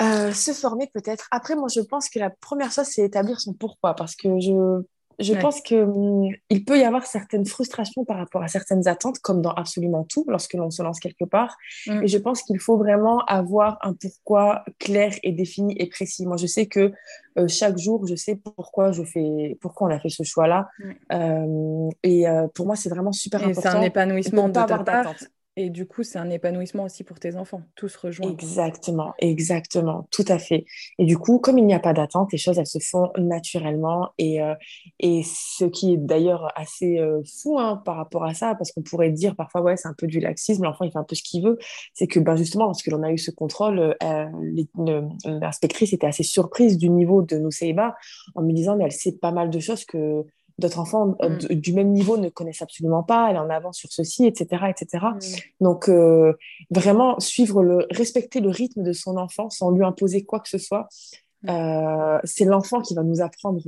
Se 0.00 0.52
former 0.52 0.90
peut-être. 0.92 1.28
Après, 1.30 1.54
moi, 1.54 1.68
je 1.72 1.80
pense 1.80 2.08
que 2.08 2.18
la 2.18 2.30
première 2.30 2.72
chose, 2.72 2.86
c'est 2.86 3.02
établir 3.02 3.40
son 3.40 3.52
pourquoi. 3.52 3.94
Parce 3.94 4.16
que 4.16 4.40
je 4.40 4.82
je 5.18 5.34
pense 5.34 5.60
qu'il 5.60 5.78
hum, 5.78 6.30
peut 6.66 6.78
y 6.78 6.84
avoir 6.84 7.06
certaines 7.06 7.46
frustrations 7.46 8.04
par 8.04 8.18
rapport 8.18 8.42
à 8.42 8.48
certaines 8.48 8.88
attentes, 8.88 9.18
comme 9.20 9.42
dans 9.42 9.52
absolument 9.52 10.04
tout, 10.04 10.24
lorsque 10.28 10.54
l'on 10.54 10.70
se 10.70 10.82
lance 10.82 11.00
quelque 11.00 11.24
part. 11.24 11.56
Mm. 11.86 12.02
Et 12.02 12.08
je 12.08 12.18
pense 12.18 12.42
qu'il 12.42 12.58
faut 12.58 12.76
vraiment 12.76 13.24
avoir 13.26 13.78
un 13.82 13.94
pourquoi 13.94 14.64
clair 14.78 15.12
et 15.22 15.32
défini 15.32 15.74
et 15.78 15.86
précis. 15.88 16.26
Moi, 16.26 16.36
je 16.36 16.46
sais 16.46 16.66
que 16.66 16.92
euh, 17.38 17.48
chaque 17.48 17.78
jour, 17.78 18.06
je 18.06 18.14
sais 18.14 18.36
pourquoi 18.36 18.92
je 18.92 19.02
fais, 19.04 19.56
pourquoi 19.60 19.88
on 19.88 19.90
a 19.90 19.98
fait 19.98 20.08
ce 20.08 20.22
choix-là. 20.22 20.68
Euh, 21.12 21.90
et 22.02 22.28
euh, 22.28 22.46
pour 22.54 22.66
moi, 22.66 22.76
c'est 22.76 22.88
vraiment 22.88 23.12
super 23.12 23.42
important. 23.42 23.60
C'est 23.70 23.76
un 23.76 23.82
épanouissement 23.82 24.48
de 24.48 24.54
ta 24.54 24.78
part. 24.78 25.14
Et 25.56 25.70
du 25.70 25.86
coup, 25.86 26.02
c'est 26.02 26.18
un 26.18 26.30
épanouissement 26.30 26.82
aussi 26.82 27.04
pour 27.04 27.20
tes 27.20 27.36
enfants. 27.36 27.62
Tout 27.76 27.88
se 27.88 27.96
rejoint. 27.96 28.28
Exactement, 28.28 29.14
exactement, 29.18 30.08
tout 30.10 30.24
à 30.26 30.38
fait. 30.38 30.64
Et 30.98 31.04
du 31.04 31.16
coup, 31.16 31.38
comme 31.38 31.58
il 31.58 31.66
n'y 31.66 31.74
a 31.74 31.78
pas 31.78 31.92
d'attente, 31.92 32.32
les 32.32 32.38
choses, 32.38 32.58
elles 32.58 32.66
se 32.66 32.80
font 32.80 33.12
naturellement. 33.16 34.10
Et, 34.18 34.42
euh, 34.42 34.54
et 34.98 35.22
ce 35.24 35.64
qui 35.66 35.92
est 35.92 35.96
d'ailleurs 35.96 36.48
assez 36.56 36.98
euh, 36.98 37.22
fou 37.40 37.60
hein, 37.60 37.80
par 37.84 37.96
rapport 37.96 38.24
à 38.24 38.34
ça, 38.34 38.56
parce 38.56 38.72
qu'on 38.72 38.82
pourrait 38.82 39.10
dire 39.10 39.36
parfois, 39.36 39.62
ouais, 39.62 39.76
c'est 39.76 39.86
un 39.86 39.94
peu 39.96 40.08
du 40.08 40.18
laxisme, 40.18 40.64
l'enfant, 40.64 40.84
il 40.84 40.90
fait 40.90 40.98
un 40.98 41.04
peu 41.04 41.14
ce 41.14 41.22
qu'il 41.22 41.44
veut. 41.44 41.56
C'est 41.92 42.08
que 42.08 42.18
ben, 42.18 42.34
justement, 42.34 42.64
lorsque 42.64 42.88
l'on 42.88 43.04
a 43.04 43.12
eu 43.12 43.18
ce 43.18 43.30
contrôle, 43.30 43.96
euh, 44.02 45.02
l'inspectrice 45.24 45.92
était 45.92 46.08
assez 46.08 46.24
surprise 46.24 46.78
du 46.78 46.90
niveau 46.90 47.22
de 47.22 47.36
Nuseiba 47.36 47.94
en 48.34 48.42
me 48.42 48.52
disant, 48.52 48.76
mais 48.76 48.84
elle 48.84 48.92
sait 48.92 49.18
pas 49.18 49.30
mal 49.30 49.50
de 49.50 49.60
choses 49.60 49.84
que 49.84 50.24
d'autres 50.58 50.78
enfants 50.78 51.16
euh, 51.22 51.30
mm. 51.30 51.54
du 51.54 51.72
même 51.72 51.90
niveau 51.90 52.16
ne 52.16 52.28
connaissent 52.28 52.62
absolument 52.62 53.02
pas, 53.02 53.28
elle 53.30 53.36
est 53.36 53.40
en 53.40 53.50
avance 53.50 53.78
sur 53.78 53.92
ceci, 53.92 54.26
etc. 54.26 54.66
etc. 54.68 55.06
Mm. 55.06 55.18
Donc, 55.64 55.88
euh, 55.88 56.34
vraiment, 56.70 57.18
suivre 57.20 57.62
le, 57.62 57.86
respecter 57.90 58.40
le 58.40 58.50
rythme 58.50 58.82
de 58.82 58.92
son 58.92 59.16
enfant 59.16 59.50
sans 59.50 59.70
lui 59.70 59.84
imposer 59.84 60.24
quoi 60.24 60.40
que 60.40 60.48
ce 60.48 60.58
soit, 60.58 60.88
mm. 61.42 61.50
euh, 61.50 62.18
c'est 62.24 62.44
l'enfant 62.44 62.80
qui 62.80 62.94
va 62.94 63.02
nous 63.02 63.20
apprendre 63.20 63.62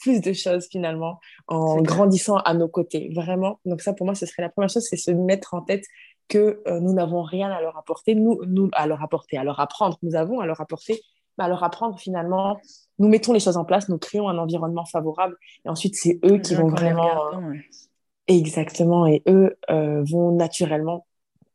plus 0.00 0.20
de 0.20 0.32
choses 0.32 0.68
finalement 0.70 1.20
en 1.46 1.80
grandissant 1.82 2.36
à 2.36 2.54
nos 2.54 2.68
côtés, 2.68 3.10
vraiment. 3.14 3.60
Donc 3.64 3.80
ça, 3.80 3.92
pour 3.92 4.06
moi, 4.06 4.14
ce 4.14 4.26
serait 4.26 4.42
la 4.42 4.50
première 4.50 4.70
chose, 4.70 4.86
c'est 4.88 4.96
se 4.96 5.10
mettre 5.10 5.54
en 5.54 5.62
tête 5.62 5.84
que 6.28 6.62
nous 6.80 6.92
n'avons 6.92 7.22
rien 7.22 7.50
à 7.50 7.62
leur 7.62 7.78
apporter, 7.78 8.14
nous, 8.14 8.38
nous, 8.46 8.68
à 8.72 8.86
leur 8.86 9.02
apporter, 9.02 9.38
à 9.38 9.44
leur 9.44 9.60
apprendre, 9.60 9.96
nous 10.02 10.14
avons 10.14 10.40
à 10.40 10.46
leur 10.46 10.60
apporter 10.60 11.00
à 11.38 11.48
leur 11.48 11.62
apprendre 11.64 11.98
finalement, 11.98 12.60
nous 12.98 13.08
mettons 13.08 13.32
les 13.32 13.40
choses 13.40 13.56
en 13.56 13.64
place, 13.64 13.88
nous 13.88 13.98
créons 13.98 14.28
un 14.28 14.38
environnement 14.38 14.84
favorable, 14.84 15.36
et 15.64 15.68
ensuite 15.68 15.94
c'est 15.94 16.18
eux 16.24 16.38
qui 16.38 16.54
vont 16.54 16.68
vraiment... 16.68 17.34
Euh, 17.34 17.54
exactement, 18.26 19.06
et 19.06 19.22
eux 19.28 19.56
euh, 19.70 20.02
vont 20.04 20.32
naturellement 20.32 21.06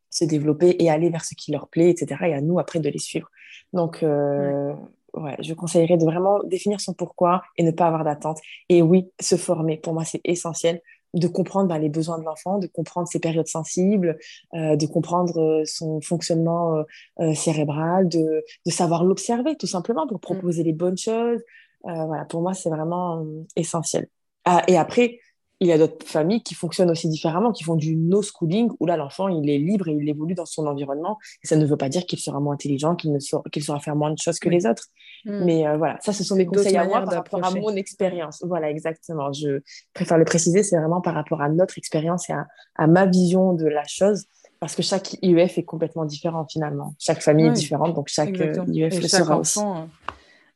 se 0.10 0.26
développer 0.26 0.76
et 0.80 0.90
aller 0.90 1.10
vers 1.10 1.26
ce 1.26 1.36
qui 1.36 1.52
leur 1.52 1.68
plaît, 1.68 1.90
etc. 1.90 2.28
Et 2.28 2.34
à 2.34 2.42
nous 2.42 2.60
après 2.60 2.80
de 2.80 2.90
les 2.90 3.00
suivre. 3.00 3.30
Donc, 3.74 4.04
euh, 4.04 4.74
ouais. 5.16 5.36
je 5.40 5.54
conseillerais 5.54 5.98
de 5.98 6.06
vraiment 6.06 6.42
définir 6.44 6.80
son 6.80 6.94
pourquoi 6.94 7.42
et 7.58 7.64
ne 7.64 7.72
pas 7.72 7.88
avoir 7.88 8.04
d'attente. 8.04 8.40
Et 8.70 8.82
oui, 8.82 9.10
se 9.20 9.36
former, 9.36 9.78
pour 9.78 9.94
moi, 9.94 10.06
c'est 10.06 10.22
essentiel 10.24 10.82
de 11.14 11.28
comprendre 11.28 11.68
bah, 11.68 11.78
les 11.80 11.90
besoins 11.90 12.18
de 12.18 12.24
l'enfant, 12.24 12.60
de 12.60 12.68
comprendre 12.68 13.08
ses 13.08 13.20
périodes 13.20 13.48
sensibles, 13.48 14.18
euh, 14.54 14.76
de 14.76 14.86
comprendre 14.86 15.40
euh, 15.40 15.66
son 15.66 16.02
fonctionnement 16.02 16.84
euh, 17.20 17.34
cérébral, 17.34 18.10
de, 18.10 18.44
de 18.66 18.72
savoir 18.72 19.04
l'observer 19.04 19.56
tout 19.56 19.68
simplement 19.68 20.08
pour 20.08 20.18
mm. 20.18 20.22
proposer 20.22 20.64
les 20.64 20.74
bonnes 20.74 20.98
choses. 20.98 21.42
voilà, 21.84 22.26
pour 22.26 22.42
moi, 22.42 22.54
c'est 22.54 22.70
vraiment 22.70 23.26
essentiel. 23.56 24.08
Ah, 24.46 24.64
et 24.68 24.78
après, 24.78 25.20
il 25.60 25.68
y 25.68 25.72
a 25.72 25.78
d'autres 25.78 26.06
familles 26.06 26.44
qui 26.44 26.56
fonctionnent 26.56 26.92
aussi 26.92 27.08
différemment, 27.08 27.52
qui 27.52 27.64
font 27.64 27.76
du 27.76 27.96
no-schooling, 27.96 28.70
où 28.80 28.86
là, 28.86 28.98
l'enfant, 28.98 29.30
il 29.30 29.50
est 29.50 29.58
libre 29.58 29.88
et 29.88 29.94
il 29.94 30.10
évolue 30.10 30.34
dans 30.34 30.46
son 30.46 30.68
environnement. 30.68 31.18
Et 31.44 31.48
ça 31.48 31.56
ne 31.56 31.66
veut 31.66 31.78
pas 31.78 31.90
dire 31.90 32.06
qu'il 32.06 32.20
sera 32.20 32.40
moins 32.40 32.56
intelligent, 32.56 32.96
qu'il 32.96 33.20
saura, 33.22 33.44
qu'il 33.52 33.64
saura 33.64 33.80
faire 33.80 33.96
moins 33.96 34.12
de 34.12 34.18
choses 34.18 34.40
que 34.40 34.50
les 34.50 34.66
autres. 34.66 34.88
Hmm. 35.26 35.46
Mais 35.46 35.66
euh, 35.66 35.78
voilà, 35.78 35.98
ça, 36.02 36.12
ce 36.12 36.24
sont 36.24 36.36
des 36.36 36.46
conseils 36.46 36.76
à 36.76 36.86
moi 36.86 37.02
par 37.02 37.14
rapport 37.14 37.46
à 37.46 37.52
mon 37.52 37.76
expérience. 37.76 38.44
Voilà, 38.46 38.70
exactement. 38.70 39.32
Je 39.32 39.62
préfère 39.94 40.18
le 40.18 40.26
préciser, 40.26 40.64
c'est 40.64 40.78
vraiment 40.78 41.02
par 41.02 41.14
rapport 41.14 41.42
à 41.42 41.50
notre 41.50 41.78
expérience 41.78 42.30
et 42.30 42.34
à, 42.76 42.88
ma 42.88 43.06
vision 43.06 43.54
de 43.54 43.66
la 43.66 43.86
chose. 43.86 44.26
Parce 44.60 44.76
que 44.76 44.82
chaque 44.82 45.18
IEF 45.22 45.58
est 45.58 45.64
complètement 45.64 46.06
différent 46.06 46.46
finalement. 46.50 46.96
Chaque 46.98 47.22
famille 47.22 47.48
est 47.48 47.52
différente, 47.52 47.94
donc 47.96 48.08
chaque 48.08 48.40
euh, 48.40 48.66
IEF 48.68 49.02
le 49.02 49.08
sera 49.08 49.38
enfant, 49.38 49.84
aussi. 49.84 49.90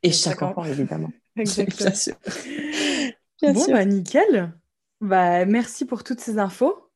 Et 0.03 0.11
chaque 0.11 0.41
enfant, 0.41 0.63
évidemment. 0.63 1.11
Exactement. 1.37 1.89
Bien 3.41 3.53
sûr. 3.53 3.67
bon, 3.67 3.73
bah 3.73 3.85
nickel. 3.85 4.53
Bah, 5.01 5.45
merci 5.45 5.85
pour 5.85 6.03
toutes 6.03 6.19
ces 6.19 6.39
infos. 6.39 6.89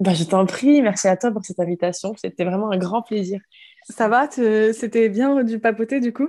Bah, 0.00 0.12
je 0.12 0.24
t'en 0.24 0.44
prie, 0.44 0.82
merci 0.82 1.06
à 1.06 1.16
toi 1.16 1.30
pour 1.30 1.44
cette 1.44 1.60
invitation. 1.60 2.14
C'était 2.16 2.44
vraiment 2.44 2.70
un 2.70 2.78
grand 2.78 3.02
plaisir. 3.02 3.40
Ça 3.88 4.08
va 4.08 4.28
C'était 4.30 5.08
bien 5.08 5.44
du 5.44 5.58
papoter 5.60 6.00
du 6.00 6.12
coup? 6.12 6.28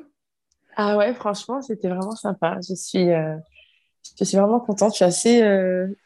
Ah 0.75 0.97
ouais, 0.97 1.13
franchement, 1.13 1.61
c'était 1.61 1.88
vraiment 1.88 2.15
sympa. 2.15 2.57
Je 2.67 2.75
suis, 2.75 3.11
euh, 3.11 3.35
je 4.19 4.23
suis 4.23 4.38
vraiment 4.38 4.59
contente. 4.59 4.91
Je 4.91 4.97
suis 4.97 5.05
assez. 5.05 5.41
Euh, 5.41 5.88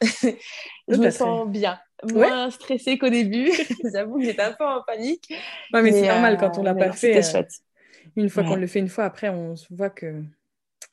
je 0.88 0.96
me 0.96 1.10
sens 1.10 1.48
bien. 1.48 1.78
Moins 2.10 2.50
stressée 2.50 2.96
qu'au 2.96 3.10
début. 3.10 3.50
J'avoue 3.92 4.18
que 4.18 4.24
j'étais 4.24 4.42
un 4.42 4.52
peu 4.52 4.64
en 4.64 4.82
panique. 4.82 5.28
Ouais, 5.74 5.82
mais, 5.82 5.92
c'est 5.92 6.08
normal 6.08 6.38
quand 6.38 6.56
on 6.58 6.62
l'a 6.62 6.74
pas 6.74 6.92
fait. 6.92 7.14
C'était 7.14 7.30
chouette. 7.30 7.52
Une 8.16 8.30
fois 8.30 8.42
qu'on 8.42 8.56
le 8.56 8.66
fait 8.66 8.78
une 8.78 8.88
fois, 8.88 9.04
après, 9.04 9.28
on 9.28 9.54
se 9.54 9.66
voit 9.70 9.90
que 9.90 10.22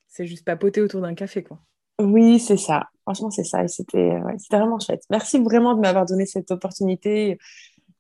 c'est 0.08 0.28
juste 0.28 0.46
papoter 0.46 0.82
autour 0.82 1.02
d'un 1.02 1.16
café, 1.16 1.44
quoi. 1.44 1.60
Oui, 2.00 2.40
c'est 2.40 2.58
ça. 2.58 2.90
Franchement, 3.08 3.32
c'est 3.32 3.46
ça. 3.46 3.63
Et 3.63 3.70
c'était 3.70 4.20
vraiment 4.52 4.80
chouette. 4.80 5.04
Merci 5.10 5.39
vraiment 5.39 5.74
de 5.76 5.80
m'avoir 5.80 6.06
donné 6.06 6.26
cette 6.26 6.52
opportunité. 6.52 7.38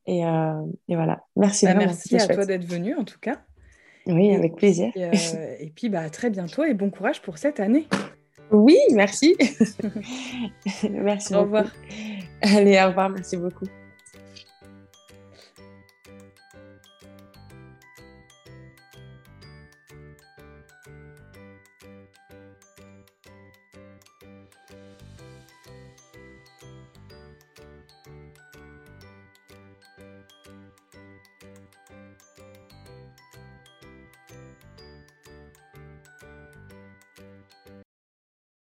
Et, 0.05 0.25
euh, 0.25 0.51
voilà. 0.89 1.21
Merci 1.37 1.65
bah, 1.65 1.75
Merci 1.75 2.17
à 2.17 2.27
toi 2.27 2.45
d'être 2.45 2.65
venu, 2.65 2.93
en 2.93 3.05
tout 3.05 3.17
cas. 3.17 3.37
Oui, 4.05 4.35
avec 4.35 4.57
plaisir. 4.57 4.91
Et, 4.95 5.05
euh, 5.05 5.11
et 5.61 5.71
puis, 5.73 5.87
bah, 5.87 6.01
à 6.01 6.09
très 6.09 6.29
bientôt 6.29 6.65
et 6.65 6.73
bon 6.73 6.89
courage 6.89 7.21
pour 7.21 7.37
cette 7.37 7.61
année. 7.61 7.87
Oui, 8.51 8.75
merci. 8.91 9.37
merci. 10.91 11.33
Au 11.33 11.43
revoir. 11.43 11.71
Allez, 12.41 12.77
au 12.83 12.87
revoir. 12.89 13.09
Merci 13.09 13.37
beaucoup. 13.37 13.67